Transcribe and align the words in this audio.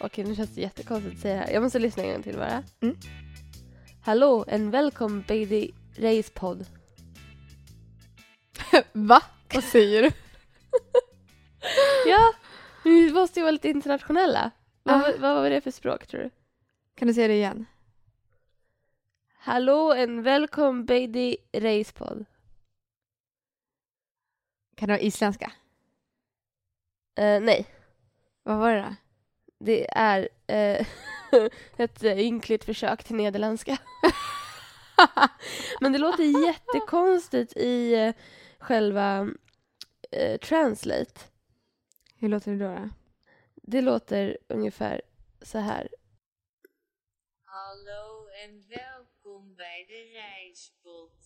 Okej, 0.00 0.24
nu 0.24 0.34
känns 0.34 0.54
det 0.54 0.60
jättekonstigt 0.60 1.14
att 1.14 1.20
säga 1.22 1.34
det 1.34 1.40
här. 1.40 1.52
Jag 1.52 1.62
måste 1.62 1.78
lyssna 1.78 2.02
en 2.02 2.12
gång 2.12 2.22
till 2.22 2.36
bara. 2.36 2.62
Mm. 2.80 2.96
Hallå 4.02 4.44
and 4.52 4.70
welcome 4.72 5.24
baby 5.28 5.70
Race 5.98 6.30
podd. 6.34 6.66
Va? 8.92 9.22
Vad 9.54 9.64
säger 9.64 10.02
du? 10.02 10.10
Ja, 12.06 12.32
vi 12.84 13.12
måste 13.12 13.40
ju 13.40 13.44
vara 13.44 13.50
lite 13.52 13.68
internationella. 13.68 14.50
Vad, 14.82 14.94
Ah. 14.96 15.12
vad 15.18 15.34
var 15.34 15.50
det 15.50 15.60
för 15.60 15.70
språk 15.70 16.06
tror 16.06 16.20
du? 16.20 16.30
Kan 16.94 17.08
du 17.08 17.14
säga 17.14 17.28
det 17.28 17.34
igen? 17.34 17.66
Hallå 19.38 19.92
and 19.92 20.20
welcome 20.24 20.82
baby 20.84 21.36
Race 21.52 21.92
podd. 21.92 22.24
Kan 24.76 24.88
du 24.88 24.94
ha 24.94 24.98
isländska? 24.98 25.52
Eh, 27.18 27.40
nej, 27.40 27.66
Vad 28.42 28.58
var 28.58 28.72
det 28.74 28.80
då? 28.82 28.94
Det 29.58 29.86
är 29.90 30.28
eh, 30.46 30.86
ett 31.76 32.04
eh, 32.04 32.18
ynkligt 32.18 32.64
försök 32.64 33.04
till 33.04 33.16
nederländska. 33.16 33.78
Men 35.80 35.92
det 35.92 35.98
låter 35.98 36.46
jättekonstigt 36.46 37.56
i 37.56 37.94
eh, 37.94 38.14
själva 38.58 39.30
eh, 40.10 40.38
translate. 40.38 41.20
Hur 42.16 42.28
låter 42.28 42.52
det 42.52 42.58
då? 42.58 42.74
då? 42.74 42.88
Det 43.54 43.80
låter 43.80 44.38
ungefär 44.48 45.02
så 45.42 45.58
här. 45.58 45.88
Hallo 47.44 48.28
en 48.44 48.60
welkom 48.68 49.54
bij 49.54 49.86
de 49.88 50.04
Reispot. 50.18 51.18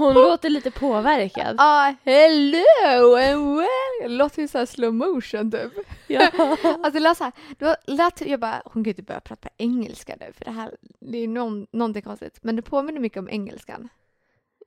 Hon 0.00 0.14
låter 0.14 0.50
lite 0.50 0.70
påverkad. 0.70 1.56
Ah, 1.58 1.94
hello 2.04 3.14
and 3.14 3.56
well! 3.56 4.16
Låter 4.16 4.42
ju 4.42 4.48
såhär 4.48 4.66
slow 4.66 4.94
motion 4.94 5.50
typ. 5.50 5.72
Ja. 6.06 6.30
Alltså 6.62 6.90
det 6.92 7.00
lät 7.00 7.16
såhär, 7.16 7.32
det 7.58 7.64
var, 7.64 7.76
lät, 7.86 8.20
jag 8.20 8.40
bara, 8.40 8.62
hon 8.64 8.72
kan 8.72 8.82
ju 8.84 8.90
inte 8.90 9.02
börja 9.02 9.20
prata 9.20 9.48
engelska 9.56 10.16
nu 10.20 10.32
för 10.32 10.44
det 10.44 10.50
här, 10.50 10.76
det 11.00 11.18
är 11.18 11.28
någon, 11.28 11.66
någonting 11.72 12.02
konstigt. 12.02 12.38
Men 12.42 12.56
det 12.56 12.62
påminner 12.62 13.00
mycket 13.00 13.18
om 13.18 13.28
engelskan. 13.28 13.88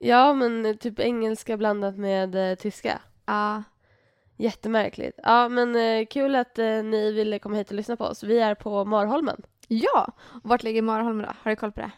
ja, 0.00 0.32
men 0.32 0.78
typ 0.78 1.00
engelska 1.00 1.56
blandat 1.56 1.96
med 1.96 2.50
eh, 2.50 2.54
tyska. 2.56 3.00
Ja. 3.26 3.62
Jättemärkligt. 4.36 5.18
Ja, 5.22 5.48
men 5.48 5.76
eh, 5.76 6.06
kul 6.06 6.34
att 6.36 6.58
eh, 6.58 6.66
ni 6.66 7.12
ville 7.12 7.38
komma 7.38 7.56
hit 7.56 7.68
och 7.68 7.76
lyssna 7.76 7.96
på 7.96 8.04
oss. 8.04 8.22
Vi 8.22 8.38
är 8.38 8.54
på 8.54 8.84
Marholmen. 8.84 9.42
Ja! 9.68 10.12
Vart 10.42 10.62
ligger 10.62 10.82
Marholmen 10.82 11.26
då? 11.26 11.32
Har 11.42 11.50
du 11.50 11.56
koll 11.56 11.72
på 11.72 11.80
det? 11.80 11.90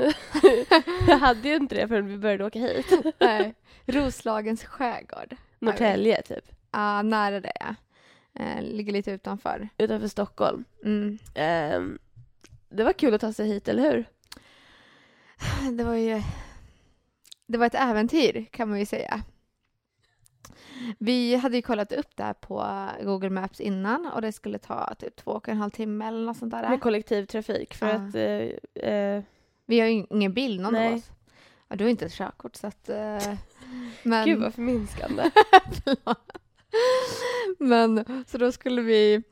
Jag 1.08 1.18
hade 1.18 1.48
ju 1.48 1.56
inte 1.56 1.74
det 1.74 1.88
förrän 1.88 2.06
vi 2.06 2.18
började 2.18 2.44
åka 2.44 2.58
hit. 2.58 2.86
Nej. 3.20 3.54
Roslagens 3.86 4.64
skärgård. 4.64 5.36
Norrtälje, 5.58 6.22
typ. 6.22 6.44
Ja, 6.70 7.02
nära 7.02 7.40
det 7.40 7.52
ja. 7.60 7.74
Eh, 8.34 8.62
ligger 8.62 8.92
lite 8.92 9.10
utanför. 9.10 9.68
Utanför 9.78 10.08
Stockholm. 10.08 10.64
Mm. 10.84 11.18
Ehm, 11.34 11.98
det 12.68 12.84
var 12.84 12.92
kul 12.92 13.14
att 13.14 13.20
ta 13.20 13.32
sig 13.32 13.46
hit, 13.48 13.68
eller 13.68 13.82
hur? 13.82 14.04
Det 15.76 15.84
var 15.84 15.94
ju... 15.94 16.22
Det 17.46 17.58
var 17.58 17.66
ett 17.66 17.74
äventyr 17.74 18.46
kan 18.50 18.68
man 18.68 18.78
ju 18.78 18.86
säga. 18.86 19.22
Vi 20.98 21.36
hade 21.36 21.56
ju 21.56 21.62
kollat 21.62 21.92
upp 21.92 22.16
det 22.16 22.22
här 22.24 22.32
på 22.34 22.86
Google 23.02 23.30
Maps 23.30 23.60
innan 23.60 24.06
och 24.06 24.22
det 24.22 24.32
skulle 24.32 24.58
ta 24.58 24.94
typ 24.94 25.16
två 25.16 25.30
och 25.30 25.48
en 25.48 25.56
halv 25.56 25.70
timme 25.70 26.08
eller 26.08 26.26
något 26.26 26.36
sånt 26.36 26.50
där. 26.50 26.68
Med 26.68 26.80
kollektivtrafik. 26.80 27.74
För 27.74 27.88
Ja. 27.88 27.94
att 27.94 28.14
eh, 28.14 28.90
eh, 28.92 29.22
Vi 29.70 29.80
har 29.80 29.86
ju 29.86 30.06
ingen 30.10 30.32
bil 30.32 30.60
någon 30.60 30.72
Nej. 30.72 30.88
av 30.88 30.94
oss. 30.94 31.10
Ja, 31.68 31.76
du 31.76 31.84
har 31.84 31.90
inte 31.90 32.06
ett 32.06 32.12
körkort 32.12 32.56
så 32.56 32.66
att... 32.66 32.88
eh, 32.88 33.34
men... 34.02 34.26
Gud 34.26 34.40
vad 34.40 34.54
förminskande. 34.54 35.30
Men 37.58 38.04
så 38.26 38.38
då 38.38 38.52
skulle 38.52 38.82
vi 38.82 39.22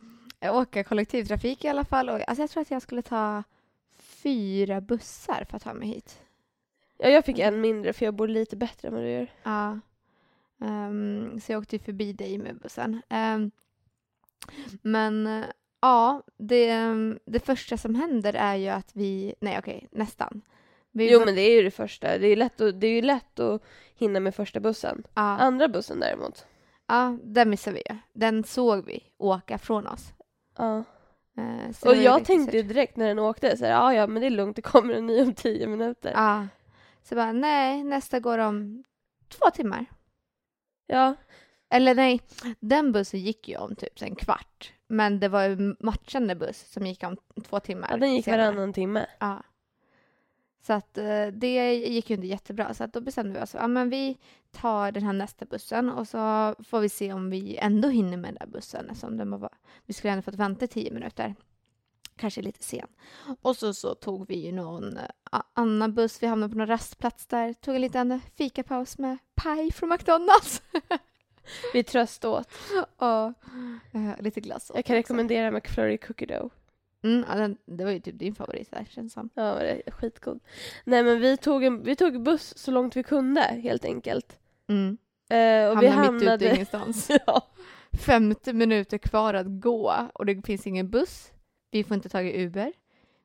åka 0.42 0.84
kollektivtrafik 0.84 1.64
i 1.64 1.68
alla 1.68 1.84
fall. 1.84 2.08
Och, 2.08 2.28
alltså 2.28 2.42
jag 2.42 2.50
tror 2.50 2.60
att 2.60 2.70
jag 2.70 2.82
skulle 2.82 3.02
ta 3.02 3.42
fyra 3.98 4.80
bussar 4.80 5.46
för 5.50 5.56
att 5.56 5.62
ta 5.62 5.74
mig 5.74 5.88
hit. 5.88 6.20
Ja, 6.98 7.08
jag 7.08 7.24
fick 7.24 7.38
en 7.38 7.60
mindre 7.60 7.92
för 7.92 8.04
jag 8.04 8.14
bor 8.14 8.28
lite 8.28 8.56
bättre 8.56 8.88
än 8.88 8.94
vad 8.94 9.02
du 9.02 9.10
gör. 9.10 9.30
Ja. 9.42 9.78
Ehm, 10.60 11.40
så 11.40 11.52
jag 11.52 11.62
åkte 11.62 11.76
ju 11.76 11.80
förbi 11.82 12.12
dig 12.12 12.38
med 12.38 12.56
bussen. 12.58 13.02
Ehm, 13.08 13.50
men 14.82 15.26
eh, 15.26 15.44
ja, 15.80 16.22
det, 16.36 16.72
det 17.24 17.40
första 17.40 17.76
som 17.76 17.94
händer 17.94 18.34
är 18.34 18.54
ju 18.56 18.68
att 18.68 18.90
vi... 18.94 19.34
Nej, 19.40 19.58
okej, 19.58 19.88
nästan. 19.90 20.42
Vi 20.92 21.12
Jo 21.12 21.18
var- 21.18 21.26
men 21.26 21.34
det 21.34 21.40
är 21.40 21.54
ju 21.56 21.62
det 21.62 21.70
första. 21.70 22.18
Det 22.18 22.26
är 22.26 22.30
ju 22.30 22.36
lätt 22.36 22.60
att, 22.60 22.80
det 22.80 22.86
är 22.86 22.90
ju 22.92 23.02
lätt 23.02 23.40
att 23.40 23.62
hinna 23.94 24.20
med 24.20 24.34
första 24.34 24.60
bussen. 24.60 25.02
ja, 25.14 25.22
Andra 25.22 25.68
bussen 25.68 26.00
däremot. 26.00 26.46
ja, 26.86 27.18
den 27.22 27.50
missade 27.50 27.74
vi 27.74 27.82
ju. 27.94 27.98
Den 28.12 28.44
såg 28.44 28.84
vi 28.84 29.02
åka 29.18 29.58
från 29.58 29.86
oss. 29.86 30.12
Ja. 30.56 30.84
Eh, 31.36 31.72
så 31.74 31.88
Och 31.88 31.96
jag 31.96 32.24
tänkte 32.24 32.56
ju 32.56 32.62
direkt 32.62 32.96
när 32.96 33.08
den 33.08 33.18
åkte 33.18 33.56
så 33.56 33.64
här, 33.64 33.72
ja 33.72 33.94
ja 33.94 34.06
men 34.06 34.20
det 34.20 34.26
är 34.26 34.30
lugnt, 34.30 34.56
det 34.56 34.62
kommer 34.62 34.94
en 34.94 35.06
ny 35.06 35.22
om 35.22 35.34
tio 35.34 35.66
minuter. 35.66 36.12
Ja. 36.14 36.46
Så 37.02 37.14
bara, 37.14 37.32
nej, 37.32 37.84
nästa 37.84 38.20
går 38.20 38.38
om 38.38 38.84
två 39.28 39.50
timmar. 39.50 39.84
Ja, 40.86 41.14
Eller 41.70 41.94
nej, 41.94 42.20
den 42.60 42.92
bussen 42.92 43.20
gick 43.20 43.48
ju 43.48 43.56
om 43.56 43.76
typ 43.76 44.02
en 44.02 44.14
kvart. 44.16 44.72
Men 44.88 45.20
det 45.20 45.28
var 45.28 45.42
ju 45.42 45.76
matchande 45.80 46.34
buss 46.34 46.72
som 46.72 46.86
gick 46.86 47.02
om 47.02 47.16
två 47.44 47.60
timmar. 47.60 47.88
ja 47.90 47.96
den 47.96 48.14
gick 48.14 48.24
senare. 48.24 48.50
varannan 48.50 48.72
timme. 48.72 49.06
Ja. 49.18 49.42
Så 50.62 50.72
att 50.72 50.98
eh, 50.98 51.26
det 51.26 51.74
gick 51.74 52.10
ju 52.10 52.16
inte 52.16 52.26
jättebra. 52.26 52.74
Så 52.74 52.84
att 52.84 52.92
då 52.92 53.00
bestämde 53.00 53.38
vi 53.38 53.44
oss 53.44 53.50
för, 53.50 53.58
ja 53.58 53.68
men 53.68 53.90
vi 53.90 54.18
tar 54.50 54.92
den 54.92 55.02
här 55.02 55.12
nästa 55.12 55.44
bussen 55.44 55.90
och 55.90 56.08
så 56.08 56.54
får 56.64 56.80
vi 56.80 56.88
se 56.88 57.12
om 57.12 57.30
vi 57.30 57.56
ändå 57.56 57.88
hinner 57.88 58.16
med 58.16 58.34
den 58.34 58.38
där 58.40 58.46
bussen 58.46 58.90
eftersom 58.90 59.16
den 59.16 59.40
var, 59.40 59.50
vi 59.86 59.92
skulle 59.92 60.12
ändå 60.12 60.22
fått 60.22 60.34
vänta 60.34 60.66
tio 60.66 60.92
minuter. 60.92 61.34
Kanske 62.16 62.42
lite 62.42 62.62
sen. 62.62 62.86
Och 63.42 63.56
så, 63.56 63.74
så 63.74 63.94
tog 63.94 64.28
vi 64.28 64.46
ju 64.46 64.52
någon 64.52 64.96
eh, 64.96 65.40
annan 65.52 65.94
buss. 65.94 66.22
Vi 66.22 66.26
hamnade 66.26 66.52
på 66.52 66.58
någon 66.58 66.66
rastplats 66.66 67.26
där. 67.26 67.52
Tog 67.52 67.74
en 67.74 67.80
liten 67.80 68.20
fikapaus 68.36 68.98
med 68.98 69.18
paj 69.34 69.72
från 69.72 69.88
McDonalds. 69.88 70.62
Vi 71.72 71.82
tröst 71.82 72.24
åt. 72.24 72.48
och 72.96 73.26
eh, 73.92 74.20
lite 74.20 74.40
glass. 74.40 74.70
åt 74.70 74.76
Jag 74.76 74.84
kan 74.84 74.98
också. 74.98 75.12
rekommendera 75.12 75.50
McFlurry 75.50 75.98
Cookie 75.98 76.26
Dough. 76.26 76.54
Mm, 77.02 77.24
ja, 77.28 77.34
den, 77.34 77.56
det 77.66 77.84
var 77.84 77.90
ju 77.90 78.00
typ 78.00 78.18
din 78.18 78.34
favorit 78.34 78.70
där 78.70 78.86
känns 78.90 79.12
som. 79.12 79.30
Ja, 79.34 79.54
det 79.54 79.82
är 79.86 79.90
skitgod. 79.90 80.40
Nej 80.84 81.02
men 81.02 81.20
vi 81.20 81.36
tog, 81.36 81.64
en, 81.64 81.82
vi 81.82 81.96
tog 81.96 82.22
buss 82.22 82.58
så 82.58 82.70
långt 82.70 82.96
vi 82.96 83.02
kunde 83.02 83.40
helt 83.40 83.84
enkelt. 83.84 84.38
Mm. 84.68 84.98
Eh, 85.30 85.70
och 85.70 85.82
vi 85.82 85.86
Hamnade 85.86 86.12
mitt 86.12 86.22
ute 86.22 86.30
hamnade... 86.30 86.54
ingenstans. 86.54 87.10
ja. 87.26 87.48
50 88.06 88.52
minuter 88.52 88.98
kvar 88.98 89.34
att 89.34 89.46
gå 89.48 89.94
och 90.14 90.26
det 90.26 90.46
finns 90.46 90.66
ingen 90.66 90.90
buss. 90.90 91.32
Vi 91.70 91.84
får 91.84 91.94
inte 91.94 92.08
tag 92.08 92.26
i 92.26 92.42
Uber. 92.42 92.72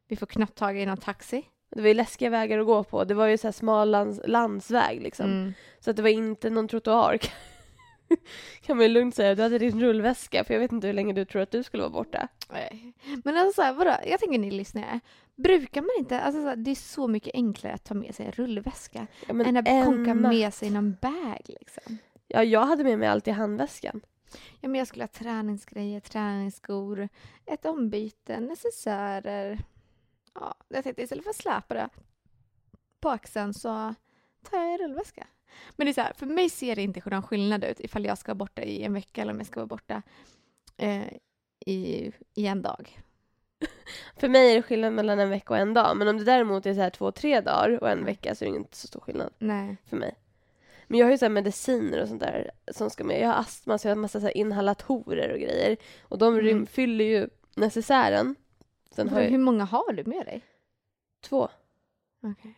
Vi 0.07 0.15
får 0.15 0.25
knappt 0.25 0.57
tag 0.57 0.79
i 0.79 0.85
någon 0.85 0.97
taxi. 0.97 1.45
Det 1.75 1.81
var 1.81 1.87
ju 1.87 1.93
läskiga 1.93 2.29
vägar 2.29 2.59
att 2.59 2.65
gå 2.65 2.83
på. 2.83 3.03
Det 3.03 3.13
var 3.13 3.27
ju 3.27 3.37
så 3.37 3.47
här 3.47 3.51
smal 3.51 3.91
lands, 3.91 4.21
landsväg 4.25 5.01
liksom. 5.01 5.25
Mm. 5.25 5.53
Så 5.79 5.89
att 5.89 5.95
det 5.95 6.01
var 6.01 6.09
inte 6.09 6.49
någon 6.49 6.67
trottoar. 6.67 7.19
kan 8.61 8.77
man 8.77 8.85
ju 8.85 8.91
lugnt 8.91 9.15
säga. 9.15 9.35
Du 9.35 9.43
hade 9.43 9.57
din 9.57 9.81
rullväska 9.81 10.43
för 10.43 10.53
jag 10.53 10.61
vet 10.61 10.71
inte 10.71 10.87
hur 10.87 10.93
länge 10.93 11.13
du 11.13 11.25
tror 11.25 11.41
att 11.41 11.51
du 11.51 11.63
skulle 11.63 11.83
vara 11.83 11.91
borta. 11.91 12.27
Nej. 12.51 12.93
Men 13.23 13.37
alltså, 13.37 13.61
så 13.61 13.61
här, 13.61 13.73
vadå? 13.73 13.95
jag 14.05 14.19
tänker 14.19 14.39
ni 14.39 14.51
lyssnare. 14.51 14.99
Brukar 15.35 15.81
man 15.81 15.89
inte, 15.99 16.21
alltså 16.21 16.41
så 16.41 16.47
här, 16.47 16.55
det 16.55 16.71
är 16.71 16.75
så 16.75 17.07
mycket 17.07 17.35
enklare 17.35 17.73
att 17.73 17.83
ta 17.83 17.93
med 17.93 18.15
sig 18.15 18.25
en 18.25 18.31
rullväska 18.31 19.07
Ja, 19.27 19.43
än 19.45 19.57
att 19.57 19.67
en 19.67 19.85
konka 19.85 20.13
med 20.13 20.53
sig 20.53 20.69
någon 20.69 20.97
bag 21.01 21.41
liksom. 21.45 21.97
Ja, 22.27 22.43
jag 22.43 22.65
hade 22.65 22.83
med 22.83 22.99
mig 22.99 23.07
allt 23.07 23.27
i 23.27 23.31
handväskan. 23.31 24.01
Ja, 24.61 24.69
men 24.69 24.79
jag 24.79 24.87
skulle 24.87 25.03
ha 25.03 25.07
träningsgrejer, 25.07 25.99
träningsskor, 25.99 27.09
ett 27.45 27.65
ombyte, 27.65 28.39
necessärer. 28.39 29.59
Ja, 30.33 30.55
jag 30.67 30.83
tänkte 30.83 31.01
istället 31.01 31.23
för 31.23 31.29
att 31.29 31.35
släpa 31.35 31.73
det 31.73 31.89
på 32.99 33.09
axeln 33.09 33.53
så 33.53 33.95
tar 34.49 34.57
jag 34.57 34.73
en 34.73 34.77
rullväska. 34.77 35.27
Men 35.75 35.85
det 35.85 35.91
är 35.91 35.93
så 35.93 36.01
här, 36.01 36.13
för 36.13 36.25
mig 36.25 36.49
ser 36.49 36.75
det 36.75 36.81
inte 36.81 37.09
någon 37.09 37.23
skillnad 37.23 37.63
ut 37.63 37.79
ifall 37.79 38.05
jag 38.05 38.17
ska 38.17 38.29
vara 38.31 38.35
borta 38.35 38.61
i 38.61 38.83
en 38.83 38.93
vecka 38.93 39.21
eller 39.21 39.31
om 39.33 39.37
jag 39.37 39.47
ska 39.47 39.59
vara 39.59 39.67
borta 39.67 40.01
eh, 40.77 41.07
i, 41.65 42.11
i 42.33 42.47
en 42.47 42.61
dag. 42.61 42.99
För 44.17 44.29
mig 44.29 44.51
är 44.51 44.55
det 44.55 44.61
skillnad 44.61 44.93
mellan 44.93 45.19
en 45.19 45.29
vecka 45.29 45.53
och 45.53 45.59
en 45.59 45.73
dag. 45.73 45.97
Men 45.97 46.07
om 46.07 46.17
det 46.17 46.23
däremot 46.23 46.65
är 46.65 46.73
så 46.73 46.81
här 46.81 46.89
två, 46.89 47.11
tre 47.11 47.41
dagar 47.41 47.81
och 47.81 47.89
en 47.89 48.05
vecka 48.05 48.35
så 48.35 48.45
är 48.45 48.49
det 48.49 48.55
inte 48.55 48.77
så 48.77 48.87
stor 48.87 48.99
skillnad 48.99 49.33
Nej. 49.39 49.77
för 49.85 49.97
mig. 49.97 50.15
Men 50.87 50.99
jag 50.99 51.05
har 51.07 51.11
ju 51.11 51.17
så 51.17 51.29
mediciner 51.29 52.01
och 52.01 52.07
sånt 52.07 52.19
där 52.21 52.51
som 52.71 52.89
ska 52.89 53.03
med. 53.03 53.21
Jag 53.21 53.27
har 53.27 53.35
astma 53.35 53.77
så 53.77 53.87
jag 53.87 53.95
har 53.95 54.01
massa 54.01 54.21
så 54.21 54.29
inhalatorer 54.29 55.33
och 55.33 55.39
grejer. 55.39 55.77
Och 56.01 56.17
de 56.17 56.39
Mm. 56.39 56.65
fyller 56.65 57.05
ju 57.05 57.29
necessären. 57.55 58.35
Sen 58.91 59.09
har 59.09 59.21
Hur 59.21 59.29
jag 59.31 59.39
många 59.39 59.63
har 59.65 59.93
du 59.93 60.03
med 60.03 60.25
dig? 60.25 60.41
två. 61.21 61.49
Okej. 62.23 62.55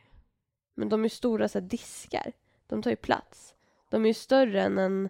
Men 0.75 0.89
de 0.89 1.06
är 1.06 1.09
stora 1.09 1.48
så 1.48 1.59
diskar. 1.59 2.31
De 2.67 2.81
tar 2.81 2.89
ju 2.89 2.95
plats. 2.95 3.53
De 3.89 4.03
är 4.03 4.07
ju 4.09 4.13
större 4.13 4.62
än 4.62 4.77
en... 4.77 5.06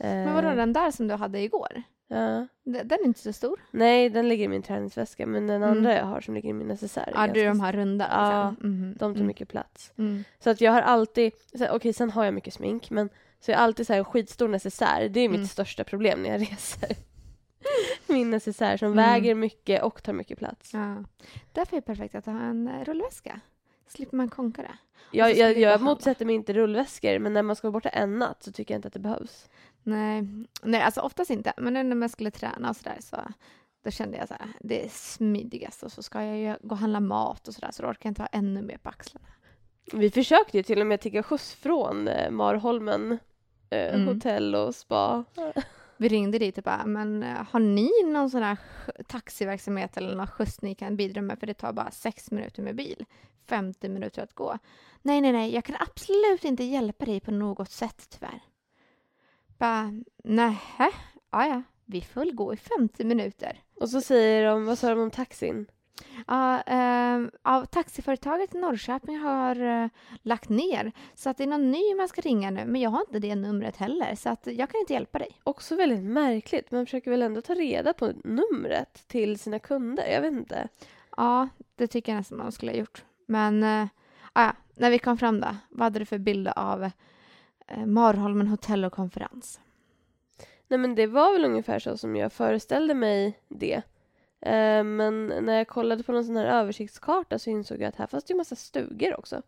Eh, 0.00 0.08
Men 0.10 0.34
vadå, 0.34 0.54
den 0.54 0.72
där 0.72 0.90
som 0.90 1.08
du 1.08 1.14
hade 1.14 1.40
igår? 1.40 1.82
Ja. 2.10 2.46
Den 2.64 2.92
är 2.92 3.04
inte 3.04 3.20
så 3.20 3.32
stor. 3.32 3.60
Nej, 3.70 4.08
den 4.08 4.28
ligger 4.28 4.44
i 4.44 4.48
min 4.48 4.62
träningsväska, 4.62 5.26
men 5.26 5.46
den 5.46 5.62
Mm. 5.62 5.70
andra 5.78 5.94
jag 5.96 6.04
har 6.04 6.20
som 6.20 6.34
ligger 6.34 6.48
i 6.48 6.52
min 6.52 6.68
necessär 6.68 7.02
är 7.02 7.12
Ja, 7.14 7.26
ganska 7.26 7.44
de 7.48 7.60
här 7.60 7.72
runda. 7.72 8.08
Ja, 8.10 8.50
liksom. 8.50 8.70
Mhm. 8.70 8.90
De 8.92 8.98
tar 8.98 9.16
Mm. 9.16 9.26
mycket 9.26 9.48
plats. 9.48 9.92
Mm. 9.98 10.24
Så 10.38 10.50
att 10.50 10.60
jag 10.60 10.72
har 10.72 10.82
alltid, 10.82 11.32
okej 11.70 11.92
sen 11.92 12.10
har 12.10 12.24
jag 12.24 12.34
mycket 12.34 12.54
smink 12.54 12.90
men 12.90 13.08
så 13.40 13.50
jag 13.50 13.58
har 13.58 13.64
alltid 13.64 13.86
så 13.86 13.92
här 13.92 13.98
en 13.98 14.04
skitstor 14.04 14.48
necessär. 14.48 15.08
Det 15.08 15.20
är 15.20 15.28
mitt 15.28 15.36
Mm. 15.36 15.48
största 15.48 15.84
problem 15.84 16.22
när 16.22 16.30
jag 16.30 16.40
reser. 16.50 16.96
Min 18.06 18.30
necessär 18.30 18.76
som 18.76 18.92
Mm. 18.92 18.96
väger 19.04 19.34
mycket 19.34 19.82
och 19.82 20.02
tar 20.02 20.12
mycket 20.12 20.38
plats. 20.38 20.74
Ja. 20.74 21.04
Därför 21.52 21.76
är 21.76 21.80
det 21.80 21.86
perfekt 21.86 22.14
att 22.14 22.26
ha 22.26 22.40
en 22.40 22.68
eh, 22.68 22.84
rullväska. 22.84 23.40
Slipper 23.88 24.16
man 24.16 24.28
konka 24.28 24.62
det. 24.62 24.78
Jag, 25.12 25.28
så 25.30 25.34
ska 25.34 25.42
jag, 25.44 25.58
jag 25.58 25.80
motsätter 25.80 26.24
mig 26.26 26.34
inte 26.34 26.52
rullväskor 26.52 27.18
men 27.18 27.32
när 27.32 27.42
man 27.42 27.56
ska 27.56 27.66
vara 27.68 27.72
borta 27.72 27.88
en 27.88 28.18
natt 28.18 28.42
så 28.42 28.52
tycker 28.52 28.74
jag 28.74 28.78
inte 28.78 28.88
att 28.88 28.94
det 28.94 29.00
behövs. 29.00 29.48
Nej, 29.82 30.22
nej 30.62 30.82
alltså 30.82 31.00
oftast 31.00 31.30
inte. 31.30 31.52
Men 31.56 31.72
nu 31.74 31.82
när 31.82 31.96
man 31.96 32.08
skulle 32.08 32.30
träna 32.30 32.70
och 32.70 32.76
sådär 32.76 32.96
så 33.00 33.16
då 33.84 33.90
kände 33.90 34.16
jag 34.16 34.28
så 34.28 34.34
här, 34.34 34.48
det 34.60 34.84
är 34.84 34.88
smidigast 34.88 35.82
och 35.82 35.92
så 35.92 36.02
ska 36.02 36.24
jag 36.24 36.38
ju 36.38 36.56
gå 36.68 36.74
och 36.74 36.78
handla 36.78 37.00
mat 37.00 37.48
och 37.48 37.54
sådär 37.54 37.70
så 37.72 37.82
då 37.82 37.88
orkar 37.88 38.00
jag 38.06 38.10
inte 38.10 38.22
ha 38.22 38.28
ännu 38.32 38.62
mer 38.62 38.76
på 38.78 38.88
axlarna. 38.88 39.26
Vi 39.92 40.10
försökte 40.10 40.56
ju 40.56 40.62
till 40.62 40.80
och 40.80 40.86
med 40.86 41.00
tigga 41.00 41.22
skjuts 41.22 41.54
från 41.54 42.08
eh, 42.08 42.30
Marholmen 42.30 43.18
eh, 43.70 43.94
Mm. 43.94 44.06
hotell 44.06 44.54
och 44.54 44.74
spa. 44.74 45.24
Vi 46.00 46.08
ringde 46.08 46.38
dit 46.38 46.58
och 46.58 46.64
bara, 46.64 46.86
men 46.86 47.22
eh, 47.22 47.46
har 47.50 47.60
ni 47.60 47.90
någon 48.04 48.30
sån 48.30 48.42
här 48.42 48.56
taxiverksamhet 49.06 49.96
eller 49.96 50.16
någon 50.16 50.26
skjuts 50.26 50.62
ni 50.62 50.74
kan 50.74 50.96
bidra 50.96 51.22
med? 51.22 51.38
För 51.38 51.46
det 51.46 51.54
tar 51.54 51.72
bara 51.72 51.90
sex 51.90 52.30
minuter 52.30 52.62
med 52.62 52.76
bil, 52.76 53.04
50 53.46 53.88
minuter 53.88 54.22
att 54.22 54.34
gå. 54.34 54.58
Nej, 55.02 55.20
nej, 55.20 55.32
nej, 55.32 55.54
jag 55.54 55.64
kan 55.64 55.76
absolut 55.80 56.44
inte 56.44 56.64
hjälpa 56.64 57.04
dig 57.04 57.20
på 57.20 57.30
något 57.30 57.70
sätt 57.70 58.06
tyvärr. 58.10 58.42
Bara, 59.58 59.92
nähä, 60.24 60.90
ja, 61.30 61.46
ja, 61.46 61.62
vi 61.84 62.00
får 62.00 62.20
väl 62.20 62.34
gå 62.34 62.54
i 62.54 62.56
50 62.56 63.04
minuter. 63.04 63.62
Och 63.74 63.90
så 63.90 64.00
säger 64.00 64.46
de, 64.46 64.64
vad 64.64 64.78
sa 64.78 64.90
de 64.90 65.00
om 65.00 65.10
taxin? 65.10 65.66
Ja, 66.26 66.62
ja, 67.44 67.66
taxiföretaget 67.70 68.54
i 68.54 68.58
Norrköping 68.58 69.18
har 69.18 69.82
eh, 69.82 69.88
lagt 70.22 70.48
ner 70.48 70.92
så 71.14 71.30
att 71.30 71.36
det 71.36 71.42
är 71.42 71.48
någon 71.48 71.70
ny 71.70 71.94
man 71.94 72.08
ska 72.08 72.20
ringa 72.20 72.50
nu 72.50 72.64
men 72.64 72.80
jag 72.80 72.90
har 72.90 73.00
inte 73.00 73.18
det 73.18 73.34
numret 73.34 73.76
heller 73.76 74.14
så 74.14 74.28
att 74.28 74.46
jag 74.46 74.70
kan 74.70 74.80
inte 74.80 74.92
hjälpa 74.92 75.18
dig. 75.18 75.28
Också 75.44 75.76
väldigt 75.76 76.02
märkligt. 76.02 76.70
Man 76.70 76.86
försöker 76.86 77.10
väl 77.10 77.22
ändå 77.22 77.42
ta 77.42 77.54
reda 77.54 77.92
på 77.92 78.12
numret 78.24 79.08
till 79.08 79.38
sina 79.38 79.58
kunder. 79.58 80.06
Jag 80.06 80.20
vet 80.20 80.32
inte. 80.32 80.68
Ja, 81.16 81.48
det 81.76 81.86
tycker 81.86 82.12
jag 82.12 82.16
nästan 82.16 82.38
man 82.38 82.52
skulle 82.52 82.72
ha 82.72 82.78
gjort. 82.78 83.04
Men 83.26 83.62
eh, 83.62 83.88
ja, 84.34 84.52
när 84.74 84.90
vi 84.90 84.98
kom 84.98 85.18
fram 85.18 85.40
då, 85.40 85.56
vad 85.68 85.84
hade 85.84 85.98
du 85.98 86.04
för 86.04 86.18
bild 86.18 86.48
av 86.48 86.90
eh, 87.66 87.86
Marholmen 87.86 88.48
hotell 88.48 88.84
och 88.84 88.92
konferens? 88.92 89.60
Nej 90.68 90.78
men 90.78 90.94
det 90.94 91.06
var 91.06 91.32
väl 91.32 91.44
ungefär 91.44 91.78
så 91.78 91.96
som 91.96 92.16
jag 92.16 92.32
föreställde 92.32 92.94
mig 92.94 93.38
det. 93.48 93.82
Eh, 94.40 94.84
men 94.84 95.26
när 95.26 95.52
jag 95.52 95.68
kollade 95.68 96.02
på 96.02 96.12
någon 96.12 96.24
sån 96.24 96.36
här 96.36 96.46
översiktskarta 96.46 97.38
så 97.38 97.50
insåg 97.50 97.80
jag 97.80 97.88
att 97.88 97.96
här 97.96 98.06
fanns 98.06 98.24
det 98.24 98.32
ju 98.32 98.36
massa 98.36 98.56
stugor 98.56 99.18
också. 99.18 99.42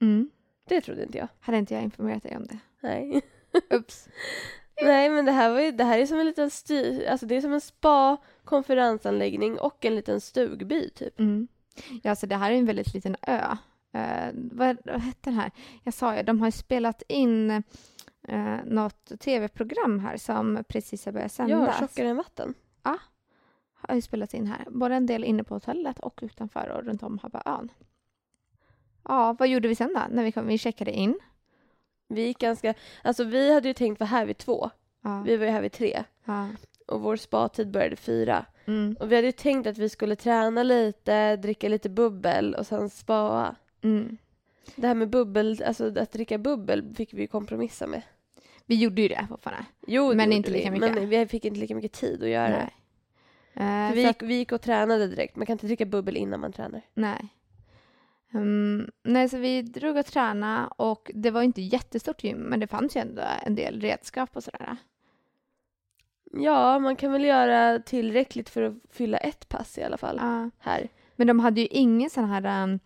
Mm. 0.00 0.30
Det 0.68 0.80
trodde 0.80 1.02
inte 1.02 1.18
jag. 1.18 1.28
Hade 1.40 1.58
inte 1.58 1.74
jag 1.74 1.82
informerat 1.82 2.22
dig 2.22 2.36
om 2.36 2.46
det? 2.46 2.58
Nej. 2.80 3.22
Ups. 3.70 4.08
Nej 4.82 5.10
men 5.10 5.24
det 5.24 5.32
här, 5.32 5.50
var 5.50 5.60
ju, 5.60 5.70
det 5.70 5.84
här 5.84 5.98
är 5.98 6.06
som 6.06 6.20
en 6.20 6.26
liten 6.26 6.50
styr, 6.50 7.06
alltså 7.08 7.26
det 7.26 7.36
är 7.36 7.40
som 7.40 7.52
en 7.52 7.60
spa, 7.60 8.16
konferensanläggning 8.44 9.58
och 9.58 9.84
en 9.84 9.94
liten 9.96 10.20
stugby 10.20 10.90
typ. 10.90 11.18
Mm. 11.20 11.48
Ja, 12.02 12.10
alltså 12.10 12.26
det 12.26 12.36
här 12.36 12.50
är 12.52 12.54
en 12.56 12.66
väldigt 12.66 12.94
liten 12.94 13.16
ö. 13.22 13.56
Eh, 13.92 14.30
vad, 14.34 14.76
vad 14.84 15.00
hette 15.00 15.30
den 15.30 15.34
här? 15.34 15.50
Jag 15.84 15.94
sa 15.94 16.16
ju, 16.16 16.22
de 16.22 16.40
har 16.40 16.50
spelat 16.50 17.02
in 17.08 17.50
eh, 18.28 18.56
något 18.64 19.20
tv-program 19.20 19.98
här 19.98 20.16
som 20.16 20.64
precis 20.68 21.04
har 21.04 21.12
börjat 21.12 21.38
Ja, 21.38 21.46
sändas. 21.46 21.78
tjockare 21.78 22.08
än 22.08 22.16
vatten. 22.16 22.54
Har 23.88 23.94
ju 23.94 24.02
spelats 24.02 24.34
in 24.34 24.46
här. 24.46 24.64
Både 24.70 24.94
en 24.94 25.06
del 25.06 25.24
inne 25.24 25.44
på 25.44 25.54
hotellet 25.54 25.98
och 25.98 26.18
utanför 26.22 26.68
och 26.68 26.84
runt 26.84 27.02
om 27.02 27.18
Habaön. 27.18 27.68
Ja, 29.08 29.36
vad 29.38 29.48
gjorde 29.48 29.68
vi 29.68 29.74
sen 29.74 29.92
då? 29.94 30.02
När 30.10 30.24
vi, 30.24 30.32
kom, 30.32 30.46
vi 30.46 30.58
checkade 30.58 30.92
in. 30.92 31.18
Vi 32.08 32.22
gick 32.26 32.38
ganska, 32.38 32.74
alltså 33.02 33.24
vi 33.24 33.54
hade 33.54 33.68
ju 33.68 33.74
tänkt 33.74 34.00
vara 34.00 34.08
här 34.08 34.26
vid 34.26 34.38
två. 34.38 34.70
Ja. 35.02 35.22
Vi 35.26 35.36
var 35.36 35.46
ju 35.46 35.52
här 35.52 35.62
vid 35.62 35.72
tre. 35.72 36.04
ja. 36.24 36.48
Och 36.86 37.00
vår 37.00 37.16
spatid 37.16 37.70
började 37.70 37.96
fyra. 37.96 38.46
Mm. 38.64 38.96
Och 39.00 39.12
vi 39.12 39.16
hade 39.16 39.26
ju 39.28 39.32
tänkt 39.32 39.66
att 39.66 39.78
vi 39.78 39.88
skulle 39.88 40.16
träna 40.16 40.62
lite, 40.62 41.36
dricka 41.36 41.68
lite 41.68 41.88
bubbel 41.88 42.54
och 42.54 42.66
sen 42.66 42.90
spaa. 42.90 43.56
Mm. 43.82 44.16
Det 44.76 44.86
här 44.86 44.94
med 44.94 45.10
bubbel, 45.10 45.62
alltså 45.66 45.98
att 45.98 46.12
dricka 46.12 46.38
bubbel 46.38 46.94
fick 46.94 47.14
vi 47.14 47.20
ju 47.20 47.26
kompromissa 47.26 47.86
med. 47.86 48.02
Vi 48.66 48.74
gjorde 48.74 49.02
ju 49.02 49.08
det 49.08 49.26
fortfarande. 49.28 49.64
Jo, 49.86 50.10
det 50.10 50.16
Men 50.16 50.32
inte 50.32 50.50
lika 50.50 50.70
vi, 50.70 50.80
mycket. 50.80 50.94
Men 50.94 51.08
vi 51.08 51.26
fick 51.26 51.44
inte 51.44 51.60
lika 51.60 51.74
mycket 51.74 51.92
tid 51.92 52.22
att 52.22 52.28
göra 52.28 52.48
det. 52.48 52.70
Eh, 53.54 53.92
vi, 53.92 54.06
gick, 54.06 54.22
vi 54.22 54.34
gick 54.34 54.52
och 54.52 54.62
tränade 54.62 55.08
direkt. 55.08 55.36
Man 55.36 55.46
kan 55.46 55.54
inte 55.54 55.66
dricka 55.66 55.86
bubbel 55.86 56.16
innan 56.16 56.40
man 56.40 56.52
tränar. 56.52 56.82
nej. 56.94 57.28
Mm, 58.34 58.90
nej, 59.02 59.28
så 59.28 59.38
vi 59.38 59.62
drog 59.62 59.96
och 59.96 60.06
tränade 60.06 60.68
och 60.76 61.10
det 61.14 61.30
var 61.30 61.42
inte 61.42 61.62
jättestort 61.62 62.24
gym 62.24 62.38
men 62.38 62.60
det 62.60 62.66
fanns 62.66 62.96
ju 62.96 63.00
ändå 63.00 63.22
en 63.42 63.54
del 63.54 63.80
redskap 63.80 64.36
och 64.36 64.44
sådär. 64.44 64.76
Ja, 66.32 66.78
man 66.78 66.96
kan 66.96 67.12
väl 67.12 67.24
göra 67.24 67.78
tillräckligt 67.78 68.48
för 68.48 68.62
att 68.62 68.74
fylla 68.90 69.18
ett 69.18 69.48
pass 69.48 69.78
i 69.78 69.82
alla 69.82 69.96
fall. 69.96 70.18
Ja. 70.20 70.50
Här. 70.58 70.88
Men 71.16 71.26
de 71.26 71.40
hade 71.40 71.60
ju 71.60 71.66
ingen 71.66 72.10
sån 72.10 72.24
här 72.24 72.62
um, 72.62 72.80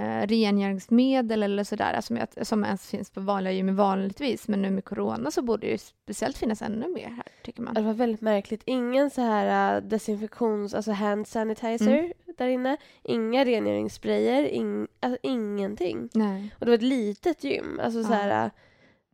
uh, 0.00 0.26
rengöringsmedel 0.26 1.42
eller 1.42 1.64
sådär 1.64 2.00
som, 2.00 2.16
jag, 2.16 2.46
som 2.46 2.64
ens 2.64 2.90
finns 2.90 3.10
på 3.10 3.20
vanliga 3.20 3.52
gym 3.52 3.76
vanligtvis. 3.76 4.48
Men 4.48 4.62
nu 4.62 4.70
med 4.70 4.84
corona 4.84 5.30
så 5.30 5.42
borde 5.42 5.66
det 5.66 5.70
ju 5.70 5.78
speciellt 5.78 6.38
finnas 6.38 6.62
ännu 6.62 6.88
mer 6.88 7.08
här, 7.08 7.24
tycker 7.42 7.62
man. 7.62 7.74
Det 7.74 7.80
var 7.82 7.92
väldigt 7.94 8.20
märkligt. 8.20 8.62
Ingen 8.66 9.10
så 9.10 9.20
här 9.20 9.76
äh, 9.76 9.82
desinfektions, 9.82 10.74
alltså 10.74 10.92
hand 10.92 11.26
sanitizer 11.28 11.98
Mm. 11.98 12.12
där 12.38 12.48
inne. 12.48 12.76
Inga 13.02 13.44
rengöringssprayer, 13.44 14.44
ing, 14.44 14.86
alltså 15.00 15.18
ingenting. 15.22 16.08
Nej. 16.14 16.54
Och 16.58 16.66
det 16.66 16.70
var 16.70 16.74
ett 16.76 16.82
litet 16.82 17.44
gym. 17.44 17.80
Alltså 17.82 18.04
så 18.04 18.12
Ja. 18.12 18.16
här, 18.16 18.44
äh, 18.44 18.50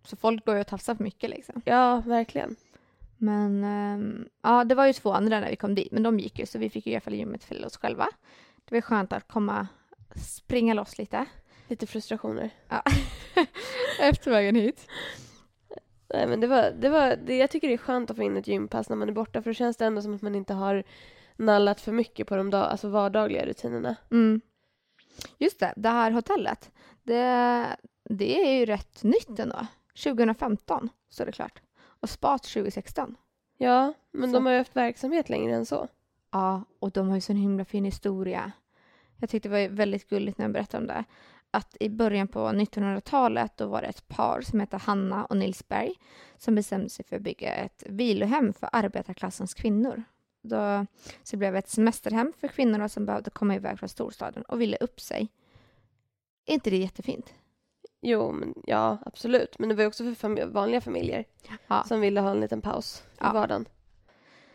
Så 0.05 0.17
folk 0.17 0.45
går 0.47 0.55
ju 0.55 0.61
och 0.61 0.67
tafsar 0.67 0.95
för 0.95 1.05
mycket 1.05 1.31
liksom. 1.31 1.63
ja 1.65 2.03
verkligen. 2.07 2.57
Men 3.19 3.65
ehm, 3.65 4.29
ja, 4.43 4.65
det 4.65 4.75
var 4.75 4.87
ju 4.87 4.93
två 4.93 5.13
andra 5.13 5.41
när 5.41 5.51
vi 5.51 5.57
kom 5.57 5.75
dit, 5.75 5.93
men 5.93 6.03
de 6.03 6.19
gick 6.21 6.39
ju 6.39 6.47
så 6.47 6.59
vi 6.59 6.71
fick 6.71 6.87
ju 6.87 6.93
i 6.93 6.95
alla 6.95 7.01
fall 7.01 7.15
gymmet 7.15 7.45
för 7.45 7.67
oss 7.67 7.77
själva. 7.77 8.07
Det 8.65 8.75
var 8.75 8.81
skönt 8.81 9.13
att 9.13 9.29
komma, 9.29 9.67
springa 10.17 10.75
loss 10.75 10.99
lite. 10.99 11.25
Lite 11.69 11.87
frustrationer. 11.87 12.51
Ja. 12.69 12.83
Efter 14.01 14.31
vägen 14.31 14.55
hit. 14.57 14.87
Nej 16.15 16.27
men 16.27 16.41
det 16.41 16.47
var, 16.47 16.71
det 16.71 16.89
var, 16.89 17.17
det, 17.17 17.37
jag 17.37 17.51
tycker 17.51 17.69
det 17.69 17.75
är 17.75 17.79
skönt 17.79 18.11
att 18.11 18.17
få 18.17 18.23
in 18.23 18.37
ett 18.37 18.47
gympass 18.49 18.89
när 18.89 18.97
man 18.97 19.09
är 19.09 19.13
borta 19.13 19.43
för 19.43 19.51
då 19.51 19.55
känns 19.55 19.77
det 19.77 19.85
ändå 19.87 20.03
som 20.03 20.15
att 20.15 20.23
man 20.23 20.35
inte 20.35 20.55
har 20.55 20.83
nallat 21.37 21.81
för 21.81 21.93
mycket 21.93 22.27
på 22.27 22.37
de 22.37 22.51
dag, 22.51 22.65
alltså 22.71 22.89
vardagliga 22.89 23.47
rutinerna. 23.47 23.97
Mm. 24.11 24.41
Just 25.39 25.61
det, 25.61 25.73
det 25.77 25.89
här 25.89 26.11
hotellet, 26.11 26.71
det, 27.03 27.67
det 28.05 28.49
är 28.49 28.59
ju 28.59 28.67
rätt 28.67 29.03
nytt 29.03 29.39
ändå. 29.39 29.67
2015 30.05 30.89
så 31.09 31.23
är 31.23 31.27
det 31.27 31.33
klart. 31.33 31.63
Och 32.01 32.11
spat 32.11 32.43
2016. 32.43 33.17
Ja, 33.59 33.93
men 34.13 34.31
Så- 34.31 34.37
de 34.37 34.47
har 34.47 34.53
ju 34.53 34.59
haft 34.59 34.77
verksamhet 34.77 35.29
längre 35.29 35.55
än 35.55 35.67
så. 35.67 35.89
Ja, 36.31 36.63
och 36.79 36.91
de 36.91 37.09
har 37.09 37.15
ju 37.15 37.21
så 37.21 37.33
en 37.33 37.37
himla 37.39 37.65
fin 37.65 37.85
historia. 37.85 38.53
Jag 39.19 39.31
tyckte 39.31 39.49
det 39.49 39.63
var 39.69 39.69
väldigt 39.77 40.09
gulligt 40.09 40.39
när 40.39 40.45
jag 40.45 40.53
berättade 40.53 40.81
om 40.81 40.87
det. 40.87 41.05
Att 41.51 41.77
i 41.81 41.89
början 41.89 42.29
på 42.29 42.39
1900-talet 42.39 43.57
då 43.57 43.67
var 43.67 43.81
det 43.83 43.87
ett 43.89 44.09
par 44.09 44.41
som 44.41 44.61
hette 44.61 44.77
Hanna 44.77 45.25
och 45.25 45.37
Nils 45.37 45.69
Berg 45.69 45.93
som 46.37 46.55
bestämde 46.55 46.89
sig 46.91 47.05
för 47.05 47.17
att 47.17 47.23
bygga 47.23 47.55
ett 47.55 47.83
vilohem 47.87 48.53
för 48.53 48.69
arbetarklassens 48.73 49.55
kvinnor. 49.55 50.03
Då, 50.43 50.87
så 51.23 51.31
det 51.31 51.37
blev 51.37 51.57
ett 51.57 51.69
semesterhem 51.69 52.33
för 52.41 52.49
kvinnorna 52.49 52.89
som 52.89 53.07
behövde 53.07 53.31
komma 53.31 53.55
iväg 53.55 53.79
från 53.79 53.89
storstaden 53.89 54.43
och 54.43 54.61
ville 54.61 54.77
upp 54.77 55.01
sig. 55.01 55.29
Är 56.47 56.55
inte 56.55 56.71
det 56.71 56.77
jättefint? 56.77 57.35
Jo, 58.01 58.33
men, 58.33 58.55
ja 58.67 58.99
absolut. 59.07 59.59
Men 59.59 59.69
det 59.69 59.75
var 59.75 59.83
ju 59.83 59.89
också 59.89 60.05
för 60.15 60.29
fam- 60.29 60.53
vanliga 60.53 60.81
familjer 60.81 61.25
Ja. 61.67 61.85
som 61.89 62.01
ville 62.01 62.21
ha 62.21 62.31
en 62.31 62.41
liten 62.41 62.61
paus 62.63 63.03
i 63.13 63.17
Ja. 63.21 63.33
vardagen. 63.33 63.69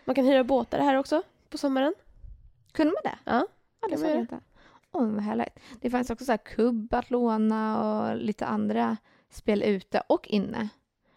Man 0.06 0.16
kan 0.16 0.26
hyra 0.26 0.44
båtar 0.44 0.80
här 0.80 0.96
också 0.96 1.22
på 1.50 1.58
sommaren. 1.58 1.94
Kunde 2.72 2.94
man 2.94 3.12
det? 3.12 3.20
Ja, 3.32 3.48
Ja, 3.82 3.88
det 3.88 3.96
såg 3.98 4.02
man 4.06 4.12
jag 4.12 4.20
inte. 4.20 4.40
Åh, 4.92 5.08
vad 5.08 5.24
härligt. 5.24 5.60
Det 5.82 5.90
fanns 5.90 6.10
också 6.10 6.26
så 6.26 6.32
här 6.32 6.38
kubb 6.38 6.94
att 6.94 7.12
låna 7.12 7.84
och 7.84 8.18
lite 8.18 8.46
andra 8.46 8.98
spel 9.30 9.64
ute 9.64 10.04
och 10.08 10.28
inne. 10.28 10.70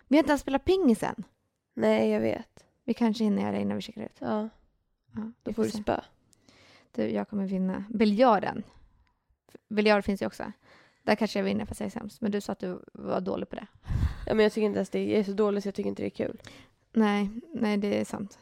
Vi 0.09 0.17
har 0.17 0.23
inte 0.23 0.31
ens 0.31 0.41
spelat 0.41 0.65
pingis 0.65 1.03
än. 1.03 1.25
Nej, 1.75 2.11
jag 2.11 2.21
vet. 2.21 2.65
Vi 2.85 2.95
kanske 2.95 3.25
hinner 3.25 3.43
göra 3.43 3.53
det 3.53 3.61
innan 3.61 3.77
vi 3.77 3.83
checkar 3.83 4.03
ut. 4.03 4.17
Ja, 4.19 4.49
Ja, 5.17 5.33
då 5.43 5.53
får 5.53 5.65
du 5.65 5.71
spö. 5.71 6.01
Du, 6.93 7.03
jag 7.03 7.29
kommer 7.29 7.47
vinna. 7.47 7.85
Biljarden. 7.91 8.63
Biljard 9.69 10.05
finns 10.05 10.23
ju 10.23 10.27
också. 10.27 10.53
Där 11.03 11.15
kanske 11.15 11.39
jag 11.39 11.45
vinner 11.45 11.67
fast 11.67 11.81
jag 11.81 11.87
är 11.87 11.91
sämst. 11.91 12.21
Men 12.21 12.33
du 12.33 12.41
sa 12.41 12.53
att 12.53 12.59
du 12.59 12.83
var 12.93 13.21
dålig 13.21 13.49
på 13.49 13.57
det. 13.57 13.67
Ja, 14.27 14.35
men 14.35 14.43
jag 14.43 14.53
tycker 14.53 14.67
inte 14.67 14.79
ens 14.79 14.91
det. 14.91 15.05
Jag 15.11 15.19
är 15.21 15.25
så 15.25 15.33
dålig 15.33 15.63
så 15.63 15.67
jag 15.67 15.75
tycker 15.75 15.91
inte 15.91 16.03
det 16.03 16.09
är 16.09 16.27
kul. 16.27 16.41
Nej, 16.93 17.31
nej 17.55 17.77
det 17.77 18.01
är 18.01 18.05
sant. 18.05 18.39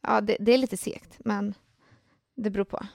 Ja, 0.00 0.20
det, 0.20 0.36
det 0.40 0.52
är 0.54 0.58
lite 0.58 0.76
segt, 0.76 1.16
men 1.24 1.54
det 2.34 2.50
beror 2.50 2.64
på. 2.64 2.86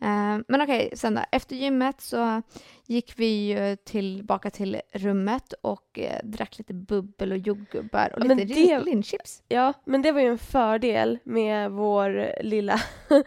Eh, 0.00 0.38
men 0.48 0.60
okej, 0.62 0.90
sen 0.94 1.14
då. 1.14 1.20
Efter 1.32 1.56
gymmet 1.56 2.00
så 2.00 2.42
gick 2.86 3.12
vi 3.18 3.26
ju 3.26 3.76
tillbaka 3.76 4.50
till 4.50 4.80
rummet 4.92 5.52
och 5.60 5.98
eh, 5.98 6.20
drack 6.24 6.58
lite 6.58 6.74
bubbel 6.74 7.32
och 7.32 7.38
jordgubbar 7.38 8.12
och 8.16 8.20
Ja, 8.26 8.34
lite 8.34 8.54
det- 8.54 8.78
linchips. 8.84 9.42
Ja, 9.48 9.72
men 9.84 10.02
det 10.02 10.12
var 10.12 10.20
ju 10.20 10.26
en 10.28 10.38
fördel 10.38 11.18
med 11.24 11.70
vår 11.70 12.32
lilla 12.42 12.80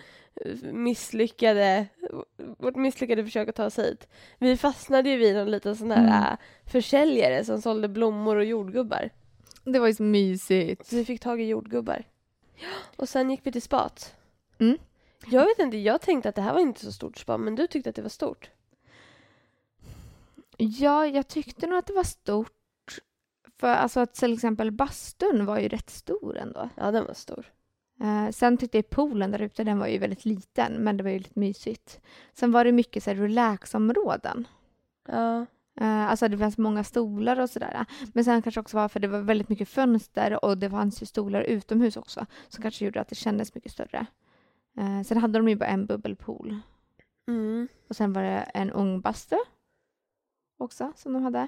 misslyckade, 0.72 1.86
vårt 2.58 2.76
misslyckade 2.76 3.24
försök 3.24 3.50
att 3.50 3.56
ta 3.56 3.66
oss 3.66 3.80
hit. 3.80 4.08
Vi 4.38 4.58
fastnade 4.58 5.10
ju 5.10 5.18
vid 5.18 5.36
någon 5.36 5.52
liten 5.52 5.76
sån 5.76 5.92
här 5.92 6.00
Mm. 6.00 6.24
äh, 6.24 6.38
försäljare 6.66 7.44
som 7.46 7.62
sålde 7.62 7.88
blommor 7.88 8.36
och 8.36 8.46
jordgubbar. 8.46 9.10
Det 9.64 9.80
var 9.80 9.88
ju 9.88 9.94
så 9.94 10.04
mysigt. 10.04 10.86
Så 10.86 10.96
vi 10.96 11.06
fick 11.06 11.22
tag 11.22 11.42
i 11.42 11.46
jordgubbar. 11.48 12.04
Och 12.96 13.10
sen 13.10 13.30
gick 13.30 13.40
vi 13.44 13.52
till 13.52 13.62
spat. 13.62 14.16
Mm. 14.60 14.78
Jag 15.26 15.46
vet 15.46 15.60
inte, 15.60 15.78
jag 15.78 16.02
tänkte 16.02 16.30
att 16.30 16.36
det 16.36 16.42
här 16.42 16.54
var 16.54 16.60
inte 16.60 16.86
så 16.86 16.92
stort 16.92 17.18
spa, 17.18 17.38
men 17.38 17.56
du 17.56 17.68
tyckte 17.68 17.90
att 17.90 17.96
det 17.96 18.02
var 18.02 18.10
stort. 18.10 18.50
Ja, 20.58 21.08
jag 21.08 21.28
tyckte 21.28 21.68
nog 21.68 21.80
att 21.80 21.88
det 21.88 21.94
var 21.94 22.04
stort. 22.04 22.54
För 23.58 23.68
alltså 23.68 24.00
att 24.00 24.14
till 24.14 24.34
exempel 24.34 24.72
bastun 24.72 25.46
var 25.46 25.60
ju 25.60 25.68
rätt 25.68 25.90
stor 25.90 26.38
ändå. 26.38 26.70
Ja, 26.76 26.92
den 26.92 27.06
var 27.06 27.14
stor. 27.14 27.52
Eh, 28.02 28.32
sen 28.32 28.58
tyckte 28.58 28.78
jag 28.78 28.90
poolen 28.90 29.32
där 29.32 29.42
ute, 29.42 29.64
den 29.64 29.80
var 29.80 29.88
ju 29.88 29.98
väldigt 29.98 30.26
liten, 30.26 30.74
men 30.74 30.98
det 30.98 31.04
var 31.04 31.12
ju 31.12 31.18
lite 31.18 31.40
mysigt. 31.40 32.00
Sen 32.34 32.52
var 32.52 32.66
det 32.66 32.72
mycket 32.72 33.04
så 33.04 33.10
här 33.10 33.18
relaxområden. 33.18 34.48
Ja, 35.08 35.46
Eh, 35.82 36.10
alltså 36.10 36.28
det 36.28 36.38
fanns 36.38 36.58
många 36.58 36.84
stolar 36.84 37.40
och 37.40 37.50
sådär. 37.50 37.86
Men 38.14 38.26
sen 38.26 38.42
kanske 38.42 38.62
också 38.62 38.78
var 38.78 38.90
för 38.90 39.00
det 39.00 39.08
var 39.08 39.20
väldigt 39.20 39.50
mycket 39.50 39.70
fönster 39.70 40.46
och 40.46 40.58
det 40.58 40.70
fanns 40.70 41.02
ju 41.02 41.06
stolar 41.06 41.42
utomhus 41.42 41.98
också. 41.98 42.26
Som 42.50 42.62
kanske 42.62 42.86
gjorde 42.86 43.02
att 43.02 43.08
det 43.08 43.16
kändes 43.16 43.56
mycket 43.56 43.72
större. 43.72 44.06
Eh, 44.78 45.02
sen 45.02 45.18
hade 45.18 45.40
de 45.40 45.50
ju 45.50 45.56
bara 45.56 45.70
en 45.70 45.86
bubbelpool. 45.86 46.60
mm. 47.28 47.68
Och 47.90 47.96
sen 47.96 48.14
var 48.14 48.22
det 48.24 48.30
en 48.54 48.72
ungbastu 48.72 49.36
också 50.58 50.92
som 50.96 51.14
de 51.14 51.24
hade. 51.24 51.48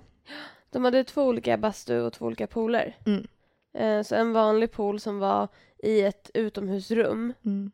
De 0.70 0.84
hade 0.86 1.04
två 1.04 1.24
olika 1.24 1.58
bastu 1.58 2.00
och 2.02 2.14
två 2.14 2.26
olika 2.26 2.48
pooler. 2.48 2.98
Mm. 3.06 3.28
Eh, 3.74 4.04
Så 4.04 4.16
en 4.16 4.34
vanlig 4.34 4.72
pool 4.72 5.00
som 5.00 5.20
var 5.20 5.48
i 5.78 6.02
ett 6.02 6.32
utomhusrum. 6.34 7.34
Mm. 7.46 7.72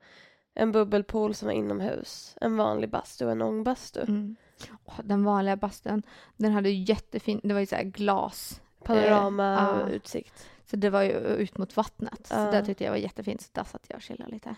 En 0.53 0.71
bubbelpool 0.71 1.33
som 1.33 1.45
var 1.45 1.53
inomhus. 1.53 2.35
En 2.41 2.57
vanlig 2.57 2.89
bastu 2.89 3.25
och 3.25 3.31
en 3.31 3.41
ångbastu. 3.41 4.01
Mm. 4.01 4.35
Åh, 4.85 4.99
den 5.03 5.23
vanliga 5.23 5.55
bastun, 5.55 6.03
den 6.37 6.51
hade 6.51 6.69
ju 6.69 6.83
jättefin, 6.83 7.41
det 7.43 7.53
var 7.53 7.59
ju 7.59 7.65
så 7.65 7.75
här 7.75 7.83
glas. 7.83 8.61
Panoramautsikt. 8.83 10.49
Så 10.65 10.75
det 10.75 10.89
var 10.89 11.01
ju 11.03 11.11
ut 11.17 11.57
mot 11.57 11.77
vattnet. 11.77 12.27
Så 12.27 12.33
Ja. 12.35 12.51
det 12.51 12.65
tyckte 12.65 12.83
jag 12.83 12.91
var 12.91 12.97
jättefint. 12.97 13.41
Så 13.41 13.49
där 13.53 13.63
satt 13.63 13.85
jag 13.89 13.95
och 13.97 14.01
chillade 14.03 14.31
lite. 14.31 14.55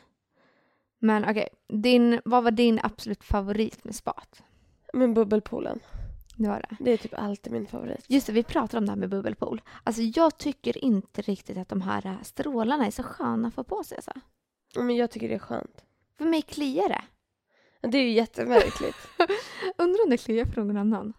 Men 1.00 1.30
okej, 1.30 1.48
din, 1.68 2.22
vad 2.26 2.44
var 2.44 2.52
din 2.52 2.80
absolut 2.84 3.24
favorit 3.24 3.84
med 3.84 3.96
spat? 3.96 4.44
Men 4.94 5.14
bubbelpoolen. 5.14 5.80
Det 6.36 6.48
var 6.48 6.66
det. 6.70 6.78
Det 6.80 6.92
är 6.92 6.98
typ 6.98 7.14
alltid 7.14 7.54
min 7.54 7.68
favorit. 7.68 8.06
Just 8.08 8.28
det, 8.28 8.34
vi 8.34 8.44
pratar 8.44 8.78
om 8.78 8.86
det 8.86 8.92
här 8.92 8.98
med 8.98 9.10
bubbelpool. 9.10 9.62
Alltså 9.84 10.02
jag 10.02 10.38
tycker 10.38 10.86
inte 10.86 11.22
riktigt 11.22 11.58
att 11.58 11.70
de 11.70 11.82
här 11.82 12.06
äh, 12.06 12.22
strålarna 12.22 12.86
är 12.86 12.92
så 12.92 13.04
sköna 13.04 13.48
att 13.48 13.54
få 13.54 13.64
på 13.64 13.84
sig. 13.84 13.96
Alltså. 13.96 14.12
Men 14.76 14.96
jag 14.96 15.12
tycker 15.12 15.30
det 15.30 15.36
är 15.36 15.40
skönt. 15.40 15.86
För 16.18 16.26
mig 16.26 16.42
kliar 16.42 16.90
det. 16.90 17.02
Det 17.88 17.98
är 17.98 18.02
ju 18.02 18.12
jättemärkligt. 18.12 18.98
Undrar 19.78 20.04
om 20.04 20.10
det 20.10 20.18
kliar 20.18 20.46
för 20.46 20.64
någon 20.64 20.78
annan. 20.78 21.14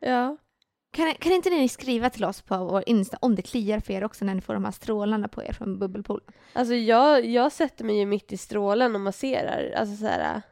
ja. 0.00 0.36
Kan, 0.94 1.14
kan 1.14 1.32
inte 1.32 1.50
ni 1.50 1.68
skriva 1.68 2.10
till 2.10 2.24
oss 2.24 2.42
på 2.42 2.56
vår 2.64 2.82
Insta 2.86 3.16
om 3.20 3.34
det 3.34 3.42
kliar 3.42 3.80
för 3.80 3.92
er 3.92 4.04
också 4.04 4.24
när 4.24 4.34
ni 4.34 4.40
får 4.40 4.54
de 4.54 4.64
här 4.64 4.72
strålarna 4.72 5.28
på 5.28 5.42
er 5.42 5.52
från 5.52 5.78
bubbelpoolen? 5.78 6.26
Alltså 6.52 6.74
jag, 6.74 7.26
jag 7.26 7.52
sätter 7.52 7.84
mig 7.84 7.98
ju 7.98 8.06
mitt 8.06 8.32
i 8.32 8.36
strålen 8.36 8.94
och 8.94 9.00
masserar. 9.00 9.74
Alltså 9.76 9.96
så 9.96 10.06
här. 10.06 10.42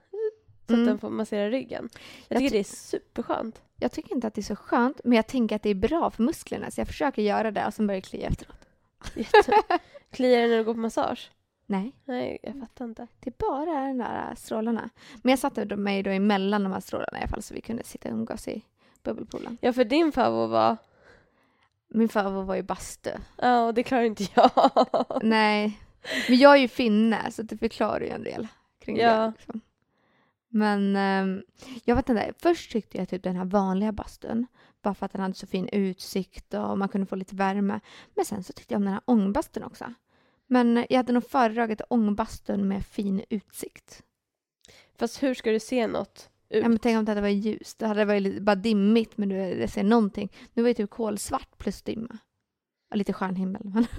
Så 0.66 0.72
Mm. 0.75 0.82
att 0.84 0.88
den 0.90 0.99
får 0.99 1.11
massera 1.11 1.50
ryggen. 1.50 1.88
Jag 1.92 2.00
Jag 2.28 2.38
tycker 2.38 2.50
ty- 2.50 2.56
det 2.56 2.61
är 2.61 2.76
superskönt. 2.76 3.62
Jag 3.76 3.92
tycker 3.92 4.14
inte 4.14 4.26
att 4.26 4.34
det 4.34 4.40
är 4.40 4.42
så 4.42 4.56
skönt, 4.56 5.00
men 5.04 5.12
jag 5.16 5.26
tänker 5.26 5.56
att 5.56 5.62
det 5.62 5.70
är 5.70 5.75
bra 5.75 6.11
för 6.11 6.22
musklerna 6.22 6.70
så 6.70 6.80
jag 6.80 6.88
försöker 6.88 7.22
göra 7.22 7.50
det 7.50 7.66
och 7.66 7.75
sen 7.75 7.87
börjar 7.87 8.00
det 8.00 8.06
klia 8.08 8.28
efteråt. 8.28 8.56
Kliar 10.11 10.40
det 10.42 10.46
när 10.49 10.56
du 10.58 10.64
går 10.64 10.75
på 10.75 10.80
massage? 10.80 11.30
Nej, 11.66 11.92
Nej, 12.04 12.38
jag 12.42 12.61
fattar 12.61 12.84
inte. 12.84 13.06
det 13.20 13.30
är 13.30 13.34
bara 13.38 13.87
de 13.88 13.99
där 13.99 14.28
äh, 14.30 14.34
strålarna. 14.37 14.90
Men 15.22 15.30
jag 15.30 15.38
satte 15.38 15.76
mig 15.76 16.02
då 16.02 16.11
emellan 16.11 16.62
de 16.62 16.72
här 16.72 16.80
strålarna 16.80 17.18
i 17.18 17.20
alla 17.20 17.28
fall 17.28 17.42
så 17.42 17.54
vi 17.54 17.61
kunde 17.61 17.84
sitta 17.84 18.08
och 18.08 18.14
umgås 18.14 18.49
i 18.49 18.62
bubbelpoolen. 19.02 19.59
Ja, 19.61 19.73
för 19.73 19.85
din 19.85 20.12
favorit 20.12 20.50
var... 20.50 20.76
Min 21.88 22.09
favorit 22.09 22.47
var 22.47 22.54
ju 22.54 22.62
bastu. 22.62 23.11
Ja, 23.37 23.66
och 23.66 23.75
det 23.75 23.82
klarar 23.82 24.02
inte 24.02 24.25
jag. 24.35 24.50
Nej, 25.23 25.78
men 26.28 26.38
jag 26.38 26.52
är 26.52 26.56
ju 26.61 26.68
finne 26.68 27.30
så 27.30 27.42
det 27.42 27.56
förklarar 27.56 28.00
ju 28.00 28.09
en 28.09 28.23
del 28.23 28.49
kring 28.80 28.97
Ja. 28.97 29.16
det. 29.16 29.32
Liksom. 29.37 29.61
Men 30.49 30.97
ehm, 30.97 31.42
jag 31.85 31.97
vet 31.97 32.09
inte, 32.09 32.32
först 32.38 32.73
tyckte 32.73 32.99
jag 32.99 33.09
typ 33.09 33.23
den 33.23 33.37
här 33.37 33.44
vanliga 33.44 33.92
bastun 33.92 34.47
bara 34.82 34.94
för 34.94 35.06
att 35.06 35.12
den 35.12 35.21
hade 35.21 35.35
så 35.35 35.47
fin 35.47 35.68
utsikt 35.68 36.54
och 36.54 36.78
man 36.78 36.88
kunde 36.88 37.06
få 37.06 37.16
lite 37.16 37.35
värme. 37.37 37.80
Men 38.14 38.25
sen 38.25 38.44
så 38.44 38.52
tyckte 38.52 38.75
jag 38.75 38.78
om 38.78 38.85
den 38.85 38.92
här 38.92 39.02
ångbastun 39.04 39.62
också. 39.64 39.94
Men 40.47 40.87
jag 40.90 40.97
hade 40.97 41.12
nog 41.12 41.30
föredragit 41.30 41.80
ångbastun 41.88 42.68
med 42.68 42.87
fin 42.87 43.25
utsikt. 43.30 44.02
Fast 44.99 45.23
hur 45.23 45.35
ska 45.35 45.50
du 45.50 45.61
se 45.61 45.87
något 45.87 46.30
ut? 46.52 46.62
Ja, 46.62 46.68
men 46.68 46.78
tänk 46.78 46.99
om 46.99 47.04
det 47.04 47.11
hade 47.11 47.21
varit 47.21 47.44
ljust. 47.44 47.78
Det 47.78 47.87
hade 47.87 48.04
varit 48.04 48.42
bara 48.42 48.56
dimmigt 48.56 49.16
men 49.18 49.28
du 49.28 49.37
det 49.37 49.68
ser 49.68 49.82
någonting. 49.82 50.32
Nu 50.54 50.62
var 50.62 50.68
det 50.68 50.75
typ 50.75 50.90
kolsvart 50.90 51.59
plus 51.59 51.82
dimma. 51.82 52.18
Och 52.90 52.97
lite 52.97 53.12
stjärnhimmel. 53.12 53.61
Men 53.64 53.87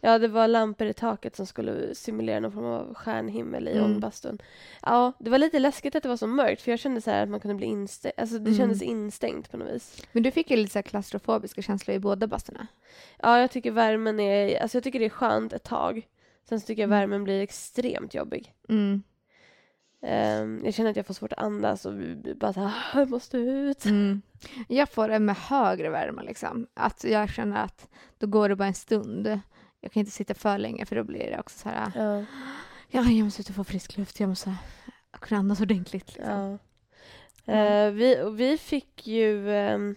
Ja, 0.00 0.18
det 0.18 0.28
var 0.28 0.48
lampor 0.48 0.86
i 0.86 0.92
taket 0.94 1.36
som 1.36 1.46
skulle 1.46 1.94
simulera 1.94 2.40
någon 2.40 2.52
form 2.52 2.64
av 2.64 2.94
stjärnhimmel 2.94 3.68
i 3.68 3.72
Mm. 3.72 3.84
ångbastun. 3.84 4.38
Ja, 4.82 5.12
det 5.20 5.30
var 5.30 5.38
lite 5.38 5.58
läskigt 5.58 5.94
att 5.94 6.02
det 6.02 6.08
var 6.08 6.16
så 6.16 6.26
mörkt 6.26 6.62
för 6.62 6.70
jag 6.70 6.78
kände 6.80 7.00
så 7.00 7.10
här 7.10 7.22
att 7.22 7.28
man 7.28 7.40
kunde 7.40 7.54
bli 7.54 7.66
instängd. 7.66 8.14
Alltså 8.16 8.38
det 8.38 8.50
Mm. 8.50 8.58
kändes 8.58 8.82
instängt 8.82 9.50
på 9.50 9.56
något 9.56 9.74
vis. 9.74 10.02
Men 10.12 10.22
du 10.22 10.30
fick 10.30 10.50
ju 10.50 10.56
lite 10.56 10.72
så 10.72 10.78
här 10.78 10.82
klaustrofobiska 10.82 11.62
känslor 11.62 11.94
i 11.96 11.98
båda 11.98 12.26
bastorna. 12.26 12.66
Ja, 13.22 13.40
jag 13.40 13.50
tycker 13.50 13.70
värmen 13.70 14.20
är, 14.20 14.62
alltså 14.62 14.76
jag 14.76 14.84
tycker 14.84 14.98
det 14.98 15.04
är 15.04 15.08
skönt 15.10 15.52
ett 15.52 15.64
tag. 15.64 16.06
Sen 16.48 16.60
så 16.60 16.66
tycker 16.66 16.82
jag 16.82 16.88
Mm. 16.88 16.98
värmen 17.00 17.24
blir 17.24 17.40
extremt 17.42 18.14
jobbig. 18.14 18.52
Mm. 18.68 19.02
Ehm, 20.06 20.60
jag 20.64 20.74
känner 20.74 20.90
att 20.90 20.96
jag 20.96 21.06
får 21.06 21.14
svårt 21.14 21.32
att 21.32 21.38
andas 21.38 21.86
och 21.86 21.92
bara 22.36 22.52
så 22.52 22.60
här, 22.60 22.66
"Ah, 22.94 22.98
jag 22.98 23.10
måste 23.10 23.36
ut. 23.38 23.84
Mm. 23.84 24.22
Jag 24.68 24.88
får 24.88 25.08
det 25.08 25.18
med 25.18 25.36
högre 25.36 25.90
värme 25.90 26.22
liksom. 26.22 26.66
Att 26.74 27.04
jag 27.04 27.28
känner 27.30 27.64
att 27.64 27.88
då 28.18 28.26
går 28.26 28.48
det 28.48 28.56
bara 28.56 28.68
en 28.68 28.74
stund. 28.74 29.40
Jag 29.80 29.92
kan 29.92 30.00
inte 30.00 30.12
sitta 30.12 30.34
för 30.34 30.58
länge 30.58 30.86
för 30.86 30.96
då 30.96 31.04
blir 31.04 31.30
det 31.30 31.38
också 31.40 31.58
så 31.58 31.68
här. 31.68 31.92
Ja, 31.94 32.24
Ja, 32.90 33.02
jag 33.02 33.24
måste 33.24 33.40
ut 33.42 33.48
och 33.48 33.54
få 33.54 33.64
frisk 33.64 33.96
luft. 33.96 34.20
Jag 34.20 34.28
måste 34.28 34.54
kunna 35.20 35.38
andas 35.40 35.60
ordentligt. 35.60 36.14
Liksom. 36.16 36.58
ja. 37.44 37.52
Eh, 37.54 37.90
vi, 37.90 38.22
och 38.22 38.40
vi 38.40 38.58
fick 38.58 39.06
ju 39.06 39.50
ehm, 39.54 39.94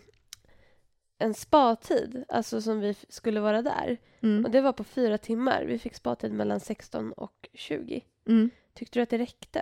en 1.18 1.34
spatid, 1.34 2.24
alltså 2.30 2.62
som 2.62 2.80
vi 2.80 2.96
skulle 3.10 3.40
vara 3.40 3.62
där. 3.62 3.98
Och 4.18 4.24
Mm. 4.24 4.52
det 4.52 4.62
var 4.62 4.74
på 4.74 4.84
fyra 4.84 5.18
timmar. 5.18 5.64
Vi 5.68 5.80
fick 5.80 5.96
spatid 5.96 6.34
mellan 6.34 6.60
16 6.60 7.12
och 7.12 7.50
20. 7.54 8.02
Mm. 8.28 8.50
Tyckte 8.74 9.00
du 9.00 9.04
att 9.04 9.10
det 9.10 9.18
räckte? 9.18 9.62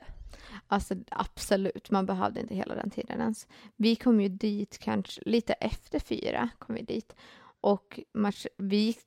Alltså 0.68 0.96
absolut, 1.10 1.92
man 1.92 2.06
behövde 2.06 2.42
inte 2.42 2.56
hela 2.56 2.76
den 2.76 2.90
tiden 2.90 3.22
ens. 3.22 3.48
Vi 3.76 3.96
kom 3.96 4.22
ju 4.22 4.30
dit 4.30 4.78
kanske 4.78 5.22
lite 5.26 5.54
efter 5.54 6.00
fyra. 6.00 6.50
kom 6.60 6.76
vi 6.76 6.82
dit. 6.82 7.16
Och 7.62 8.00
match, 8.14 8.46
vi 8.58 8.78
gick, 8.78 9.00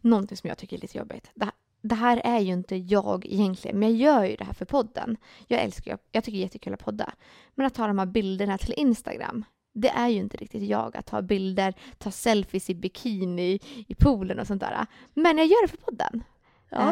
någonting 0.00 0.36
som 0.36 0.48
jag 0.48 0.58
tycker 0.58 0.76
är 0.76 0.80
lite 0.80 0.98
jobbigt. 0.98 1.30
Det, 1.34 1.50
det 1.82 1.94
här 1.94 2.20
är 2.24 2.40
ju 2.40 2.52
inte 2.52 2.76
jag 2.76 3.26
egentligen, 3.26 3.78
men 3.78 3.88
jag 3.88 3.98
gör 3.98 4.24
ju 4.24 4.36
det 4.36 4.44
här 4.44 4.52
för 4.52 4.64
podden. 4.64 5.16
Jag 5.46 5.60
älskar 5.60 5.90
ju, 5.90 5.98
jag 6.12 6.24
tycker 6.24 6.38
det 6.38 6.42
är 6.42 6.44
jättekul 6.44 6.74
att 6.74 6.84
podda. 6.84 7.12
Men 7.54 7.66
att 7.66 7.74
ta 7.74 7.86
de 7.86 7.98
här 7.98 8.06
bilderna 8.06 8.58
till 8.58 8.74
Instagram, 8.76 9.44
det 9.74 9.88
är 9.88 10.08
ju 10.08 10.18
inte 10.18 10.36
riktigt 10.36 10.62
jag 10.62 10.96
att 10.96 11.06
ta 11.06 11.22
bilder, 11.22 11.74
ta 11.98 12.10
selfies 12.10 12.70
i 12.70 12.74
bikini 12.74 13.60
i 13.88 13.94
poolen 13.94 14.38
och 14.38 14.46
sånt 14.46 14.60
där. 14.60 14.86
Men 15.14 15.38
jag 15.38 15.46
gör 15.46 15.62
det 15.62 15.68
för 15.68 15.76
podden. 15.76 16.24
Ja. 16.72 16.90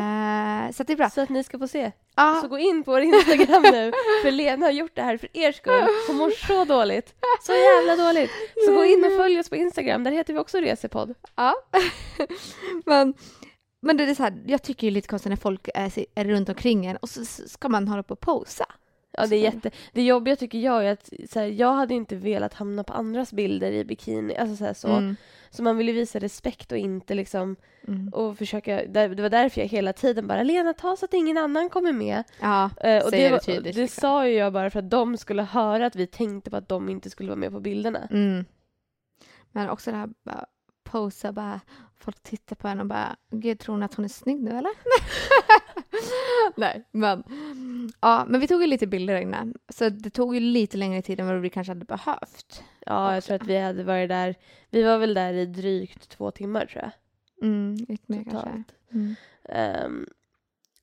Eh, 0.66 0.72
så 0.72 0.82
att 0.82 0.87
det 0.87 0.92
är 0.92 0.96
bra. 0.96 1.10
Så 1.10 1.20
att 1.20 1.28
ni 1.28 1.44
ska 1.44 1.58
få 1.58 1.68
se. 1.68 1.92
Ja, 2.16 2.38
Så 2.42 2.49
gå 2.49 2.58
in 2.58 2.84
på 2.84 2.90
vår 2.90 3.00
Instagram 3.00 3.62
nu. 3.62 3.92
För 4.22 4.30
Lena 4.30 4.66
har 4.66 4.72
gjort 4.72 4.94
det 4.94 5.02
här 5.02 5.16
för 5.16 5.28
er 5.32 5.52
skull. 5.52 5.87
Hon 6.06 6.16
mår 6.16 6.30
så 6.30 6.64
dåligt. 6.64 7.14
Så 7.42 7.52
jävla 7.52 8.04
dåligt. 8.04 8.30
Så 8.66 8.75
gå 8.75 8.84
in 8.84 9.04
och 9.04 9.16
följ 9.16 9.40
oss 9.40 9.49
på 9.49 9.56
Instagram. 9.56 10.04
Där 10.04 10.12
heter 10.12 10.32
vi 10.32 10.38
också 10.38 10.58
Resepodd. 10.58 11.14
Ja. 11.37 11.54
men, 12.87 13.14
men 13.82 13.96
det 13.96 14.04
är 14.04 14.14
så 14.14 14.22
här, 14.22 14.42
jag 14.46 14.62
tycker 14.62 14.87
ju 14.87 14.90
lite 14.90 15.08
konstigt 15.08 15.30
när 15.30 15.37
folk 15.37 15.68
är, 15.75 15.92
är 16.14 16.25
runt 16.25 16.49
omkring 16.49 16.87
en 16.87 16.96
och 16.96 17.08
så 17.08 17.25
ska 17.25 17.68
man 17.68 17.88
hålla 17.88 18.02
på 18.02 18.12
och 18.12 18.20
posa. 18.20 18.66
Ja, 19.12 19.26
det 19.26 19.36
är 19.36 19.40
jätte... 19.40 19.70
Det 19.92 20.02
jobbiga 20.02 20.36
tycker 20.36 20.58
jag 20.58 20.86
är 20.86 20.92
att 20.92 21.10
så 21.30 21.38
här, 21.38 21.46
jag 21.46 21.72
hade 21.72 21.94
inte 21.94 22.16
velat 22.16 22.54
hamna 22.54 22.84
på 22.84 22.92
andras 22.92 23.32
bilder 23.32 23.72
i 23.72 23.84
bikini. 23.84 24.36
Alltså 24.36 24.56
så, 24.56 24.64
här, 24.64 24.74
så. 24.74 24.88
Mm. 24.88 25.16
så 25.50 25.62
man 25.62 25.76
vill 25.76 25.86
ju 25.88 25.92
visa 25.94 26.18
respekt 26.18 26.72
och 26.72 26.78
inte 26.78 27.14
liksom 27.14 27.56
Mm. 27.88 28.08
och 28.08 28.38
försöka. 28.38 28.86
Det 28.86 29.08
var 29.08 29.28
därför 29.28 29.60
jag 29.60 29.68
hela 29.68 29.92
tiden 29.92 30.26
bara 30.26 30.42
Lena 30.42 30.72
ta 30.74 30.96
så 30.96 31.04
att 31.04 31.14
ingen 31.14 31.38
annan 31.38 31.68
kommer 31.70 31.92
med. 31.92 32.24
Ja, 32.40 32.70
Eh, 32.80 33.04
och 33.04 33.10
det, 33.10 33.28
det 33.28 33.40
tydligt, 33.40 33.74
det 33.74 33.80
liksom. 33.80 34.00
sa 34.00 34.26
ju 34.26 34.34
jag 34.34 34.52
bara 34.52 34.70
för 34.70 34.78
att 34.78 34.90
de 34.90 35.16
skulle 35.16 35.42
höra 35.42 35.86
att 35.86 35.96
vi 35.96 36.06
tänkte 36.06 36.50
på 36.50 36.56
att 36.56 36.68
de 36.68 36.88
inte 36.88 37.10
skulle 37.10 37.28
vara 37.28 37.38
med 37.38 37.52
på 37.52 37.60
bilderna. 37.60 38.08
mm. 38.10 38.44
Men 39.52 39.68
också 39.70 39.90
det 39.90 39.96
här 39.96 40.08
bara 40.24 40.46
posa, 40.84 41.32
bara 41.32 41.60
folk 42.00 42.22
tittar 42.22 42.56
på 42.56 42.68
en 42.68 42.80
och 42.80 42.86
bara 42.86 43.16
gud 43.30 43.58
tror 43.58 43.74
hon 43.74 43.82
att 43.82 43.94
hon 43.94 44.04
är 44.04 44.08
snygg 44.08 44.40
nu 44.42 44.50
eller? 44.50 44.70
Nej, 46.57 46.85
men... 46.90 47.25
Ja, 48.00 48.25
men 48.28 48.40
vi 48.40 48.47
tog 48.49 48.61
ju 48.61 48.66
lite 48.66 48.87
bilder 48.87 49.21
innan. 49.21 49.54
Så 49.69 49.88
det 49.88 50.11
tog 50.11 50.35
ju 50.35 50.40
lite 50.40 50.76
längre 50.76 51.02
tid 51.02 51.21
än 51.21 51.26
vad 51.26 51.40
vi 51.40 51.50
kanske 51.50 51.71
hade 51.71 51.85
behövt. 51.85 52.62
Ja, 52.87 53.14
jag 53.14 53.25
tror 53.25 53.37
att 53.37 53.47
vi 53.47 53.59
hade 53.59 53.85
varit 53.85 54.09
där. 54.09 54.35
Vi 54.71 54.83
var 54.83 54.99
väl 54.99 55.14
där 55.14 55.33
i 55.33 55.47
drygt 55.47 56.09
två 56.09 56.30
timmar 56.30 56.66
tror 56.66 56.83
jag. 56.83 56.92
Mm, 57.49 57.75
lite 57.88 58.04
mer 58.07 58.25
kanske. 58.25 58.38
Totalt. 58.38 58.73
Mm. 58.92 59.14
Ehm, 59.45 60.07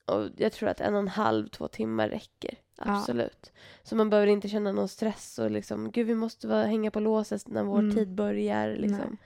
och 0.06 0.30
jag 0.38 0.52
tror 0.52 0.70
att 0.70 0.82
en 0.82 0.94
och 0.94 1.00
en 1.00 1.08
halv, 1.08 1.48
två 1.48 1.68
timmar 1.68 2.10
räcker. 2.10 2.56
Ja. 2.78 2.84
Absolut. 2.86 3.52
Så 3.84 3.96
man 3.96 4.10
behöver 4.10 4.28
inte 4.28 4.50
känna 4.50 4.72
någon 4.72 4.88
stress 4.88 5.40
och 5.40 5.52
liksom, 5.52 5.92
gud 5.92 6.08
vi 6.08 6.16
måste 6.16 6.48
vara, 6.48 6.64
hänga 6.66 6.92
på 6.92 7.00
låset 7.00 7.48
när 7.48 7.64
vår 7.64 7.80
Mm. 7.80 7.96
tid 7.96 8.10
börjar. 8.16 8.76
Liksom. 8.76 8.98
Nej. 9.10 9.18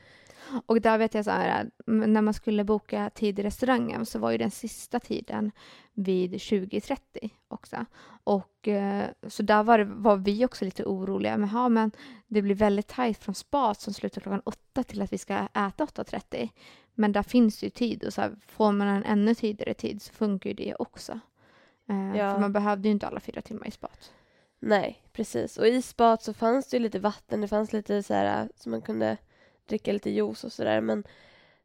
Och 0.66 0.82
där 0.82 0.98
vet 0.98 1.14
jag 1.14 1.26
så 1.26 1.32
här, 1.32 1.70
när 1.86 2.22
man 2.22 2.34
skulle 2.34 2.64
boka 2.64 3.10
tid 3.10 3.40
i 3.40 3.44
restaurangen 3.44 4.06
så 4.06 4.20
var 4.20 4.32
ju 4.32 4.38
den 4.38 4.52
sista 4.52 5.00
tiden 5.00 5.52
vid 5.94 6.34
20.30 6.34 7.30
också. 7.48 7.86
Och 8.24 8.68
eh, 8.68 9.06
så 9.28 9.44
där 9.44 9.64
var, 9.64 9.78
det, 9.78 9.86
var 9.86 10.16
vi 10.16 10.46
också 10.46 10.66
lite 10.66 10.86
oroliga. 10.86 11.38
Men, 11.38 11.50
ja, 11.54 11.70
men 11.70 11.92
det 12.28 12.42
blir 12.42 12.56
väldigt 12.56 12.88
tajt 12.88 13.18
från 13.18 13.36
spat 13.36 13.82
som 13.82 13.94
slutar 13.94 14.22
klockan 14.22 14.42
åtta 14.46 14.84
till 14.84 15.02
att 15.02 15.14
vi 15.14 15.18
ska 15.18 15.34
äta 15.38 15.86
8.30. 15.86 16.50
Men 16.94 17.12
där 17.12 17.24
finns 17.24 17.64
ju 17.64 17.70
tid 17.70 18.04
och 18.04 18.14
så 18.14 18.22
här, 18.22 18.36
får 18.48 18.72
man 18.72 18.88
en 18.88 19.04
ännu 19.04 19.36
tidigare 19.36 19.74
tid 19.74 20.02
så 20.02 20.14
funkar 20.14 20.50
ju 20.50 20.54
det 20.54 20.76
också. 20.76 21.20
Eh, 21.90 22.18
Ja. 22.18 22.34
För 22.34 22.40
man 22.40 22.54
behövde 22.54 22.88
ju 22.88 22.92
inte 22.92 23.08
alla 23.08 23.20
fyra 23.20 23.42
timmar 23.42 23.68
i 23.68 23.72
spat. 23.72 24.12
Nej, 24.60 25.04
precis. 25.14 25.58
Och 25.58 25.68
i 25.68 25.82
spat 25.82 26.24
så 26.24 26.34
fanns 26.34 26.68
det 26.70 26.78
ju 26.78 26.84
lite 26.84 27.00
vatten, 27.00 27.42
det 27.42 27.48
fanns 27.48 27.74
lite 27.74 28.04
så 28.04 28.14
här 28.14 28.50
så 28.56 28.70
man 28.70 28.82
kunde 28.82 29.18
dricka 29.72 29.94
lite 29.94 30.10
juice 30.10 30.44
och 30.44 30.52
sådär. 30.52 30.82
Men 30.82 31.04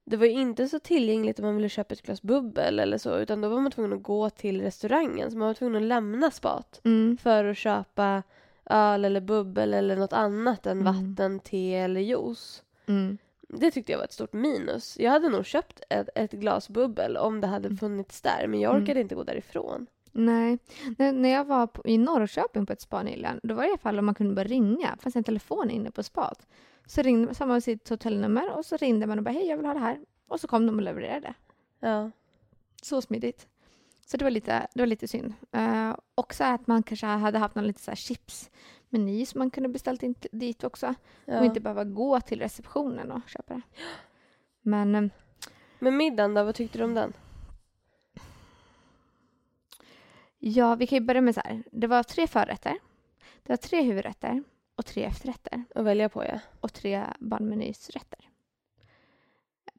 det 0.05 0.17
var 0.17 0.27
ju 0.27 0.33
inte 0.33 0.69
så 0.69 0.79
tillgängligt 0.79 1.39
om 1.39 1.45
man 1.45 1.57
ville 1.57 1.69
köpa 1.69 1.95
ett 1.95 2.03
glas 2.03 2.23
bubbel 2.23 2.79
eller 2.79 2.99
så, 2.99 3.19
utan 3.19 3.41
då 3.41 3.49
var 3.49 3.61
man 3.61 3.73
tvungen 3.73 3.93
att 3.93 4.03
gå 4.03 4.31
till 4.31 4.61
restaurangen. 4.61 5.31
Så 5.31 5.39
man 5.39 5.47
var 5.47 5.55
tvungen 5.55 5.77
att 5.83 5.89
lämna 5.89 6.31
spat 6.31 6.81
Mm. 6.85 7.17
för 7.23 7.45
att 7.45 7.57
köpa 7.57 8.23
öl 8.71 9.05
eller 9.05 9.21
bubbel 9.21 9.75
eller 9.75 9.97
något 9.97 10.13
annat 10.13 10.67
än 10.67 10.81
Mm. 10.81 10.85
vatten, 11.11 11.41
te 11.41 11.75
eller 11.75 12.01
juice. 12.01 12.63
Mm. 12.87 13.19
Det 13.49 13.71
tyckte 13.71 13.93
jag 13.93 13.99
var 13.99 14.05
ett 14.05 14.13
stort 14.13 14.33
minus. 14.33 14.99
Jag 14.99 15.11
hade 15.11 15.29
nog 15.29 15.47
köpt 15.47 15.81
ett, 15.91 16.09
ett 16.15 16.33
glas 16.33 16.69
bubbel 16.69 17.17
om 17.17 17.41
det 17.41 17.47
hade 17.47 17.67
Mm. 17.69 17.79
funnits 17.79 18.21
där, 18.23 18.47
men 18.47 18.61
jag 18.61 18.71
Mm. 18.71 18.83
orkade 18.83 19.01
inte 19.01 19.15
gå 19.15 19.23
därifrån. 19.23 19.87
Nej. 20.13 20.59
När, 20.99 21.13
när 21.13 21.29
jag 21.29 21.45
var 21.45 21.67
på, 21.67 21.83
i 21.85 21.99
Norrköping 21.99 22.67
på 22.67 22.73
ett 22.73 22.81
spa 22.81 23.03
nyligen, 23.03 23.41
då 23.43 23.55
var 23.55 23.63
det 23.63 23.69
i 23.69 23.71
alla 23.71 23.79
fall 23.79 23.99
om 23.99 24.07
man 24.07 24.15
kunde 24.15 24.35
bara 24.35 24.45
ringa. 24.45 24.91
Det 24.97 25.03
fanns 25.03 25.17
en 25.17 25.25
telefon 25.25 25.71
inne 25.71 25.91
på 25.91 26.03
spat. 26.03 26.47
Så 26.87 27.03
ringde 27.03 27.35
sa 27.35 27.47
man 27.47 27.61
sitt 27.61 27.89
hotellnummer 27.89 28.51
och 28.57 28.67
så 28.67 28.77
ringde 28.77 29.07
man 29.07 29.19
och 29.19 29.25
bara 29.25 29.31
hej 29.31 29.47
jag 29.47 29.57
vill 29.57 29.67
ha 29.67 29.75
det 29.75 29.81
här. 29.81 30.01
Och 30.29 30.41
så 30.41 30.49
kom 30.49 30.67
de 30.67 30.77
och 30.77 30.83
levererade. 30.83 31.35
Ja. 31.81 32.11
Så 32.83 33.03
smidigt. 33.03 33.49
Så 34.07 34.17
det 34.17 34.25
var 34.25 34.31
lite, 34.31 34.67
det 34.75 34.83
var 34.83 34.87
lite 34.87 35.09
synd. 35.09 35.35
Uh, 35.57 35.97
också 36.15 36.45
att 36.45 36.67
man 36.67 36.83
kanske 36.83 37.07
hade 37.07 37.39
haft 37.39 37.55
någon 37.55 37.67
lite 37.67 37.81
så 37.81 37.91
här 37.91 37.97
chipsmeny 37.97 39.27
som 39.27 39.39
man 39.39 39.51
kunde 39.51 39.69
beställt 39.69 40.03
in 40.03 40.15
dit 40.33 40.65
också. 40.65 40.95
ja. 41.25 41.39
Och 41.39 41.45
inte 41.45 41.61
behöva 41.61 41.85
gå 41.85 42.21
till 42.21 42.41
receptionen 42.41 43.13
och 43.13 43.29
köpa 43.29 43.55
det. 43.55 43.63
Men 44.63 44.95
eh, 44.95 45.05
Men 45.79 45.97
middagen 45.97 46.35
då, 46.35 46.45
vad 46.45 46.55
tyckte 46.55 46.79
du 46.79 46.85
om 46.85 46.95
den? 46.95 47.13
ja, 50.39 50.75
vi 50.75 50.87
kan 50.87 50.99
ju 50.99 51.05
börja 51.05 51.21
med 51.21 51.35
så 51.35 51.41
här. 51.45 51.63
Det 51.73 51.87
var 51.87 52.03
tre 52.03 52.27
förrätter. 52.27 52.79
Det 53.43 53.53
var 53.53 53.57
tre 53.57 53.83
huvudrätter 53.83 54.43
och 54.77 54.87
tre 54.87 55.05
efterrätter. 55.05 55.65
Att 55.75 55.85
välja 55.85 56.09
på 56.09 56.25
ja. 56.25 56.41
och 56.61 56.73
tre 56.73 57.05
barnmenysrätter. 57.19 58.31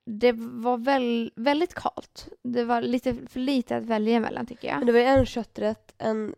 Det 0.03 0.31
var 0.37 0.77
väl, 0.77 1.31
väldigt 1.35 1.73
kallt. 1.73 2.27
Det 2.43 2.63
var 2.63 2.81
lite 2.81 3.15
för 3.27 3.39
lite 3.39 3.77
att 3.77 3.85
välja 3.85 4.17
emellan 4.17 4.45
tycker 4.45 4.67
Men 4.67 4.79
jag. 4.79 4.87
det 4.87 4.91
var 4.91 4.99
ju 4.99 5.05
en 5.05 5.25
kötträtt, 5.25 5.95
en 5.97 6.35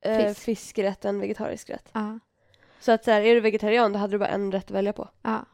eh, 0.00 0.26
Fisk. 0.28 0.40
fiskrätt 0.40 1.04
och 1.04 1.08
en 1.08 1.20
vegetarisk 1.20 1.70
rätt. 1.70 1.88
Ja. 1.92 2.18
Så 2.80 2.92
att 2.92 3.04
så 3.04 3.10
här, 3.10 3.20
är 3.22 3.34
du 3.34 3.40
vegetarian 3.40 3.92
då 3.92 3.98
hade 3.98 4.12
du 4.12 4.18
bara 4.18 4.28
en 4.28 4.52
rätt 4.52 4.64
att 4.64 4.70
välja 4.70 4.92
på. 4.92 5.08
ja. 5.22 5.44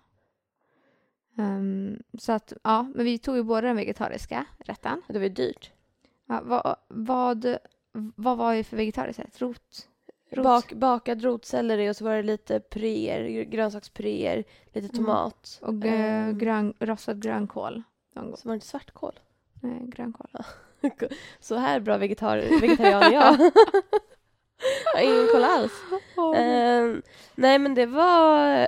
Ehm, 1.39 2.03
så 2.19 2.33
att, 2.33 2.53
ja, 2.65 2.83
men 2.83 3.05
vi 3.05 3.19
tog 3.19 3.37
ju 3.37 3.43
både 3.43 3.67
den 3.67 3.77
vegetariska 3.77 4.47
rätten. 4.59 5.03
Det 5.09 5.19
var 5.19 5.23
ju 5.23 5.29
dyrt. 5.29 5.73
Ja, 6.27 6.41
vad, 6.45 6.77
vad, 6.89 7.57
vad 7.93 8.39
var 8.39 8.55
det 8.55 8.65
för 8.65 8.77
vegetarisk 8.77 9.19
rätt? 9.19 9.41
Rot? 9.41 9.89
Rot. 10.33 10.45
Bak, 10.45 10.73
bakad 10.73 11.23
rotselleri 11.25 11.91
och 11.91 11.97
så 11.97 12.05
var 12.05 12.17
det 12.17 12.23
lite 12.23 12.61
puréer, 12.61 13.43
grönsakspuréer, 13.43 14.45
lite 14.73 14.87
Mm. 14.87 14.91
tomat. 14.97 15.59
Och 15.63 15.85
eh, 15.87 16.25
Ehm, 16.29 16.39
grön, 16.39 16.75
rostad 16.79 17.15
grönkål. 17.21 17.83
Så 18.15 18.21
var 18.21 18.53
det 18.53 18.55
inte 18.55 18.67
svartkål. 18.67 19.21
Nej, 19.61 19.79
grönkål. 19.87 20.27
Så 21.41 21.55
här 21.57 21.81
bra 21.81 21.99
vegetar- 21.99 22.61
vegetarian 22.61 23.13
jag. 23.13 23.39
jag 24.95 25.01
har 25.01 25.03
ingen 25.15 25.27
koll 25.33 25.45
alls. 25.45 25.73
Ehm, 26.37 27.03
nej 27.35 27.59
men 27.59 27.75
det 27.75 27.87
var... 27.87 28.67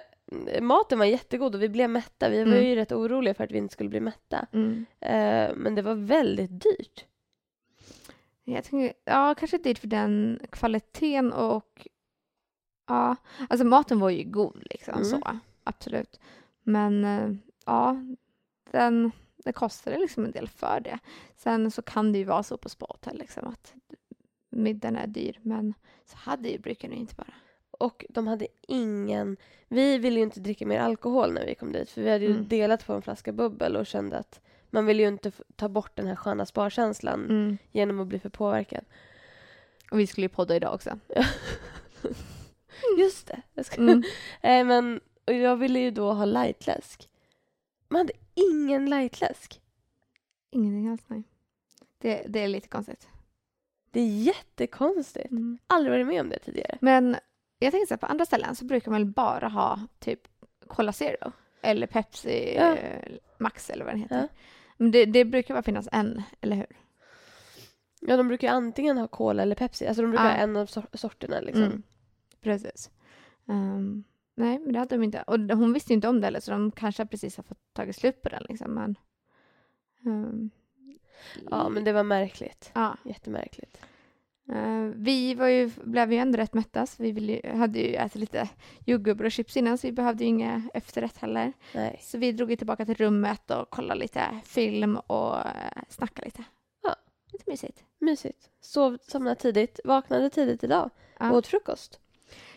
Maten 0.61 0.98
var 0.98 1.07
jättegod 1.07 1.55
och 1.55 1.62
vi 1.62 1.68
blev 1.68 1.90
mätta. 1.90 2.29
Vi 2.29 2.44
var 2.44 2.53
Mm. 2.53 2.64
ju 2.64 2.74
rätt 2.74 2.92
oroliga 2.92 3.35
för 3.35 3.44
att 3.44 3.50
vi 3.50 3.59
inte 3.59 3.72
skulle 3.72 3.88
bli 3.90 4.00
mätta. 4.00 4.46
Mm. 4.53 4.87
Ehm, 5.00 5.59
men 5.59 5.74
det 5.74 5.83
var 5.83 5.94
väldigt 5.94 6.50
dyrt. 6.62 7.05
Jag 8.44 8.64
tänker, 8.64 8.92
ja, 9.04 9.35
kanske 9.38 9.59
dyrt 9.59 9.78
för 9.78 9.87
den 9.87 10.40
kvaliteten 10.50 11.33
och 11.33 11.88
ja, 12.87 13.16
alltså 13.48 13.66
maten 13.66 14.00
var 14.00 14.11
ju 14.11 14.24
god 14.24 14.62
liksom 14.70 14.94
Mm. 14.94 15.04
så, 15.04 15.20
absolut. 15.64 16.20
Men 16.62 17.04
eh, 17.04 17.30
ja, 17.66 17.96
den, 18.70 19.12
det 19.44 19.52
kostade 19.52 19.98
liksom 19.98 20.24
en 20.24 20.30
del 20.30 20.48
för 20.48 20.80
det. 20.80 20.98
Sen 21.37 21.70
så 21.70 21.83
kan 21.83 22.12
det 22.12 22.18
ju 22.18 22.24
vara 22.24 22.42
så 22.42 22.57
på 22.57 22.68
spahotell 22.68 23.18
liksom 23.18 23.48
att 23.48 23.74
middagen 24.50 24.96
är 24.96 25.07
dyr, 25.07 25.38
men 25.42 25.74
så 26.04 26.16
hade 26.16 26.48
ju 26.48 26.59
brukar 26.59 26.88
det 26.88 26.94
inte 26.94 27.14
vara. 27.16 27.35
Och 27.70 28.04
de 28.09 28.26
hade 28.26 28.46
ingen... 28.68 29.37
Vi 29.68 29.98
ville 29.98 30.16
ju 30.16 30.22
inte 30.24 30.40
dricka 30.40 30.66
mer 30.66 30.80
alkohol 30.80 31.33
när 31.33 31.46
vi 31.46 31.54
kom 31.54 31.72
dit 31.72 31.90
för 31.90 32.02
vi 32.02 32.11
hade 32.11 32.24
ju 32.24 32.30
Mm. 32.30 32.48
delat 32.48 32.87
på 32.87 32.92
en 32.92 33.02
flaska 33.02 33.33
bubbel 33.33 33.76
och 33.76 33.87
kände 33.87 34.18
att 34.18 34.40
man 34.74 34.87
vill 34.87 35.00
ju 35.00 35.08
inte 35.08 35.32
ta 35.56 35.68
bort 35.68 35.96
den 35.96 36.06
här 36.06 36.16
sköna 36.16 36.46
sparkänslan 36.46 37.24
Mm. 37.24 37.58
genom 37.72 38.00
att 38.00 38.06
bli 38.06 38.18
för 38.18 38.28
påverkad. 38.28 38.84
Och 39.90 39.98
vi 40.00 40.06
skulle 40.06 40.24
ju 40.24 40.28
podda 40.28 40.56
idag 40.56 40.74
också. 40.74 40.98
Just 42.98 43.26
det. 43.26 43.42
Jag 43.54 43.66
ska... 43.66 43.76
Mm. 43.80 44.02
Nej, 44.42 44.64
men 44.64 45.00
och 45.26 45.32
jag 45.34 45.56
ville 45.56 45.78
ju 45.78 45.90
då 45.90 46.12
ha 46.12 46.24
lightläsk. 46.24 47.08
Man 47.88 47.98
hade 47.98 48.12
ingen 48.34 48.90
lightläsk. 48.90 49.60
Ingenting 50.50 50.88
alls, 50.88 51.02
nej. 51.06 51.22
Det, 51.98 52.24
det 52.28 52.40
är 52.40 52.48
lite 52.48 52.68
konstigt. 52.68 53.08
Det 53.90 54.00
är 54.00 54.06
jättekonstigt. 54.08 55.30
Mm. 55.30 55.58
Aldrig 55.66 55.92
varit 55.92 56.06
med 56.06 56.20
om 56.20 56.28
det 56.28 56.38
tidigare. 56.38 56.78
Men 56.80 57.16
jag 57.58 57.70
tänker 57.72 57.87
så 57.87 57.94
här, 57.94 57.98
på 57.98 58.06
andra 58.06 58.26
ställen 58.26 58.56
så 58.56 58.64
brukar 58.64 58.90
man 58.90 59.00
väl 59.00 59.12
bara 59.12 59.48
ha 59.48 59.80
typ 59.98 60.20
Cola 60.66 60.92
Zero 60.92 61.32
eller 61.62 61.87
Pepsi 61.87 62.54
Ja. 62.56 62.76
eh, 62.76 63.12
Max 63.38 63.70
eller 63.70 63.84
vad 63.84 63.94
den 63.94 64.00
heter. 64.02 64.16
Ja. 64.20 64.28
Men 64.76 64.90
det, 64.90 65.04
det 65.06 65.24
brukar 65.24 65.54
bara 65.54 65.62
finnas 65.62 65.88
en, 65.92 66.22
eller 66.40 66.56
hur? 66.56 66.66
Ja, 68.00 68.16
de 68.16 68.28
brukar 68.28 68.48
ju 68.48 68.54
antingen 68.54 68.98
ha 68.98 69.08
cola 69.08 69.42
eller 69.42 69.54
Pepsi. 69.56 69.87
Alltså 69.87 70.02
de 70.02 70.10
brukar 70.10 70.24
Ja. 70.24 70.30
ha 70.30 70.37
en 70.37 70.56
av 70.56 70.66
sor- 70.66 70.87
sorterna 70.92 71.40
liksom. 71.40 71.62
Mm. 71.64 71.82
Precis. 72.40 72.90
Ehm, 73.48 74.04
nej, 74.34 74.58
men 74.58 74.72
det 74.72 74.78
hade 74.78 74.94
de 74.94 75.02
inte. 75.04 75.22
Och 75.22 75.38
hon 75.40 75.72
visste 75.72 75.92
ju 75.92 75.94
inte 75.94 76.08
om 76.08 76.20
det 76.20 76.26
heller 76.26 76.40
så 76.40 76.50
de 76.50 76.70
kanske 76.70 77.06
precis 77.06 77.37
har 77.37 77.44
fått 77.44 77.58
tagit 77.72 77.96
slut 77.96 78.22
på 78.22 78.28
den 78.28 78.42
liksom. 78.48 78.74
Men, 78.74 78.96
ehm, 80.06 80.50
Ja, 81.50 81.68
men 81.68 81.84
det 81.84 81.92
var 81.92 82.02
märkligt. 82.04 82.70
ja. 82.74 82.96
Jättemärkligt. 83.04 83.80
Eh, 84.52 84.90
vi 84.94 85.35
var 85.35 85.46
ju, 85.48 85.70
blev 85.85 86.12
ju 86.12 86.18
ändå 86.18 86.38
rätt 86.38 86.54
mätta 86.54 86.87
så 86.87 87.02
vi 87.02 87.09
ju- 87.09 87.57
hade 87.57 87.78
ju 87.78 87.94
ätit 87.94 88.14
lite 88.20 88.48
jordgubbar 88.87 89.24
och 89.24 89.33
chips 89.33 89.57
innan 89.57 89.78
så 89.78 89.87
vi 89.87 89.92
behövde 89.92 90.24
ju 90.24 90.28
inga 90.30 90.62
efterrätt 90.74 91.16
heller. 91.18 91.52
Nej. 91.74 91.98
Så 92.02 92.18
vi 92.18 92.33
drog 92.33 92.59
tillbaka 92.59 92.85
till 92.85 92.94
rummet 92.94 93.50
och 93.50 93.70
kollade 93.70 94.00
lite 94.00 94.40
film 94.44 94.96
och 94.96 95.37
eh, 95.38 95.83
snackade 95.88 96.24
lite. 96.26 96.44
Ja. 96.83 96.96
Lite 97.33 97.44
mysigt. 97.50 97.85
Mysigt. 98.00 98.50
Sov, 98.61 98.98
somnade 99.02 99.37
tidigt, 99.37 99.80
vaknade 99.85 100.30
tidigt 100.30 100.64
idag. 100.64 100.90
Ja. 101.18 101.33
Åt 101.33 101.46
frukost. 101.46 102.00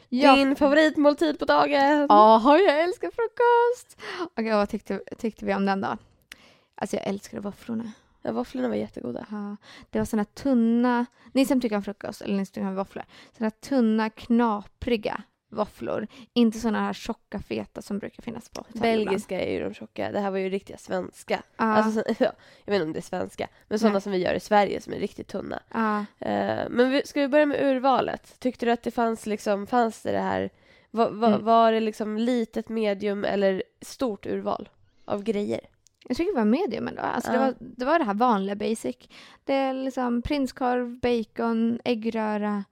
Ja. 0.10 0.36
Din 0.36 0.56
favoritmåltid 0.56 1.40
på 1.40 1.46
dagen. 1.46 2.06
Jaha, 2.10 2.58
jag 2.60 2.84
älskar 2.84 3.12
frukost! 3.12 4.02
Okej, 4.36 4.52
vad 4.54 4.70
tyckte, 4.70 5.02
tyckte 5.18 5.46
vi 5.46 5.54
om 5.54 5.66
den 5.66 5.82
då? 5.82 5.98
Alltså 6.76 6.96
jag 6.96 7.08
älskade 7.08 7.42
våfflorna. 7.42 7.92
Ja, 8.22 8.32
våfflorna 8.32 8.68
var 8.68 8.76
jättegoda. 8.76 9.26
Ja, 9.32 9.56
det 9.90 10.00
var 10.00 10.06
såna 10.06 10.26
tunna, 10.26 11.06
ni 11.32 11.46
som 11.46 11.62
tycker 11.62 11.76
om 11.76 11.84
frukost 11.84 12.22
eller 12.22 12.36
ni 12.38 12.46
som 12.46 12.54
tycker 12.54 12.68
om 12.68 12.76
våfflor, 12.76 13.04
såna 13.38 13.52
tunna 13.52 14.10
knapriga 14.10 15.22
våfflor. 15.50 16.08
Inte 16.34 16.60
såna 16.60 16.80
här 16.80 16.94
tjocka 16.94 17.40
feta 17.40 17.82
som 17.82 18.00
brukar 18.00 18.24
finnas 18.24 18.50
på 18.50 18.62
hotell 18.62 18.76
ibland. 18.76 19.06
Belgiska 19.08 19.42
är 19.42 19.52
ju 19.54 19.60
de 19.64 19.74
tjocka. 19.74 20.12
Det 20.12 20.20
här 20.20 20.32
var 20.32 20.38
ju 20.38 20.50
riktiga 20.50 20.78
svenska. 20.78 21.44
Ja, 21.58 21.64
Alltså, 21.66 21.92
så- 22.16 22.24
ja, 22.24 22.32
jag 22.66 22.72
vet 22.72 22.76
inte 22.76 22.84
om 22.86 22.94
det 22.94 23.00
är 23.00 23.02
svenska, 23.02 23.48
men 23.68 23.80
sådana 23.80 23.94
Nej. 23.94 24.02
som 24.02 24.12
vi 24.12 24.18
gör 24.18 24.34
i 24.34 24.40
Sverige 24.40 24.82
som 24.82 24.94
är 24.94 25.00
riktigt 25.00 25.28
tunna. 25.28 25.60
ja. 25.74 26.00
Eh, 26.20 26.70
men 26.70 26.90
vi, 26.90 27.02
ska 27.06 27.22
vi 27.22 27.28
börja 27.28 27.46
med 27.46 27.62
urvalet? 27.62 28.40
Tyckte 28.40 28.66
du 28.66 28.72
att 28.72 28.84
det 28.84 28.92
fanns 28.92 29.26
liksom, 29.26 29.68
fanns 29.68 30.02
det 30.02 30.12
det 30.12 30.20
här, 30.20 30.50
va, 30.92 31.10
va, 31.10 31.28
Mm. 31.28 31.46
var 31.46 31.72
det 31.72 31.80
liksom 31.80 32.18
litet, 32.18 32.70
medium 32.70 33.24
eller 33.24 33.64
stort 33.82 34.26
urval 34.26 34.70
av 35.06 35.24
grejer? 35.24 35.60
Jag 36.08 36.18
tycker 36.18 36.32
det 36.32 36.38
var 36.40 36.46
medium 36.46 36.88
ändå. 36.88 37.02
Alltså 37.02 37.32
det, 37.32 37.38
Ja. 37.38 37.42
var, 37.46 37.54
det 37.60 37.86
var 37.86 38.00
det 38.00 38.06
här 38.06 38.14
vanliga 38.14 38.56
basic. 38.56 38.96
Det 39.44 39.54
är 39.54 39.74
liksom 39.74 40.22
prinskorv, 40.22 41.00
bacon, 41.00 41.80
äggröra, 41.84 42.64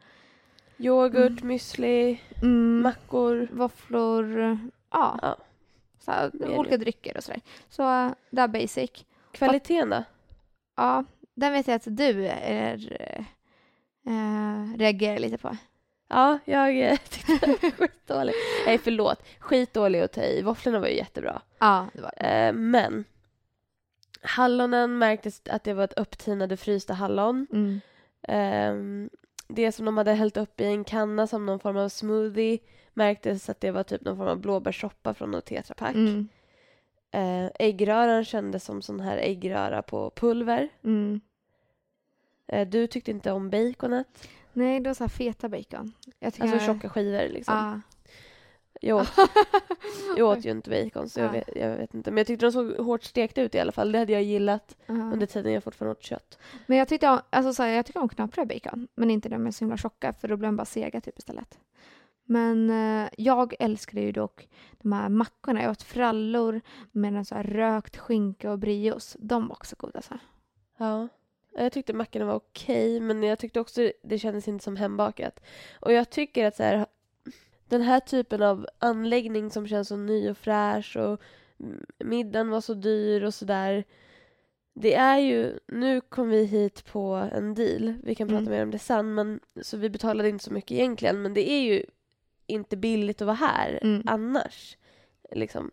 Yoghurt, 0.77 1.41
müsli, 1.43 2.17
mm, 2.41 2.81
mackor. 2.81 3.47
våfflor, 3.51 4.57
ja. 4.91 5.19
Ja. 5.21 5.37
Så 5.99 6.11
Medium. 6.33 6.59
olika 6.59 6.77
drycker 6.77 7.17
och 7.17 7.23
sådär. 7.23 7.41
Så 7.69 7.83
det 8.29 8.41
är 8.41 8.47
basic. 8.47 8.91
Kvaliteten 9.31 9.89
då? 9.89 10.03
Ja, 10.75 11.03
den 11.33 11.53
vet 11.53 11.67
jag 11.67 11.75
att 11.75 11.97
du 11.97 12.27
är, 12.27 12.97
äh, 14.07 14.77
reagerar 14.77 15.17
lite 15.19 15.37
på. 15.37 15.57
Ja, 16.07 16.39
jag 16.45 16.79
eh, 16.79 16.97
tyckte 17.09 17.45
den 17.45 17.49
var 17.61 17.71
skitdålig. 17.71 18.33
Nej, 18.65 18.77
förlåt. 18.77 19.23
Skitdålig 19.39 19.99
att 20.01 20.13
ta 20.13 20.21
i. 20.21 20.41
Våfflorna 20.41 20.79
var 20.79 20.87
ju 20.87 20.95
jättebra. 20.95 21.41
Ja, 21.59 21.87
det 21.93 22.01
var 22.01 22.13
det. 22.17 22.25
Eh, 22.25 22.53
men 22.53 23.05
hallonen 24.25 24.97
märktes 24.97 25.41
att 25.49 25.63
det 25.63 25.73
var 25.73 25.83
ett 25.83 25.99
upptinade 25.99 26.57
frysta 26.57 26.93
hallon. 26.93 27.47
Mm. 27.51 27.81
Ehm, 28.27 29.09
det 29.47 29.71
som 29.71 29.85
de 29.85 29.97
hade 29.97 30.13
hällt 30.13 30.37
upp 30.37 30.61
i 30.61 30.65
en 30.65 30.83
kanna 30.83 31.27
som 31.27 31.45
någon 31.45 31.59
form 31.59 31.77
av 31.77 31.89
smoothie 31.89 32.59
märktes 32.93 33.49
att 33.49 33.59
det 33.59 33.71
var 33.71 33.83
typ 33.83 34.01
någon 34.01 34.17
form 34.17 34.27
av 34.27 34.39
blåbärssoppa 34.39 35.13
från 35.13 35.31
något 35.31 35.45
tetrapack. 35.45 35.95
Mm. 35.95 36.27
Eh, 37.11 37.51
äggröran 37.59 38.25
kändes 38.25 38.63
som 38.63 38.81
sån 38.81 38.99
här 38.99 39.17
äggröra 39.17 39.81
på 39.81 40.11
pulver. 40.15 40.69
Mm. 40.83 41.21
Eh, 42.47 42.67
du 42.67 42.87
tyckte 42.87 43.11
inte 43.11 43.31
om 43.31 43.49
baconet, 43.49 44.27
Nej, 44.55 44.79
det 44.79 44.89
var 44.89 44.93
så 44.93 45.09
feta 45.09 45.49
bacon. 45.49 45.93
Jag 46.19 46.33
alltså 46.39 46.65
tjocka 46.65 46.89
skivor 46.89 47.29
liksom. 47.29 47.55
Ja. 47.55 47.81
Jag, 48.81 48.97
åt, 49.01 49.07
jag 50.17 50.27
åt 50.37 50.45
ju 50.45 50.51
inte 50.51 50.69
bacon 50.69 51.09
så 51.09 51.19
jag 51.19 51.27
Ja. 51.27 51.31
vet, 51.31 51.49
jag 51.55 51.77
vet 51.77 51.93
inte. 51.93 52.11
Men 52.11 52.17
jag 52.17 52.27
tyckte 52.27 52.45
de 52.45 52.51
såg 52.51 52.77
hårt 52.77 53.03
stekta 53.03 53.41
ut 53.41 53.55
i 53.55 53.59
alla 53.59 53.71
fall. 53.71 53.91
Det 53.91 53.99
hade 53.99 54.13
jag 54.13 54.23
gillat 54.23 54.75
Ja. 54.85 54.93
under 54.93 55.25
tiden 55.25 55.53
jag 55.53 55.63
fortfarande 55.63 55.91
åt 55.91 56.03
kött. 56.03 56.39
Men 56.67 56.77
jag 56.77 56.87
tyckte 56.87 57.09
om, 57.09 57.19
alltså 57.29 57.53
så 57.53 57.63
här, 57.63 57.69
jag 57.69 57.85
tycker 57.85 57.99
om 58.01 58.09
knapriga 58.09 58.45
bacon, 58.45 58.87
men 58.95 59.11
inte 59.11 59.29
de 59.29 59.47
är 59.47 59.51
så 59.51 59.59
himla 59.65 59.77
tjocka 59.77 60.13
för 60.13 60.27
då 60.27 60.37
blir 60.37 60.47
de 60.47 60.55
bara 60.55 60.65
sega 60.65 61.01
typ 61.01 61.17
istället. 61.19 61.59
Men 62.27 62.69
eh, 62.69 63.09
jag 63.17 63.53
älskade 63.59 64.01
ju 64.01 64.11
dock 64.11 64.47
de 64.71 64.91
här 64.91 65.09
mackorna. 65.09 65.61
Jag 65.61 65.71
åt 65.71 65.83
frallor 65.83 66.61
med 66.91 67.13
en 67.15 67.25
så 67.25 67.35
här 67.35 67.43
rökt 67.43 67.97
skinka 67.97 68.51
och 68.51 68.59
brios. 68.59 69.17
De 69.19 69.47
var 69.47 69.55
också 69.55 69.75
goda. 69.79 70.01
Så. 70.01 70.09
här. 70.13 70.19
Ja. 70.77 71.07
Jag 71.57 71.71
tyckte 71.71 71.93
mackorna 71.93 72.25
var 72.25 72.33
okej, 72.35 72.99
men 72.99 73.23
jag 73.23 73.39
tyckte 73.39 73.59
också 73.59 73.91
det 74.03 74.19
kändes 74.19 74.47
inte 74.47 74.63
som 74.63 74.75
hembakat. 74.75 75.39
Och 75.79 75.93
jag 75.93 76.09
tycker 76.09 76.45
att 76.45 76.55
så 76.55 76.63
här, 76.63 76.85
den 77.69 77.81
här 77.81 77.99
typen 77.99 78.41
av 78.43 78.67
anläggning 78.79 79.49
som 79.51 79.67
känns 79.67 79.87
så 79.87 79.95
ny 79.97 80.29
och 80.29 80.37
fräsch 80.37 80.97
och 80.97 81.21
middagen 81.99 82.49
var 82.49 82.61
så 82.61 82.73
dyr 82.73 83.23
och 83.23 83.33
sådär. 83.33 83.83
Det 84.73 84.93
är 84.95 85.17
ju, 85.19 85.59
nu 85.67 86.01
kom 86.01 86.29
vi 86.29 86.43
hit 86.45 86.85
på 86.85 87.29
en 87.33 87.53
deal, 87.53 87.93
vi 88.03 88.15
kan 88.15 88.27
prata 88.27 88.39
Mm. 88.41 88.51
mer 88.51 88.63
om 88.63 88.71
det 88.71 88.79
sen, 88.79 89.13
men, 89.13 89.39
så 89.61 89.77
vi 89.77 89.89
betalade 89.89 90.29
inte 90.29 90.43
så 90.43 90.53
mycket 90.53 90.71
egentligen, 90.71 91.21
men 91.21 91.33
det 91.33 91.49
är 91.51 91.61
ju 91.61 91.85
inte 92.47 92.77
billigt 92.77 93.21
att 93.21 93.25
vara 93.25 93.35
här 93.35 93.79
Mm. 93.83 94.03
annars. 94.05 94.77
Liksom. 95.31 95.71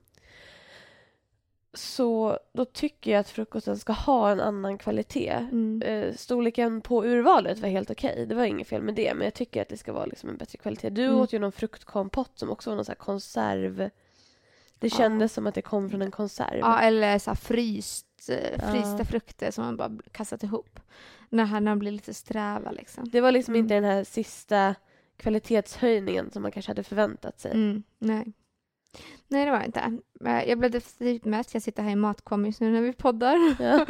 Så 1.74 2.38
då 2.52 2.64
tycker 2.64 3.10
jag 3.10 3.20
att 3.20 3.28
frukosten 3.28 3.78
ska 3.78 3.92
ha 3.92 4.30
en 4.30 4.40
annan 4.40 4.78
kvalitet. 4.78 5.30
Mm. 5.30 5.82
Eh, 5.82 6.14
storleken 6.14 6.80
på 6.80 7.04
urvalet 7.04 7.58
var 7.58 7.68
helt 7.68 7.90
okej, 7.90 8.26
det 8.26 8.34
var 8.34 8.44
inget 8.44 8.68
fel 8.68 8.82
med 8.82 8.94
det, 8.94 9.14
men 9.14 9.24
jag 9.24 9.34
tycker 9.34 9.62
att 9.62 9.68
det 9.68 9.76
ska 9.76 9.92
vara 9.92 10.06
liksom 10.06 10.28
en 10.28 10.36
bättre 10.36 10.58
kvalitet. 10.58 10.90
Du 10.90 11.04
Mm. 11.04 11.16
åt 11.16 11.32
ju 11.32 11.38
någon 11.38 11.52
fruktkompott 11.52 12.30
som 12.38 12.50
också 12.50 12.70
var 12.70 12.76
någon 12.76 12.84
så 12.84 12.94
konserv. 12.94 13.90
Det 14.78 14.86
Ja. 14.92 14.96
kändes 14.96 15.32
som 15.32 15.46
att 15.46 15.54
det 15.54 15.62
kom 15.62 15.90
från 15.90 16.02
en 16.02 16.10
konserv. 16.10 16.58
Ja, 16.58 16.80
eller 16.80 17.18
så 17.18 17.34
fryst, 17.34 18.06
eh, 18.30 18.70
frysta 18.72 18.96
Ja. 18.98 19.04
frukter 19.04 19.50
som 19.50 19.64
man 19.64 19.76
bara 19.76 19.90
kastat 20.12 20.42
ihop. 20.42 20.80
När 21.28 21.44
här- 21.44 21.60
när 21.60 21.70
de 21.72 21.78
blir 21.78 21.90
lite 21.92 22.14
sträva 22.14 22.70
liksom. 22.70 23.08
Det 23.08 23.20
var 23.20 23.32
liksom 23.32 23.54
Mm. 23.54 23.64
inte 23.64 23.74
den 23.74 23.84
här 23.84 24.04
sista 24.04 24.74
kvalitetshöjningen 25.16 26.30
som 26.30 26.42
man 26.42 26.52
kanske 26.52 26.70
hade 26.70 26.82
förväntat 26.82 27.40
sig. 27.40 27.50
Mm, 27.52 27.82
nej. 27.98 28.32
Nej, 29.28 29.44
det 29.44 29.50
var 29.50 29.58
det 29.58 29.66
inte. 29.66 29.98
Eh, 30.24 30.48
Jag 30.48 30.58
blev 30.58 30.70
definitivt 30.70 31.24
mest. 31.24 31.54
Jag 31.54 31.62
sitter 31.62 31.82
här 31.82 31.90
i 31.90 31.96
matkom 31.96 32.46
just 32.46 32.60
nu 32.60 32.72
när 32.72 32.80
vi 32.80 32.92
poddar. 32.92 33.36
Ja. 33.62 33.86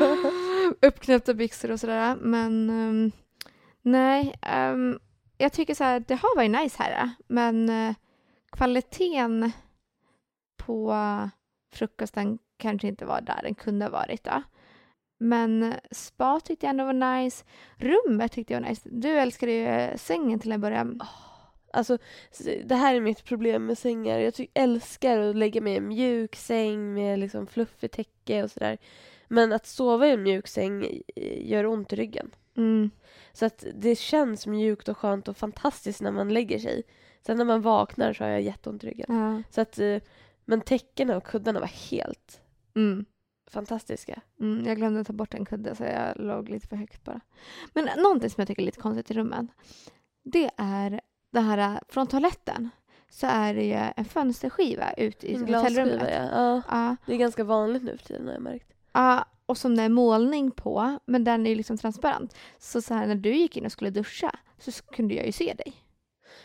Uppknäppta 0.89 1.35
byxor 1.35 1.71
och 1.71 1.81
sådär. 1.81 2.17
Men 2.21 2.71
ehm, 2.71 3.11
nej, 3.83 4.35
ehm, 4.43 4.99
jag 5.39 5.53
tycker 5.53 5.75
så 5.75 5.85
här, 5.85 6.01
det 6.01 6.15
har 6.15 6.37
varit 6.37 6.51
nice 6.51 6.83
här. 6.83 7.11
Men 7.29 7.69
eh, 7.69 7.95
kvaliteten 8.53 9.53
på 10.57 10.95
frukosten 11.73 12.39
kanske 12.57 12.89
inte 12.89 13.05
var 13.05 13.21
där 13.21 13.41
den 13.43 13.55
kunde 13.55 13.85
ha 13.85 13.91
varit. 13.91 14.25
Då. 14.25 14.43
Men 15.21 15.63
eh, 15.63 15.75
spa 15.91 16.41
tyckte 16.41 16.67
jag 16.67 16.71
ändå 16.71 16.85
var 16.85 17.17
nice. 17.17 17.45
Rummet 17.77 18.33
tyckte 18.33 18.53
jag 18.53 18.61
var 18.61 18.69
nice. 18.69 18.89
Du 18.93 19.09
älskade 19.19 19.53
ju 19.53 19.67
eh, 19.67 19.97
sängen 19.97 20.39
till 20.41 20.53
en 20.53 20.61
början. 20.61 21.01
Alltså, 21.73 21.99
det 22.65 22.75
här 22.75 22.95
är 22.95 23.01
mitt 23.01 23.25
problem 23.25 23.67
med 23.67 23.79
sängar. 23.79 24.19
Jag 24.19 24.47
älskar 24.55 25.19
att 25.19 25.37
lägga 25.37 25.61
mig 25.61 25.73
i 25.73 25.77
en 25.77 25.89
mjuk 25.89 26.37
säng 26.37 26.95
med 26.95 27.19
liksom 27.19 27.47
fluffigt 27.47 27.95
täcke 27.95 28.43
och 28.43 28.51
sådär. 28.51 28.79
Men 29.29 29.53
att 29.53 29.67
sova 29.67 30.07
i 30.07 30.11
en 30.11 30.23
mjuk 30.23 30.49
säng 30.49 30.85
eh, 31.17 31.51
gör 31.51 31.67
ont 31.67 31.93
i 31.93 31.97
ryggen. 31.97 32.31
Mm. 32.57 32.91
Så 33.33 33.47
att 33.47 33.65
det 33.75 33.97
känns 33.97 34.47
mjukt 34.47 34.89
och 34.89 34.99
skönt 34.99 35.29
och 35.29 35.37
fantastiskt 35.37 36.01
när 36.01 36.13
man 36.13 36.35
lägger 36.35 36.59
sig. 36.59 36.83
Sen 37.27 37.37
när 37.39 37.45
man 37.45 37.63
vaknar 37.63 38.13
så 38.13 38.25
har 38.25 38.31
jag 38.31 38.43
jätteont 38.43 38.85
i 38.85 38.87
ryggen. 38.87 39.07
Ja. 39.09 39.43
Så 39.51 39.61
att, 39.61 39.79
eh, 39.79 39.99
men 40.45 40.61
täckena 40.61 41.17
och 41.17 41.25
kuddarna 41.27 41.61
var 41.61 41.91
helt 41.91 42.41
Mm. 42.77 43.05
fantastiska. 43.51 44.21
Mm, 44.41 44.67
jag 44.67 44.77
glömde 44.77 45.05
ta 45.05 45.13
bort 45.13 45.35
en 45.35 45.45
kudde 45.45 45.75
så 45.77 45.85
jag 45.85 46.13
låg 46.17 46.49
lite 46.49 46.67
för 46.69 46.77
högt 46.77 47.05
bara. 47.05 47.21
Men 47.75 47.89
någonting 48.03 48.31
som 48.31 48.41
jag 48.41 48.49
tycker 48.49 48.63
är 48.63 48.67
lite 48.67 48.81
konstigt 48.81 49.11
i 49.11 49.15
rummen. 49.15 49.49
Det 50.25 50.51
är 50.57 51.01
det 51.33 51.41
här 51.41 51.81
från 51.89 52.07
toaletten. 52.07 52.71
Så 53.11 53.27
är 53.27 53.55
det 53.55 53.63
ju 53.65 53.73
en 53.97 54.05
fönsterskiva 54.05 54.93
ut 54.93 55.25
i 55.25 55.37
hotellrummet. 55.37 56.09
ja. 56.11 56.29
ja. 56.33 56.63
Ja, 56.71 56.97
Det 57.07 57.13
är 57.15 57.17
ganska 57.19 57.45
vanligt 57.45 57.83
nu 57.83 57.97
för 57.97 58.05
tiden 58.07 58.27
har 58.27 58.33
jag 58.35 58.43
märkt. 58.43 58.73
ja, 58.93 59.25
och 59.47 59.59
som 59.59 59.77
det 59.77 59.83
är 59.83 59.89
målning 59.89 60.51
på, 60.51 60.99
men 61.05 61.25
den 61.25 61.47
är 61.47 61.51
ju 61.51 61.57
liksom 61.57 61.79
transparent. 61.79 62.37
Så, 62.59 62.83
så 62.83 62.95
här, 62.95 63.07
när 63.07 63.15
du 63.15 63.35
gick 63.35 63.57
in 63.57 63.65
och 63.67 63.73
skulle 63.73 63.91
duscha 63.91 64.33
så 64.59 64.73
kunde 64.73 65.15
jag 65.15 65.27
ju 65.27 65.33
se 65.33 65.55
dig. 65.59 65.73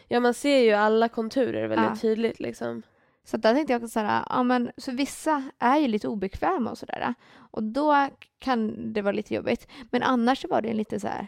Ja, 0.07 0.19
man 0.19 0.33
ser 0.33 0.57
ju 0.57 0.71
alla 0.71 1.09
konturer 1.09 1.67
väldigt 1.67 1.89
Ja. 1.89 1.95
tydligt 2.01 2.39
liksom. 2.39 2.83
Så 3.23 3.37
där 3.37 3.53
tänkte 3.53 3.73
jag 3.73 3.79
också 3.83 3.91
så 3.91 3.99
här, 3.99 4.23
ja 4.29 4.43
men 4.43 4.71
så 4.77 4.91
vissa 4.91 5.43
är 5.59 5.77
ju 5.77 5.87
lite 5.87 6.07
obekväma 6.07 6.71
och 6.71 6.77
sådär. 6.77 7.13
Och 7.51 7.63
då 7.63 8.07
kan 8.39 8.93
det 8.93 9.01
vara 9.01 9.11
lite 9.11 9.33
jobbigt. 9.35 9.67
Men 9.91 10.03
annars 10.03 10.41
så 10.41 10.47
var 10.47 10.61
det 10.61 10.69
en 10.69 10.77
lite 10.77 10.99
så 10.99 11.07
här, 11.07 11.27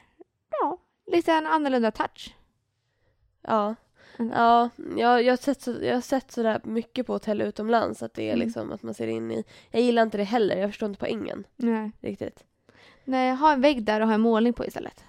ja, 0.62 0.78
lite 1.12 1.34
en 1.34 1.48
annorlunda 1.48 1.92
touch. 1.92 2.36
Ja. 3.50 3.76
Mm. 4.20 4.32
Ja, 4.36 4.70
jag, 4.98 5.24
jag, 5.24 5.32
har 5.32 5.38
sett 5.38 5.62
så, 5.62 5.76
jag 5.82 5.94
har 5.94 6.02
sett 6.02 6.32
sådär 6.32 6.62
mycket 6.64 7.08
på 7.08 7.14
hotell 7.14 7.42
utomlands 7.42 8.04
att 8.04 8.14
det 8.14 8.24
är 8.30 8.34
Mm. 8.34 8.46
liksom 8.46 8.72
att 8.72 8.84
man 8.84 8.94
ser 8.94 9.08
in 9.08 9.32
i... 9.32 9.44
Jag 9.72 9.82
gillar 9.82 10.02
inte 10.04 10.18
det 10.18 10.24
heller, 10.24 10.58
jag 10.58 10.70
förstår 10.70 10.90
inte 10.90 11.00
poängen 11.00 11.44
Nej. 11.56 11.92
riktigt. 12.02 12.44
Nej, 13.04 13.32
ha 13.36 13.54
en 13.54 13.62
vägg 13.62 13.84
där 13.84 14.02
och 14.02 14.08
ha 14.08 14.14
en 14.14 14.22
målning 14.22 14.54
på 14.54 14.66
istället. 14.66 15.04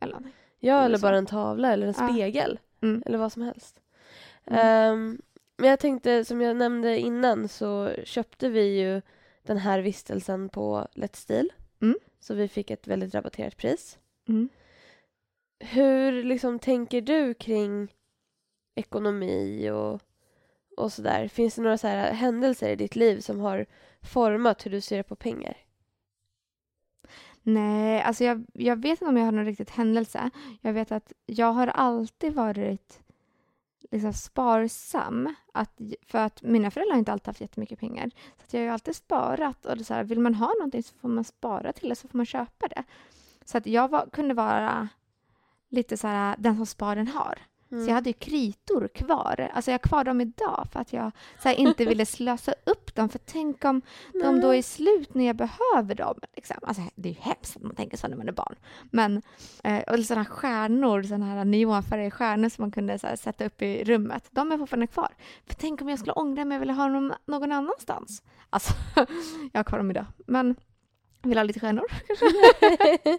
Eller. 0.00 0.18
Ja, 0.60 0.84
Eller 0.84 0.98
bara 0.98 1.16
en 1.18 1.26
tavla 1.26 1.72
eller 1.72 1.86
en 1.86 1.94
Ja. 1.98 2.08
spegel. 2.08 2.58
Mm. 2.82 3.02
Eller 3.06 3.18
vad 3.18 3.32
som 3.32 3.42
helst. 3.42 3.80
Ehm, 4.46 5.18
men 5.56 5.70
jag 5.70 5.78
tänkte, 5.80 6.24
som 6.24 6.40
jag 6.40 6.56
nämnde 6.56 6.98
innan 6.98 7.48
så 7.48 7.90
köpte 8.04 8.48
vi 8.48 8.80
ju 8.80 9.02
den 9.42 9.58
här 9.58 9.78
vistelsen 9.80 10.48
på 10.48 10.88
Steel. 11.12 11.52
Mm. 11.82 11.98
Så 12.20 12.34
vi 12.34 12.48
fick 12.48 12.70
ett 12.70 12.86
väldigt 12.86 13.14
rabatterat 13.14 13.56
pris. 13.56 13.98
Hur 15.58 16.24
liksom 16.24 16.58
tänker 16.58 17.00
du 17.00 17.34
kring 17.34 17.94
ekonomi 18.74 19.70
och, 19.70 20.00
och 20.76 20.92
sådär? 20.92 21.28
Finns 21.28 21.54
det 21.54 21.62
några 21.62 21.78
så 21.78 21.86
här 21.86 22.12
händelser 22.12 22.68
i 22.68 22.76
ditt 22.76 22.96
liv 22.96 23.20
som 23.20 23.40
har 23.40 23.66
format 24.02 24.66
hur 24.66 24.70
du 24.70 24.80
ser 24.80 25.02
på 25.02 25.16
pengar? 25.16 25.56
Nej, 27.42 28.02
alltså 28.02 28.24
jag, 28.24 28.46
jag 28.52 28.76
vet 28.76 28.90
inte 28.90 29.04
om 29.04 29.16
jag 29.16 29.24
har 29.24 29.32
någon 29.32 29.44
riktigt 29.44 29.70
händelse. 29.70 30.30
Jag 30.60 30.72
vet 30.72 30.92
att 30.92 31.12
jag 31.26 31.52
har 31.52 31.66
alltid 31.66 32.34
varit 32.34 33.00
liksom 33.90 34.12
sparsam. 34.12 35.34
Att, 35.52 35.80
för 36.06 36.18
att 36.18 36.42
mina 36.42 36.70
föräldrar 36.70 36.92
har 36.92 36.98
inte 36.98 37.12
alltid 37.12 37.26
haft 37.26 37.40
jättemycket 37.40 37.80
pengar. 37.80 38.10
Så 38.36 38.44
att 38.44 38.54
jag 38.54 38.60
har 38.60 38.64
ju 38.64 38.70
alltid 38.72 38.96
sparat. 38.96 39.66
Och 39.66 39.76
det 39.76 39.84
så 39.84 39.94
här, 39.94 40.04
vill 40.04 40.20
man 40.20 40.34
ha 40.34 40.54
någonting 40.58 40.82
så 40.82 40.94
får 40.94 41.08
man 41.08 41.24
spara 41.24 41.72
till 41.72 41.88
det, 41.88 41.94
så 41.94 42.08
får 42.08 42.18
man 42.18 42.26
köpa 42.26 42.68
det. 42.68 42.84
Så 43.44 43.58
att 43.58 43.66
jag 43.66 43.88
var, 43.88 44.06
kunde 44.12 44.34
vara 44.34 44.88
lite 45.70 45.96
så 45.96 46.06
här, 46.06 46.36
den 46.38 46.56
som 46.56 46.66
sparen 46.66 47.08
har. 47.08 47.38
Så 47.82 47.88
jag 47.90 47.94
hade 47.94 48.10
ju 48.10 48.14
kritor 48.14 48.88
kvar. 48.88 49.50
Alltså 49.54 49.70
jag 49.70 49.74
har 49.74 49.88
kvar 49.88 50.04
dem 50.04 50.20
idag 50.20 50.66
för 50.72 50.80
att 50.80 50.92
jag 50.92 51.10
så 51.42 51.48
här, 51.48 51.56
inte 51.56 51.84
ville 51.84 52.06
slösa 52.16 52.54
upp 52.66 52.94
dem. 52.94 53.08
För 53.08 53.18
tänk 53.18 53.64
om 53.64 53.82
de 54.22 54.40
då 54.40 54.54
är 54.54 54.62
slut 54.62 55.14
när 55.14 55.26
jag 55.26 55.36
behöver 55.36 55.94
dem. 55.94 56.18
Liksom. 56.36 56.56
Alltså, 56.62 56.82
det 56.94 57.08
är 57.08 57.12
ju 57.12 57.20
hemskt 57.20 57.56
att 57.56 57.62
man 57.62 57.74
tänker 57.74 57.96
så 57.96 58.08
när 58.08 58.16
man 58.16 58.28
är 58.28 58.32
barn. 58.32 58.54
Men, 58.90 59.22
eh, 59.64 59.82
och 59.82 60.04
sådana 60.04 60.24
stjärnor, 60.24 61.02
sådana 61.02 61.26
här 61.26 61.44
neonfärgade 61.44 62.10
stjärnor 62.10 62.48
som 62.48 62.62
man 62.62 62.70
kunde 62.70 62.98
här, 63.02 63.16
sätta 63.16 63.44
upp 63.44 63.62
i 63.62 63.84
rummet. 63.84 64.28
De 64.30 64.52
är 64.52 64.58
fortfarande 64.58 64.86
kvar. 64.86 65.14
För 65.46 65.54
tänk 65.54 65.82
om 65.82 65.88
jag 65.88 65.98
skulle 65.98 66.12
ångra 66.12 66.44
mig 66.44 66.56
och 66.56 66.62
vilja 66.62 66.74
ha 66.74 66.88
dem 66.88 67.14
någon 67.26 67.52
annanstans. 67.52 68.22
Alltså, 68.50 68.72
jag 69.52 69.58
har 69.58 69.64
kvar 69.64 69.78
dem 69.78 69.90
idag. 69.90 70.06
Men 70.26 70.56
vill 71.22 71.38
ha 71.38 71.44
lite 71.44 71.60
stjärnor 71.60 71.86
kanske? 72.06 73.18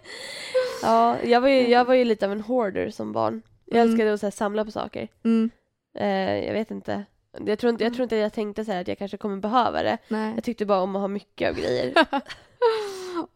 Ja, 0.96 1.22
jag 1.24 1.40
var, 1.40 1.48
ju, 1.48 1.68
jag 1.68 1.84
var 1.84 1.94
ju 1.94 2.04
lite 2.04 2.26
av 2.26 2.32
en 2.32 2.40
hoarder 2.40 2.90
som 2.90 3.12
barn. 3.12 3.42
Jag 3.64 3.76
Mm. 3.76 3.88
älskade 3.90 4.12
att 4.12 4.20
så 4.20 4.26
här, 4.26 4.30
samla 4.30 4.64
på 4.64 4.70
saker. 4.70 5.08
Mm, 5.24 5.50
Eh, 5.98 6.44
jag 6.46 6.52
vet 6.52 6.70
inte. 6.70 7.04
Jag 7.46 7.58
tror 7.58 7.70
inte 7.70 7.84
jag, 7.84 7.92
tror 7.94 8.02
inte 8.02 8.16
jag 8.16 8.32
tänkte 8.32 8.64
så 8.64 8.72
här 8.72 8.80
att 8.80 8.88
jag 8.88 8.98
kanske 8.98 9.16
kommer 9.16 9.36
behöva 9.36 9.82
det. 9.82 9.98
nej. 10.08 10.34
Jag 10.34 10.44
tyckte 10.44 10.66
bara 10.66 10.80
om 10.80 10.96
att 10.96 11.00
ha 11.00 11.08
mycket 11.08 11.50
av 11.50 11.56
grejer. 11.56 11.92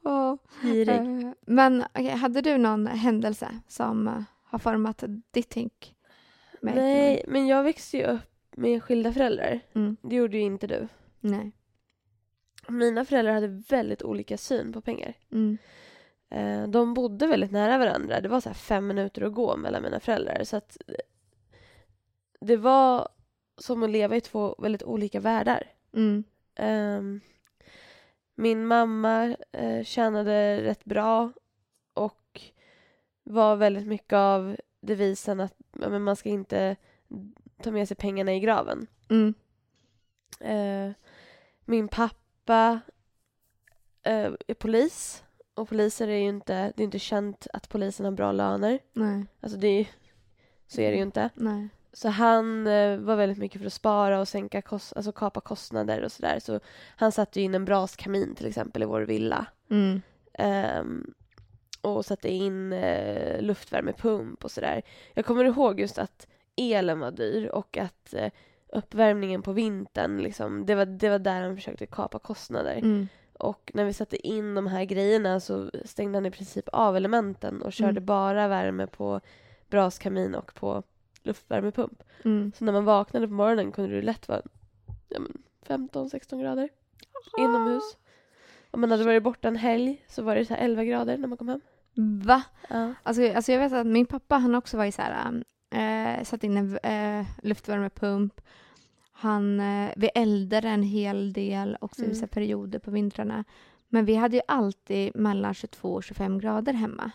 Åh. 0.05 0.35
Girig. 0.63 0.89
Eh, 0.97 1.33
Men 1.47 1.85
okej, 1.95 2.09
hade 2.09 2.41
du 2.41 2.59
någon 2.59 2.87
händelse 2.87 3.49
som 3.69 4.09
eh, 4.09 4.23
har 4.45 4.59
format 4.59 5.05
ditt 5.31 5.49
tänk? 5.49 5.95
Nej, 6.61 7.25
men 7.29 7.47
jag 7.47 7.63
växte 7.65 7.97
ju 7.97 8.05
upp 8.05 8.21
med 8.57 8.83
skilda 8.83 9.13
föräldrar. 9.13 9.61
Mm. 9.75 9.97
Det 10.03 10.17
gjorde 10.17 10.37
ju 10.37 10.43
inte 10.43 10.67
du. 10.67 10.89
Nej. 11.21 11.53
Mina 12.69 13.05
föräldrar 13.05 13.33
hade 13.35 13.63
väldigt 13.69 14.03
olika 14.03 14.37
syn 14.37 14.73
på 14.73 14.81
pengar. 14.81 15.15
Mm. 15.33 15.59
Eh, 16.31 16.67
de 16.67 16.95
bodde 16.95 17.27
väldigt 17.27 17.51
nära 17.51 17.79
varandra. 17.79 18.21
Det 18.21 18.29
var 18.29 18.41
så 18.41 18.49
här 18.49 18.55
fem 18.55 18.87
minuter 18.87 19.23
att 19.23 19.35
gå 19.35 19.57
mellan 19.57 19.83
mina 19.83 20.01
föräldrar. 20.01 20.45
Så 20.45 20.57
att 20.57 20.77
eh, 20.87 20.95
det 22.41 22.57
var 22.57 23.09
som 23.59 23.83
att 23.83 23.91
leva 23.91 24.17
i 24.17 24.21
två 24.21 24.55
väldigt 24.59 24.83
olika 24.83 25.21
världar. 25.21 25.63
Mm. 25.95 26.25
Ehm, 26.55 27.21
min 28.35 28.67
mamma 28.67 29.37
uh, 29.61 29.85
tjänade 29.85 30.63
rätt 30.63 30.85
bra 30.85 31.33
och 31.95 32.41
var 33.23 33.57
väldigt 33.57 33.87
mycket 33.87 34.17
av 34.17 34.57
devisen 34.81 35.41
att 35.41 35.55
men 35.73 36.03
man 36.03 36.17
ska 36.17 36.29
inte 36.29 36.77
ta 37.63 37.71
med 37.71 37.89
sig 37.89 37.97
pengarna 37.97 38.35
i 38.35 38.41
graven. 38.41 38.87
Mm. 39.09 39.35
Eh, 40.41 40.93
min 41.65 41.89
pappa 41.89 42.81
eh, 44.03 44.33
är 44.47 44.55
polis 44.55 45.25
och 45.61 45.69
poliser 45.69 46.09
är 46.09 46.17
ju 46.17 46.29
inte, 46.29 46.73
det 46.77 46.83
är 46.83 46.85
inte 46.85 46.99
känt 46.99 47.47
att 47.53 47.69
polisen 47.69 48.05
har 48.05 48.13
bra 48.13 48.33
löner. 48.33 48.79
Nej. 48.93 49.27
Alltså 49.41 49.59
det 49.59 49.69
är 49.69 49.89
så 50.67 50.81
är 50.81 50.91
det 50.91 50.97
ju 50.97 51.03
inte. 51.03 51.31
Nej. 51.35 51.69
Så 51.93 52.09
han 52.09 52.67
eh, 52.67 52.97
var 52.97 53.17
väldigt 53.17 53.39
mycket 53.39 53.61
för 53.61 53.67
att 53.67 53.73
spara 53.73 54.21
och 54.21 54.29
sänka 54.29 54.63
kost, 54.63 54.93
alltså 54.97 55.13
kapa 55.13 55.41
kostnader 55.41 56.03
och 56.03 56.13
sådär. 56.13 56.39
Så 56.41 56.61
han 56.97 57.13
satte 57.13 57.41
ju 57.41 57.45
in 57.45 57.55
en 57.55 57.65
braskamin 57.65 58.35
till 58.35 58.47
exempel 58.47 58.83
i 58.83 58.87
vår 58.87 59.01
villa. 59.01 59.47
Mm. 59.71 60.03
Ehm, 60.35 61.15
och 61.81 62.07
satte 62.07 62.29
in 62.29 62.73
eh, 62.73 63.43
luftvärmepump 63.43 64.45
och 64.45 64.51
sådär. 64.51 64.83
Jag 65.15 65.25
kommer 65.25 65.45
ihåg 65.45 65.81
just 65.81 65.99
att 65.99 66.27
elen 66.57 67.01
var 67.01 67.11
dyr 67.11 67.47
och 67.47 67.77
att 67.77 68.15
eh, 68.15 68.31
uppvärmningen 68.69 69.43
på 69.43 69.53
vintern, 69.53 70.19
liksom, 70.19 70.67
det, 70.67 70.75
var, 70.75 70.87
det 70.87 71.09
var 71.09 71.19
där 71.19 71.41
han 71.41 71.57
försökte 71.57 71.87
kapa 71.87 72.19
kostnader. 72.19 72.77
Mm. 72.77 73.09
Och 73.41 73.71
när 73.75 73.85
vi 73.85 73.93
satte 73.93 74.27
in 74.27 74.55
de 74.55 74.67
här 74.67 74.85
grejerna 74.85 75.41
så 75.41 75.71
stängde 75.85 76.17
han 76.17 76.27
i 76.27 76.31
princip 76.31 76.69
av 76.69 76.97
elementen 76.97 77.63
och 77.63 77.73
körde 77.73 77.91
Mm. 77.91 78.05
bara 78.07 78.49
värme 78.49 78.87
på 78.87 79.21
braskamin 79.71 80.35
och 80.35 80.55
på 80.55 80.83
luftvärmepump. 81.23 82.03
Mm. 82.25 82.53
Så 82.59 82.65
när 82.65 82.73
man 82.73 82.85
vaknade 82.85 83.29
på 83.29 83.35
morgonen 83.35 83.73
kunde 83.73 83.97
det 83.97 84.03
lätt 84.03 84.29
vara 84.29 84.43
ja, 85.09 85.21
men 85.21 85.43
15-16 85.67 86.41
grader 86.43 86.69
inomhus. 87.39 87.97
Om 88.71 88.81
man 88.81 88.91
hade 88.91 89.05
varit 89.05 89.23
borta 89.23 89.49
en 89.49 89.57
helg 89.57 90.05
så 90.09 90.23
var 90.23 90.35
det 90.35 90.45
så 90.45 90.55
här 90.55 90.65
11 90.65 90.85
grader 90.85 91.17
när 91.17 91.29
man 91.29 91.39
kom 91.39 91.49
hem. 91.49 91.61
Va? 92.25 92.43
Ja. 92.69 92.95
Alltså, 93.03 93.33
alltså 93.33 93.53
jag 93.53 93.59
vet 93.59 93.73
att 93.73 93.87
min 93.87 94.07
pappa 94.07 94.37
han 94.37 94.55
också 94.55 94.77
var 94.77 94.85
ju 94.85 94.93
så 94.93 95.03
här, 95.03 95.43
äh, 95.71 96.25
satt 96.25 96.45
in 96.45 96.57
en 96.57 96.79
äh, 97.21 97.27
luftvärmepump. 97.43 98.41
Han, 99.21 99.61
äh, 99.61 99.91
vi 99.97 100.07
eldade 100.15 100.69
en 100.69 100.83
hel 100.83 101.33
del 101.33 101.77
också 101.81 102.01
Mm. 102.03 102.11
vissa 102.11 102.27
perioder 102.27 102.79
på 102.79 102.91
vintrarna. 102.91 103.45
Men 103.89 104.05
vi 104.05 104.15
hade 104.15 104.37
ju 104.37 104.43
alltid 104.49 105.17
mellan 105.17 105.55
22 105.55 105.93
och 105.95 106.05
25 106.05 106.39
grader 106.39 106.73
hemma. 106.73 107.11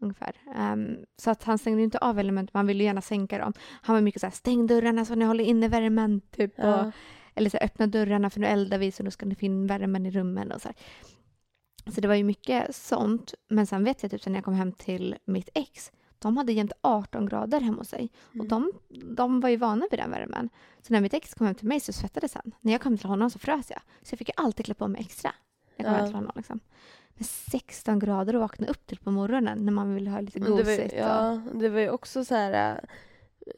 Ungefär. 0.00 0.32
Ehm, 0.56 0.96
så 1.16 1.30
att 1.30 1.42
han 1.44 1.58
stängde 1.58 1.82
inte 1.82 1.98
av 1.98 2.18
element, 2.18 2.54
man 2.54 2.66
ville 2.66 2.84
gärna 2.84 3.00
sänka 3.02 3.38
dem. 3.38 3.52
Han 3.82 3.94
var 3.94 4.00
mycket 4.02 4.20
så 4.20 4.26
här, 4.26 4.34
stäng 4.34 4.66
dörrarna 4.66 5.04
så 5.04 5.14
ni 5.14 5.24
håller 5.24 5.44
inne 5.44 5.68
värmen. 5.68 6.20
Typ, 6.30 6.58
och, 6.58 6.64
Ja. 6.64 6.92
eller 7.34 7.50
så 7.50 7.56
här, 7.56 7.64
öppna 7.64 7.86
dörrarna 7.86 8.30
för 8.30 8.40
nu 8.40 8.46
eldar 8.46 8.78
vi 8.78 8.92
så 8.92 9.02
nu 9.02 9.10
ska 9.10 9.26
ni 9.26 9.34
få 9.34 9.44
in 9.44 9.66
värmen 9.66 10.06
i 10.06 10.10
rummen 10.10 10.52
och 10.52 10.60
så 10.62 10.68
här. 10.68 10.76
Så 11.94 12.00
det 12.00 12.08
var 12.08 12.14
ju 12.14 12.24
mycket 12.24 12.74
sånt. 12.76 13.34
Men 13.48 13.66
sen 13.66 13.84
vet 13.84 14.02
jag 14.02 14.10
typ 14.10 14.22
sen 14.22 14.32
när 14.32 14.38
jag 14.38 14.44
kom 14.44 14.54
hem 14.54 14.72
till 14.72 15.16
mitt 15.24 15.48
ex, 15.54 15.92
de 16.20 16.36
hade 16.36 16.52
jämt 16.52 16.72
18 16.80 17.26
grader 17.26 17.60
hemma 17.60 17.78
hos 17.78 17.88
sig. 17.88 18.10
Och 18.28 18.34
Mm. 18.34 18.48
de, 18.48 18.72
de 19.16 19.40
var 19.40 19.48
ju 19.48 19.56
vana 19.56 19.86
vid 19.90 20.00
den 20.00 20.10
värmen. 20.10 20.48
Så 20.82 20.92
när 20.92 21.00
mitt 21.00 21.14
ex 21.14 21.34
kom 21.34 21.46
hem 21.46 21.54
till 21.56 21.68
mig 21.68 21.80
så 21.80 21.92
svettades 21.92 22.34
han. 22.34 22.52
När 22.60 22.72
jag 22.72 22.80
kom 22.80 22.98
till 22.98 23.06
honom 23.08 23.30
så 23.30 23.38
frös 23.38 23.70
jag. 23.70 23.80
Så 24.02 24.12
jag 24.12 24.18
fick 24.18 24.28
ju 24.28 24.34
alltid 24.36 24.64
klä 24.66 24.74
på 24.74 24.88
mig 24.88 25.00
extra. 25.00 25.32
Jag 25.76 25.86
kom 25.86 25.94
Ja. 25.96 26.06
till 26.06 26.14
honom 26.14 26.32
liksom. 26.36 26.60
Men 27.14 27.24
16 27.24 27.98
grader 27.98 28.34
att 28.34 28.40
vakna 28.40 28.66
upp 28.66 28.86
till 28.86 28.98
på 28.98 29.10
morgonen 29.10 29.64
när 29.64 29.72
man 29.72 29.94
vill 29.94 30.08
ha 30.08 30.20
lite 30.20 30.38
Men 30.40 30.50
det 30.56 30.62
var, 30.62 30.70
gosigt. 30.72 30.92
och- 30.92 30.98
ja, 30.98 31.42
det 31.54 31.68
var 31.68 31.80
ju 31.80 31.90
också 31.90 32.24
så 32.24 32.34
här 32.34 32.80
äh, 33.46 33.54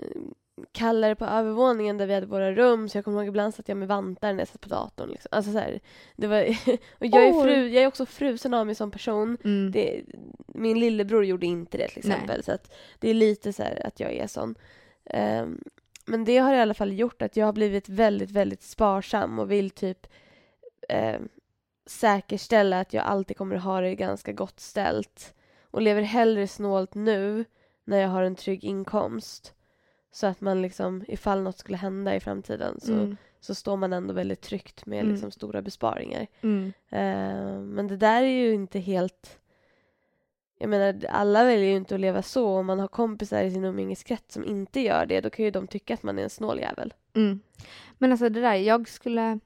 kallare 0.73 1.15
på 1.15 1.25
övervåningen 1.25 1.99
där 1.99 2.07
vi 2.07 2.15
hade 2.15 2.27
våra 2.27 2.53
rum 2.53 2.88
så 2.88 2.99
jag 2.99 3.05
kommer 3.05 3.19
ihåg 3.19 3.29
ibland 3.29 3.55
satt 3.55 3.69
jag 3.69 3.77
med 3.79 3.88
vantar 3.88 4.33
när 4.33 4.41
jag 4.41 4.49
satt 4.49 4.61
på 4.61 4.69
datorn. 4.69 5.11
Liksom. 5.11 5.29
Alltså 5.33 5.53
så 5.53 5.59
här, 5.59 5.81
det 6.17 6.27
var, 6.27 6.43
och 6.99 7.07
jag 7.07 7.29
är, 7.29 7.43
fru, 7.43 7.69
jag 7.69 7.83
är 7.83 7.87
också 7.87 8.07
frusen 8.07 8.55
av 8.55 8.67
mig 8.67 8.75
som 8.75 8.91
person. 8.91 9.38
Mm. 9.45 9.71
Det, 9.73 10.03
min 10.47 10.81
lillebror 10.81 11.25
gjorde 11.25 11.47
inte 11.47 11.79
det 11.79 11.88
till 11.88 12.03
Nej. 12.05 12.15
exempel. 12.15 12.43
Så 12.45 12.53
att 12.53 12.75
det 12.99 13.11
är 13.11 13.15
lite 13.15 13.53
så 13.53 13.62
här 13.62 13.87
att 13.87 14.01
jag 14.01 14.12
är 14.12 14.27
sån. 14.27 14.55
Ehm, 15.05 15.61
men 16.07 16.25
det 16.25 16.38
har 16.38 16.55
i 16.55 16.61
alla 16.61 16.75
fall 16.75 16.93
gjort 16.93 17.23
att 17.23 17.37
jag 17.37 17.47
har 17.47 17.53
blivit 17.53 17.88
väldigt, 17.88 18.31
väldigt 18.31 18.62
sparsam 18.62 19.38
och 19.38 19.51
vill 19.51 19.71
typ 19.71 20.07
ehm, 20.88 21.29
säkerställa 21.87 22.81
att 22.81 22.93
jag 22.93 23.05
alltid 23.05 23.37
kommer 23.37 23.57
att 23.57 23.65
ha 23.65 23.81
det 23.81 23.95
ganska 23.95 24.33
gott 24.33 24.61
ställt. 24.61 25.35
Och 25.71 25.83
lever 25.83 26.03
hellre 26.03 26.49
snålt 26.49 26.95
nu 26.95 27.45
när 27.85 28.01
jag 28.01 28.09
har 28.09 28.23
en 28.23 28.37
trygg 28.37 28.65
inkomst. 28.65 29.55
Så 30.12 30.27
att 30.27 30.40
man 30.40 30.62
liksom, 30.62 31.05
ifall 31.09 31.42
något 31.42 31.59
skulle 31.59 31.77
hända 31.77 32.14
i 32.16 32.20
framtiden 32.20 32.81
så, 32.81 32.92
Mm. 32.92 33.16
så 33.40 33.55
står 33.55 33.77
man 33.77 33.92
ändå 33.92 34.14
väldigt 34.14 34.40
tryggt 34.40 34.87
med 34.87 35.01
Mm. 35.01 35.12
liksom 35.12 35.31
stora 35.31 35.62
besparingar. 35.62 36.27
Mm. 36.42 36.72
Eh, 36.88 37.61
men 37.61 37.88
det 37.88 37.96
där 37.96 38.22
är 38.22 38.27
ju 38.46 38.55
inte 38.55 38.79
helt... 38.79 39.38
Jag 40.59 40.70
menar, 40.70 41.07
alla 41.09 41.44
väljer 41.44 41.70
ju 41.70 41.77
inte 41.77 41.94
att 41.94 42.01
leva 42.01 42.22
så. 42.22 42.48
Om 42.48 42.66
man 42.66 42.81
har 42.81 42.88
kompisar 42.88 43.42
i 43.42 43.51
sin 43.51 43.64
umgängeskrets 43.64 44.35
som 44.35 44.44
inte 44.44 44.81
gör 44.81 45.07
det, 45.07 45.20
då 45.20 45.31
kan 45.31 45.44
ju 45.44 45.51
de 45.51 45.66
tycka 45.66 45.94
att 45.94 46.03
man 46.03 46.18
är 46.18 46.22
en 46.22 46.31
snål 46.31 46.61
jävel. 46.61 46.94
Mm. 47.14 47.40
Men 47.98 48.12
alltså 48.12 48.29
det 48.29 48.40
där, 48.40 48.55
jag 48.55 48.88
skulle... 48.88 49.38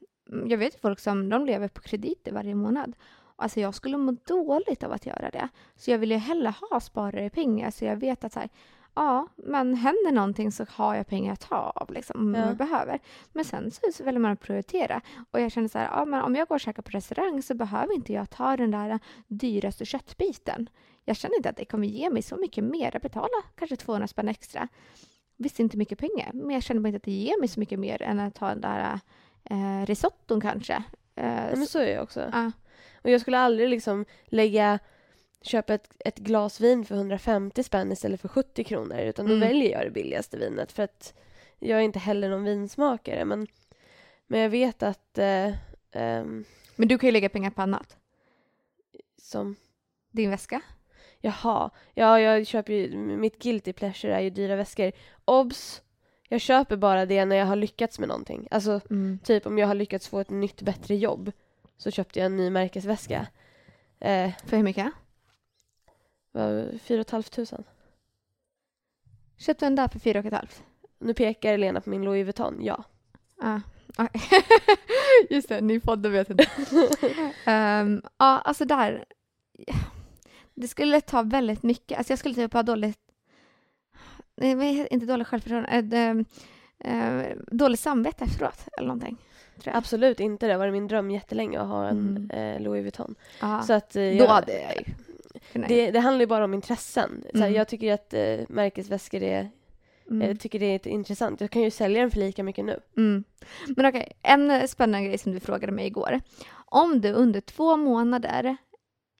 Jag 0.47 0.59
vet 0.59 0.81
folk 0.81 0.99
som 1.01 1.29
de 1.29 1.47
lever 1.47 1.69
på 1.69 1.81
krediter 1.81 2.33
varje 2.33 2.55
månad. 2.55 2.97
Alltså 3.37 3.61
jag 3.61 3.75
skulle 3.75 3.97
må 3.97 4.17
dåligt 4.27 4.83
av 4.83 4.93
att 4.93 5.07
göra 5.07 5.31
det. 5.31 5.49
Så 5.77 5.91
jag 5.91 5.99
vill 5.99 6.11
ju 6.11 6.17
hellre 6.17 6.55
ha 6.71 6.81
sparade 6.81 7.31
pengar 7.31 7.71
så 7.71 7.85
jag 7.85 7.97
vet 7.97 8.25
att 8.25 8.33
så 8.33 8.41
här, 8.41 8.49
ja, 8.97 9.29
men 9.37 9.75
händer 9.75 10.13
någonting 10.13 10.53
så 10.53 10.67
har 10.71 10.95
jag 10.95 11.07
pengar 11.07 11.33
att 11.33 11.41
ta 11.41 11.57
av 11.75 11.93
liksom, 11.93 12.21
om 12.21 12.35
Ja. 12.35 12.47
jag 12.47 12.57
behöver. 12.57 12.99
Men 13.33 13.45
sen 13.45 13.71
så, 13.71 14.05
väljer 14.05 14.21
man 14.21 14.33
att 14.33 14.41
prioritera. 14.41 15.01
Och 15.31 15.41
jag 15.41 15.53
känner 15.53 15.69
så 15.69 15.79
här, 15.79 15.89
ja, 15.93 16.05
men 16.05 16.23
om 16.23 16.35
jag 16.37 16.49
går 16.49 16.55
och 16.57 16.61
käkar 16.61 16.83
på 16.83 16.91
restaurang 16.91 17.43
så 17.43 17.55
behöver 17.55 17.95
inte 17.95 18.13
jag 18.13 18.31
ta 18.31 18.57
den 18.57 18.71
där 18.71 18.99
dyraste 19.29 19.85
köttbiten. 19.85 20.69
Jag 21.05 21.17
känner 21.17 21.37
inte 21.37 21.49
att 21.51 21.57
det 21.57 21.65
kommer 21.65 21.87
ge 21.89 22.11
mig 22.11 22.23
så 22.23 22.37
mycket 22.37 22.65
mer. 22.65 22.91
Jag 22.93 23.03
betalar 23.03 23.43
kanske 23.57 23.77
200 23.77 24.07
spänn 24.09 24.29
extra. 24.29 24.69
Visst 25.37 25.61
inte 25.61 25.77
mycket 25.77 25.99
pengar, 25.99 26.31
men 26.33 26.51
jag 26.51 26.63
känner 26.63 26.89
inte 26.89 26.97
att 26.97 27.03
det 27.03 27.11
ger 27.13 27.41
mig 27.41 27.49
så 27.49 27.61
mycket 27.61 27.79
mer 27.79 28.03
än 28.03 28.21
att 28.21 28.35
ta 28.35 28.49
den 28.49 28.61
där 28.61 29.01
eh, 29.45 29.87
risotton 29.87 30.41
kanske. 30.41 30.75
Eh, 30.75 30.83
Nej, 31.25 31.53
men 31.57 31.67
så 31.67 31.79
är 31.79 31.95
jag 31.95 32.03
också. 32.03 32.31
ja. 32.33 32.53
Och 33.03 33.11
jag 33.11 33.21
skulle 33.21 33.39
aldrig 33.39 33.69
liksom 33.69 34.05
lägga 34.27 34.79
köpa 35.47 35.75
ett, 35.75 35.89
ett 35.99 36.19
glas 36.19 36.61
vin 36.61 36.85
för 36.85 36.95
150 36.95 37.63
spänn 37.63 37.93
istället 37.93 38.21
för 38.21 38.29
70 38.29 38.65
kronor 38.65 38.99
utan 38.99 39.27
då 39.27 39.33
Mm. 39.35 39.49
väljer 39.49 39.71
jag 39.73 39.87
det 39.87 39.91
billigaste 39.91 40.37
vinet 40.39 40.73
för 40.73 40.83
att 40.83 41.15
jag 41.59 41.79
är 41.79 41.83
inte 41.83 41.99
heller 41.99 42.29
någon 42.31 42.45
vinsmakare 42.45 43.25
men, 43.25 43.47
men 44.27 44.41
jag 44.41 44.49
vet 44.51 44.83
att 44.83 45.19
eh, 45.19 45.53
ehm, 45.93 46.45
Men 46.77 46.89
du 46.89 46.99
kan 46.99 47.09
ju 47.09 47.13
lägga 47.13 47.29
pengar 47.29 47.51
på 47.51 47.63
annat. 47.63 47.97
som 49.19 49.57
Din 50.11 50.31
väska. 50.31 50.61
Jaha, 51.21 51.71
ja 51.95 52.21
jag 52.21 52.47
köper 52.47 52.73
ju, 52.73 52.97
mitt 52.97 53.43
guilty 53.43 53.73
pleasure 53.73 54.15
är 54.15 54.21
ju 54.21 54.31
dyra 54.31 54.57
väskor. 54.57 54.93
Obs! 55.25 55.83
Jag 56.29 56.41
köper 56.41 56.77
bara 56.77 57.07
det 57.07 57.25
när 57.25 57.37
jag 57.37 57.47
har 57.47 57.57
lyckats 57.57 57.99
med 57.99 58.09
någonting. 58.09 58.49
Alltså 58.51 58.81
Mm. 58.91 59.19
typ 59.25 59.47
om 59.47 59.59
jag 59.59 59.67
har 59.67 59.75
lyckats 59.75 60.09
få 60.09 60.21
ett 60.21 60.31
nytt 60.31 60.63
bättre 60.63 60.97
jobb 60.97 61.33
så 61.77 61.91
köpte 61.91 62.19
jag 62.19 62.27
en 62.27 62.37
ny 62.37 62.51
märkesväska. 62.51 63.27
Eh, 64.01 64.31
För 64.47 64.57
hur 64.57 64.65
mycket? 64.65 64.87
Var 66.37 66.79
fyra 66.79 67.01
och 67.01 67.07
ett 67.07 67.11
halvt 67.11 67.33
tusen. 67.33 67.65
Köpte 69.39 69.65
du 69.65 69.67
en 69.67 69.75
där 69.75 69.89
för 69.89 69.99
fyra 69.99 70.19
och 70.19 70.27
ett 70.27 70.33
halvt? 70.33 70.63
Nu 70.99 71.15
pekar 71.15 71.59
Lena 71.59 71.81
på 71.81 71.91
min 71.91 72.03
Louis 72.05 72.25
Vuitton, 72.25 72.59
ja. 72.61 72.85
Ja. 73.41 73.61
Just 75.31 75.49
det, 75.49 75.61
ni 75.61 75.81
poddar 75.81 76.11
vet 76.11 76.31
inte. 76.31 76.47
Ehm, 77.47 78.03
ja, 78.19 78.39
alltså 78.39 78.65
där. 78.65 79.05
Det 80.55 80.69
skulle 80.69 81.01
ta 81.01 81.23
väldigt 81.23 81.63
mycket. 81.63 81.99
Alltså 81.99 82.13
jag 82.13 82.19
skulle 82.19 82.35
typ 82.35 82.53
ha 82.53 82.63
dåligt... 82.63 82.99
Nej, 84.37 84.87
inte 84.91 85.07
dåligt 85.07 85.29
självförtroende. 85.29 86.25
Äh, 86.79 87.27
dåligt 87.47 87.81
samvete 87.81 88.25
efteråt 88.25 88.69
eller 88.79 88.89
någonting. 88.89 89.17
Absolut 89.65 90.21
inte, 90.21 90.47
det 90.47 90.53
har 90.53 90.59
varit 90.59 90.73
min 90.73 90.89
dröm 90.89 91.11
jättelänge 91.11 91.61
att 91.61 91.69
ha 91.69 91.89
en 91.89 92.17
Mm. 92.31 92.31
eh, 92.31 92.61
Louis 92.63 92.83
Vuitton. 92.83 93.15
Ja, 93.41 93.63
Så 93.63 93.73
att, 93.73 93.97
eh, 93.97 94.17
då 94.19 94.27
hade 94.27 94.53
jag 94.63 94.77
ju 94.77 94.85
det, 95.53 95.91
det 95.91 96.01
handlar 96.01 96.21
ju 96.21 96.27
bara 96.27 96.45
om 96.45 96.55
intressen. 96.55 97.25
Så 97.33 97.39
här, 97.39 97.47
Mm. 97.47 97.57
Jag 97.57 97.69
tycker 97.69 97.93
att 97.93 98.15
eh, 98.15 98.39
märkesväskor 98.49 99.23
är, 99.23 99.51
Mm. 100.11 100.29
jag 100.29 100.41
tycker 100.41 100.59
det 100.61 100.67
är 100.67 100.89
intressant. 100.89 101.41
Jag 101.41 101.51
kan 101.51 101.63
ju 101.63 101.71
sälja 101.71 102.01
den 102.01 102.11
för 102.11 102.19
lika 102.19 102.43
mycket 102.43 102.65
nu. 102.65 102.81
Mm. 102.97 103.25
Men 103.77 103.87
okej, 103.87 104.13
en 104.23 104.51
eh, 104.51 104.67
spännande 104.67 105.09
grej 105.09 105.19
som 105.19 105.33
du 105.33 105.41
frågade 105.41 105.73
mig 105.73 105.87
igår. 105.87 106.21
Om 106.67 107.01
du 107.01 107.13
under 107.13 107.41
två 107.41 107.77
månader 107.77 108.57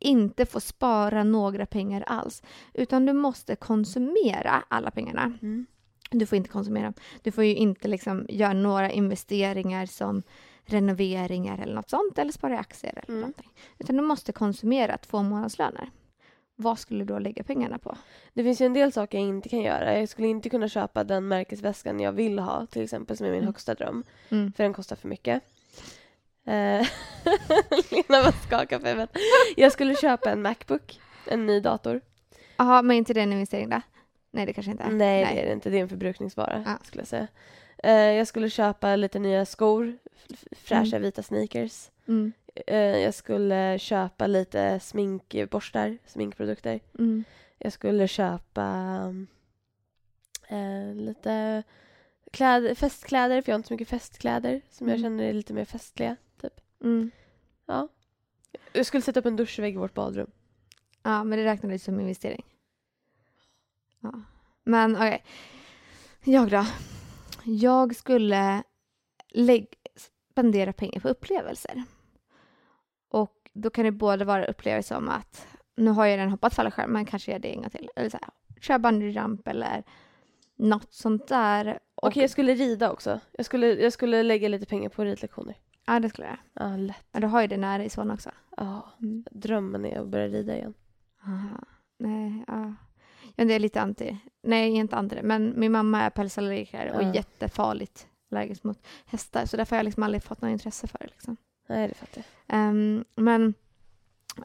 inte 0.01 0.47
får 0.47 0.61
spara 0.61 1.25
några 1.25 1.67
pengar 1.67 2.05
alls, 2.07 2.43
utan 2.75 3.07
du 3.07 3.13
måste 3.13 3.57
konsumera 3.57 4.65
alla 4.69 4.91
pengarna. 4.91 5.33
Du 6.11 6.27
får 6.27 6.37
inte 6.37 6.51
konsumera. 6.51 6.93
Du 7.23 7.33
får 7.33 7.45
ju 7.45 7.55
inte 7.55 7.89
liksom 7.89 8.27
göra 8.29 8.53
några 8.53 8.91
investeringar 8.91 9.87
som 9.87 10.23
renoveringar 10.65 11.59
eller 11.63 11.75
något 11.75 11.91
sånt, 11.91 12.19
eller 12.19 12.33
spara 12.33 12.55
i 12.55 12.57
aktier 12.57 12.93
eller 12.93 13.09
Mm. 13.09 13.21
någonting. 13.21 13.51
Utan 13.79 13.97
du 13.97 14.03
måste 14.03 14.33
konsumera 14.33 14.97
två 14.99 15.23
månadslöner. 15.23 15.91
Vad 16.57 16.79
skulle 16.79 17.05
du 17.05 17.15
då 17.15 17.19
lägga 17.19 17.43
pengarna 17.43 17.79
på? 17.79 17.97
Det 18.35 18.43
finns 18.43 18.61
ju 18.61 18.67
en 18.67 18.73
del 18.75 18.93
saker 18.93 19.19
jag 19.19 19.27
inte 19.29 19.49
kan 19.49 19.61
göra. 19.61 19.99
Jag 19.99 20.09
skulle 20.09 20.29
inte 20.29 20.49
kunna 20.51 20.69
köpa 20.69 21.05
den 21.05 21.29
märkesväskan 21.29 22.01
jag 22.01 22.13
vill 22.13 22.39
ha, 22.39 22.67
till 22.67 22.83
exempel, 22.83 23.17
som 23.17 23.27
är 23.27 23.31
min 23.31 23.39
Mm. 23.39 23.47
högsta 23.47 23.75
dröm. 23.75 24.05
Mm. 24.29 24.53
För 24.53 24.63
den 24.65 24.73
kostar 24.73 24.97
för 24.97 25.09
mycket. 25.09 25.43
Eh, 26.45 26.53
Lena 27.91 28.23
bara 28.23 28.33
skakar 28.33 28.79
på 28.79 28.87
huvudet. 28.87 29.11
Jag 29.57 29.73
skulle 29.73 29.95
köpa 29.97 30.31
en 30.31 30.43
Macbook, 30.43 31.01
en 31.27 31.47
ny 31.47 31.61
dator. 31.61 32.01
Jaha, 32.57 32.83
men 32.83 32.97
inte 32.97 33.15
det 33.15 33.21
en 33.21 33.33
investering 33.33 33.69
då? 33.71 33.81
Nej, 34.31 34.47
det 34.47 34.53
kanske 34.53 34.71
inte 34.73 34.85
är. 34.85 34.91
Nej, 34.91 35.25
det 35.35 35.41
är 35.43 35.47
det 35.47 35.53
inte. 35.53 35.71
Det 35.71 35.79
är 35.79 35.83
en 35.83 35.89
förbrukningsvara, 35.89 36.63
Ja. 36.67 36.79
skulle 36.85 37.01
jag 37.01 37.09
säga. 37.09 37.27
Eh, 37.83 37.93
jag 37.93 38.27
skulle 38.27 38.51
köpa 38.51 38.97
lite 38.97 39.19
nya 39.19 39.47
skor, 39.47 39.99
fräscha 40.57 40.99
vita 40.99 41.23
sneakers. 41.23 41.91
Mm. 42.09 42.33
Eh, 42.67 42.77
jag 42.99 43.15
skulle 43.15 43.79
köpa 43.79 44.27
lite 44.27 44.81
sminkborstar, 44.81 45.99
sminkprodukter. 46.07 46.81
Mm. 46.99 47.25
Jag 47.59 47.73
skulle 47.73 48.09
köpa 48.09 48.67
eh, 50.49 50.95
lite 50.95 51.63
kläder, 52.33 52.75
festkläder, 52.75 53.43
för 53.43 53.51
jag 53.51 53.55
har 53.55 53.59
inte 53.59 53.69
så 53.69 53.75
mycket 53.75 53.89
festkläder 53.89 54.61
som 54.71 54.89
jag 54.89 54.99
Mm. 54.99 55.05
känner 55.05 55.25
är 55.25 55.33
lite 55.33 55.53
mer 55.55 55.65
festliga. 55.65 56.17
Typ. 56.41 56.61
Mm. 56.83 57.11
Ja. 57.67 57.89
Jag 58.73 58.87
skulle 58.87 59.03
sätta 59.03 59.21
upp 59.21 59.27
en 59.27 59.37
duschvägg 59.37 59.75
i 59.75 59.79
vårt 59.79 59.95
badrum. 59.95 60.31
Ja, 61.03 61.25
men 61.25 61.39
det 61.39 61.45
räknades 61.45 61.85
som 61.85 62.01
investering. 62.01 62.45
Ja. 64.01 64.23
Men 64.65 64.97
okej. 64.97 65.25
Jag 66.25 66.51
då? 66.51 66.67
Jag 67.45 67.97
skulle 67.97 68.63
lägg- 69.29 69.75
spendera 70.31 70.73
pengar 70.73 71.01
på 71.01 71.09
upplevelser. 71.09 71.85
Och 73.09 73.51
då 73.53 73.71
kan 73.71 73.85
det 73.85 73.91
både 73.93 74.25
vara 74.25 74.45
upplevelser 74.47 74.95
som 74.95 75.09
att 75.09 75.47
nu 75.77 75.91
har 75.91 76.07
jag 76.07 76.17
redan 76.17 76.31
hoppat 76.31 76.55
fallskärm, 76.55 76.91
men 76.91 77.05
kanske 77.05 77.33
gör 77.33 77.39
det 77.39 77.49
en 77.55 77.61
gång 77.63 77.71
till. 77.71 77.91
Eller 77.97 78.11
så 78.11 78.19
här, 78.23 78.31
köra 78.61 78.79
bungyjump 78.79 79.49
eller 79.49 79.83
något 80.57 80.93
sånt 80.93 81.29
där. 81.29 81.79
Och, 81.95 82.09
Okej, 82.09 82.23
jag 82.23 82.31
skulle 82.31 82.55
rida 82.55 82.91
också. 82.93 83.21
Jag 83.33 83.47
skulle, 83.47 83.67
jag 83.67 83.93
skulle 83.93 84.23
lägga 84.23 84.49
lite 84.49 84.67
pengar 84.67 84.89
på 84.89 85.05
ridlektioner. 85.05 85.57
Ja, 85.87 86.01
det 86.01 86.09
skulle 86.09 86.27
jag. 86.27 86.39
Ja, 86.53 86.77
lätt. 86.77 87.07
Men 87.13 87.23
du 87.23 87.29
har 87.29 87.41
ju 87.41 87.47
det 87.47 87.57
nära 87.57 87.85
i 87.85 87.91
Solna 87.91 88.15
också. 88.15 88.31
Ja, 88.57 88.91
Mm. 89.01 89.25
drömmen 89.31 89.85
är 89.87 90.01
att 90.01 90.09
börja 90.09 90.29
rida 90.29 90.57
igen. 90.57 90.75
Aha. 91.27 91.59
Nej, 91.99 92.45
ja. 92.47 92.75
ja. 93.37 93.45
Det 93.45 93.55
är 93.55 93.59
lite 93.59 93.81
anti. 93.81 94.17
Nej, 94.43 94.71
inte 94.71 94.97
anti 94.97 95.15
det, 95.17 95.23
men 95.23 95.61
min 95.61 95.73
mamma 95.73 96.03
är 96.03 96.11
pälsallergiker 96.11 96.93
och 96.97 97.03
Ja. 97.03 97.15
jättefarligt 97.15 98.07
allergisk 98.31 98.65
mot 98.65 98.87
hästar. 99.07 99.47
Så 99.47 99.57
därför 99.57 99.77
har 99.77 99.79
jag 99.79 99.85
liksom 99.85 100.03
aldrig 100.03 100.23
fått 100.23 100.41
något 100.43 100.51
intresse 100.51 100.87
för 100.87 100.99
det. 100.99 101.07
Liksom. 101.07 101.37
Nej, 101.67 101.89
det 101.89 101.95
fattar 101.95 102.23
jag. 102.47 102.69
Um, 102.69 103.05
men 103.15 103.55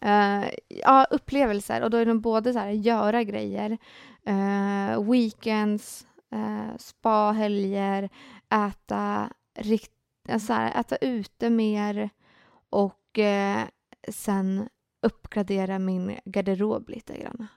uh, 0.06 0.50
ja, 0.68 1.08
upplevelser. 1.10 1.82
Och 1.82 1.90
då 1.90 1.98
är 1.98 2.06
de 2.06 2.22
både 2.22 2.54
så 2.54 2.60
här, 2.60 2.70
göra 2.70 3.24
grejer, 3.24 3.78
uh, 4.30 5.12
weekends, 5.12 6.08
eh, 6.32 6.40
uh, 6.40 6.78
spa, 6.78 7.32
helger, 7.32 8.10
äta, 8.50 9.34
rikt, 9.56 9.92
alltså 10.30 10.48
så 10.48 10.54
här, 10.54 10.80
äta 10.80 10.96
ute 10.96 11.50
mer 11.50 12.10
och 12.70 13.18
uh, 13.18 13.64
sen 14.10 14.70
uppgradera 15.02 15.80
min 15.80 16.20
garderob 16.26 16.90
lite 16.90 17.18
grann. 17.18 17.48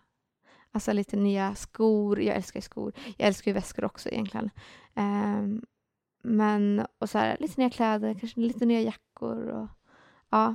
Alltså 0.73 0.93
lite 0.93 1.17
nya 1.17 1.55
skor. 1.55 2.21
Jag 2.21 2.37
älskar 2.37 2.61
skor. 2.61 2.93
Jag 3.17 3.29
älskar 3.29 3.51
ju 3.51 3.55
väskor 3.55 3.85
också 3.85 4.09
egentligen. 4.09 4.51
Um, 4.95 5.63
men, 6.23 6.87
och 6.99 7.11
så 7.11 7.19
här, 7.19 7.37
lite 7.41 7.61
nya 7.61 7.71
kläder, 7.71 8.15
kanske 8.21 8.41
lite 8.41 8.67
nya 8.67 8.81
jackor 8.81 9.14
och 9.23 9.69
ja. 10.31 10.55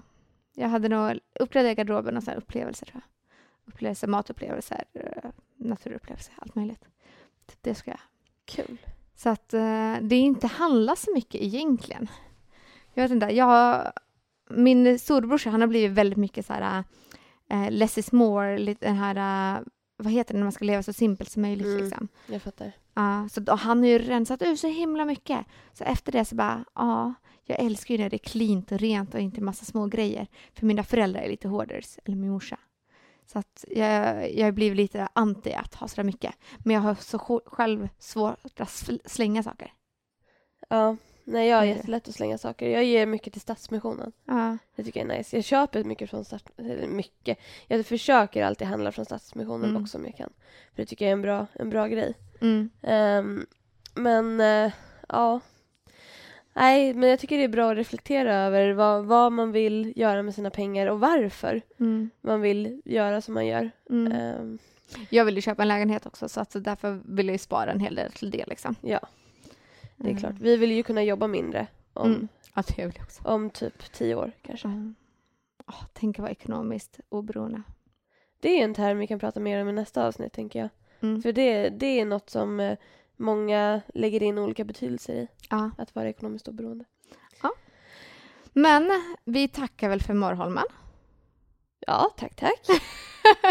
Jag 0.53 0.69
hade 0.69 0.89
nog 0.89 1.19
uppgraderat 1.39 1.77
garderoben 1.77 2.17
och 2.17 2.23
så 2.23 2.31
upplevelser 2.31 2.85
tror 2.85 3.01
jag. 3.03 3.33
Upplevelser, 3.73 4.07
matupplevelser, 4.07 4.83
naturupplevelser, 5.57 6.33
allt 6.37 6.55
möjligt. 6.55 6.85
Typ 7.45 7.57
Det 7.61 7.75
ska 7.75 7.91
jag. 7.91 7.99
Kul. 8.45 8.77
Så 9.15 9.29
att 9.29 9.53
eh, 9.53 9.95
det 10.01 10.15
inte 10.15 10.47
handlar 10.47 10.95
så 10.95 11.13
mycket 11.13 11.41
egentligen. 11.41 12.07
Jag 12.93 13.03
vet 13.03 13.11
inte, 13.11 13.25
jag, 13.25 13.91
min 14.49 14.99
storebrorsa 14.99 15.49
han 15.49 15.61
har 15.61 15.67
blivit 15.67 15.97
väldigt 15.97 16.17
mycket 16.17 16.45
så 16.45 16.53
här 16.53 16.83
uh, 17.53 17.71
less 17.71 17.97
is 17.97 18.11
more, 18.11 18.57
lite 18.57 18.85
den 18.85 18.95
här, 18.95 19.55
eh, 19.57 19.61
vad 20.03 20.13
heter 20.13 20.33
det 20.33 20.37
när 20.39 20.45
man 20.45 20.51
ska 20.51 20.65
leva 20.65 20.83
så 20.83 20.93
simpelt 20.93 21.31
som 21.31 21.41
möjligt 21.41 21.67
Mm. 21.67 21.83
liksom. 21.83 22.07
Jag 22.27 22.41
fattar. 22.41 22.71
Ja, 22.93 23.29
så 23.31 23.39
då, 23.39 23.55
han 23.55 23.79
har 23.79 23.85
ju 23.85 23.99
rensat 23.99 24.41
ut 24.41 24.59
så 24.59 24.67
himla 24.67 25.05
mycket. 25.05 25.45
Så 25.73 25.83
efter 25.83 26.11
det 26.11 26.25
så 26.25 26.35
bara, 26.35 26.65
ja, 26.75 27.13
jag 27.45 27.59
älskar 27.59 27.95
ju 27.95 28.01
när 28.03 28.09
det 28.09 28.15
är 28.15 28.29
cleant 28.29 28.71
och 28.71 28.79
rent 28.79 29.13
och 29.13 29.19
inte 29.19 29.41
massa 29.41 29.65
små 29.65 29.85
grejer. 29.85 30.27
För 30.53 30.65
mina 30.65 30.83
föräldrar 30.83 31.21
är 31.21 31.29
lite 31.29 31.47
hoarders, 31.47 31.97
eller 32.05 32.17
min 32.17 32.29
morsa. 32.31 32.59
Så 33.25 33.39
att 33.39 33.65
jag, 33.67 34.33
jag 34.37 34.53
blir 34.53 34.75
lite 34.75 35.07
anti 35.13 35.53
att 35.53 35.75
ha 35.75 35.87
så 35.87 35.95
där 35.95 36.03
mycket. 36.03 36.35
Men 36.57 36.73
jag 36.73 36.81
har 36.81 36.95
så 36.95 37.17
sj- 37.17 37.41
själv 37.45 37.89
svårt 37.99 38.59
att 38.59 38.67
sl- 38.69 38.99
slänga 39.05 39.43
saker. 39.43 39.73
Ja, 40.69 40.97
nej 41.29 41.47
jag 41.49 41.57
har 41.57 41.63
jättelätt 41.65 42.07
att 42.07 42.15
slänga 42.15 42.37
saker. 42.37 42.69
Jag 42.69 42.83
ger 42.83 43.05
mycket 43.05 43.33
till 43.33 43.41
Stadsmissionen. 43.41 44.11
Ja. 44.25 44.57
Det 44.75 44.83
tycker 44.83 44.99
jag 45.05 45.13
är 45.13 45.17
nice. 45.17 45.35
Jag 45.37 45.43
köper 45.45 45.83
mycket 45.83 46.09
från 46.09 46.25
Stads... 46.25 46.43
eller 46.57 46.87
mycket. 46.87 47.37
Jag 47.67 47.85
försöker 47.85 48.43
alltid 48.43 48.67
handla 48.67 48.91
från 48.91 49.05
Stadsmissionen 49.05 49.69
Mm. 49.69 49.81
också 49.83 49.97
om 49.97 50.05
jag 50.05 50.15
kan. 50.17 50.29
För 50.75 50.81
det 50.81 50.85
tycker 50.85 51.05
jag 51.05 51.09
är 51.09 51.13
en 51.13 51.21
bra, 51.21 51.47
en 51.53 51.69
bra 51.69 51.87
grej. 51.87 52.13
Mm. 52.41 52.69
Ehm, 52.81 53.45
men 53.95 54.41
eh, 54.41 54.71
ja. 55.09 55.39
Nej, 56.53 56.93
men 56.93 57.09
jag 57.09 57.19
tycker 57.19 57.37
det 57.37 57.43
är 57.43 57.47
bra 57.47 57.71
att 57.71 57.77
reflektera 57.77 58.35
över 58.35 58.71
vad, 58.73 59.05
vad 59.05 59.31
man 59.31 59.51
vill 59.51 59.93
göra 59.95 60.23
med 60.23 60.35
sina 60.35 60.49
pengar 60.49 60.87
och 60.87 60.99
varför 60.99 61.61
Mm. 61.79 62.09
man 62.21 62.41
vill 62.41 62.81
göra 62.85 63.21
som 63.21 63.33
man 63.33 63.47
gör. 63.47 63.71
Ehm, 63.89 64.57
Jag 65.09 65.25
vill 65.25 65.35
ju 65.35 65.41
köpa 65.41 65.61
en 65.61 65.67
lägenhet 65.67 66.05
också 66.05 66.29
så 66.29 66.41
att 66.41 66.55
därför 66.63 67.01
vill 67.05 67.29
jag 67.29 67.39
spara 67.39 67.71
en 67.71 67.79
hel 67.79 67.95
del 67.95 68.11
till 68.11 68.31
det 68.31 68.45
liksom. 68.47 68.75
ja, 68.81 68.99
det 69.99 70.07
är 70.07 70.11
Mm. 70.11 70.19
klart. 70.19 70.35
Vi 70.39 70.57
vill 70.57 70.71
ju 70.71 70.83
kunna 70.83 71.03
jobba 71.03 71.27
mindre 71.27 71.67
om, 71.93 72.11
Mm. 72.11 72.27
Ja, 72.55 72.63
det 72.67 72.85
vill 72.85 72.93
jag 72.97 73.03
också. 73.03 73.21
om 73.23 73.49
typ 73.49 73.91
tio 73.93 74.15
år 74.15 74.31
kanske. 74.41 74.67
Mm. 74.67 74.95
Åh, 75.67 75.83
tänk 75.93 76.19
att 76.19 76.23
vara 76.23 76.31
ekonomiskt 76.31 76.99
oberoende. 77.09 77.61
Det 78.39 78.59
är 78.59 78.63
en 78.63 78.73
term 78.73 78.97
vi 78.97 79.07
kan 79.07 79.19
prata 79.19 79.39
mer 79.39 79.61
om 79.61 79.69
i 79.69 79.71
nästa 79.71 80.07
avsnitt, 80.07 80.33
tänker 80.33 80.59
jag. 80.59 80.69
Mm. 81.01 81.21
För 81.21 81.31
det, 81.33 81.69
det 81.69 81.99
är 81.99 82.05
något 82.05 82.29
som 82.29 82.59
eh, 82.59 82.77
många 83.17 83.81
lägger 83.93 84.23
in 84.23 84.37
olika 84.37 84.63
betydelser 84.63 85.13
i, 85.13 85.27
Ja. 85.49 85.71
att 85.77 85.95
vara 85.95 86.09
ekonomiskt 86.09 86.47
oberoende. 86.47 86.85
Men 88.53 88.91
vi 89.25 89.47
tackar 89.47 89.89
väl 89.89 90.01
för 90.01 90.13
Morrholmen. 90.13 90.63
Ja, 91.87 92.09
tack, 92.17 92.35
tack. 92.35 92.59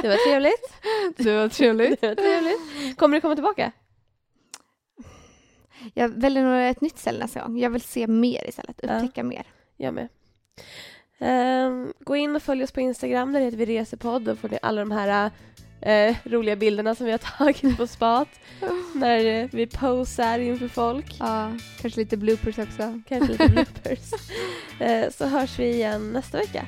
Det 0.03 0.09
var 0.09 0.27
trevligt. 0.29 0.73
Det 1.17 1.37
var 1.37 1.49
trevligt. 1.49 2.01
Det 2.01 2.09
var 2.09 2.15
trevligt. 2.15 2.97
Kommer 2.99 3.17
du 3.17 3.21
komma 3.21 3.35
tillbaka? 3.35 3.73
Jag 5.95 6.09
väljer 6.09 6.45
nog 6.45 6.71
ett 6.71 6.81
nytt 6.81 6.99
ställe 6.99 7.19
nästa 7.19 7.41
gång. 7.41 7.59
Jag 7.59 7.71
vill 7.71 7.81
se 7.83 8.07
mer 8.07 8.49
istället, 8.49 8.81
Ja. 8.83 8.97
upptäcka 8.97 9.23
mer. 9.23 9.45
Jag 9.77 9.95
med. 9.95 10.09
Ehm, 11.19 11.93
gå 12.01 12.17
in 12.17 12.37
och 12.37 12.43
följ 12.43 12.63
oss 12.65 12.73
på 12.73 12.81
Instagram, 12.81 13.33
där 13.33 13.41
heter 13.41 13.57
vi 13.59 13.67
Resepodd. 13.67 14.23
Då 14.23 14.37
får 14.37 14.49
ni 14.49 14.59
alla 14.63 14.81
de 14.81 14.91
här 14.91 15.31
eh, 15.81 16.17
roliga 16.25 16.57
bilderna 16.57 16.95
som 16.95 17.07
vi 17.07 17.13
har 17.13 17.19
tagit 17.39 17.77
på 17.77 17.87
spat. 17.87 18.29
när 18.95 19.25
eh, 19.25 19.49
vi 19.53 19.67
posar 19.67 20.39
inför 20.39 20.69
folk. 20.69 21.17
Ja, 21.19 21.53
kanske 21.81 22.01
lite 22.01 22.17
bloopers 22.17 22.59
också. 22.59 23.01
Kanske 23.09 23.33
lite 23.33 23.49
bloopers. 23.49 24.13
Eh, 24.81 25.11
så 25.11 25.27
hörs 25.27 25.59
vi 25.59 25.75
igen 25.75 26.13
nästa 26.13 26.39
vecka. 26.39 26.67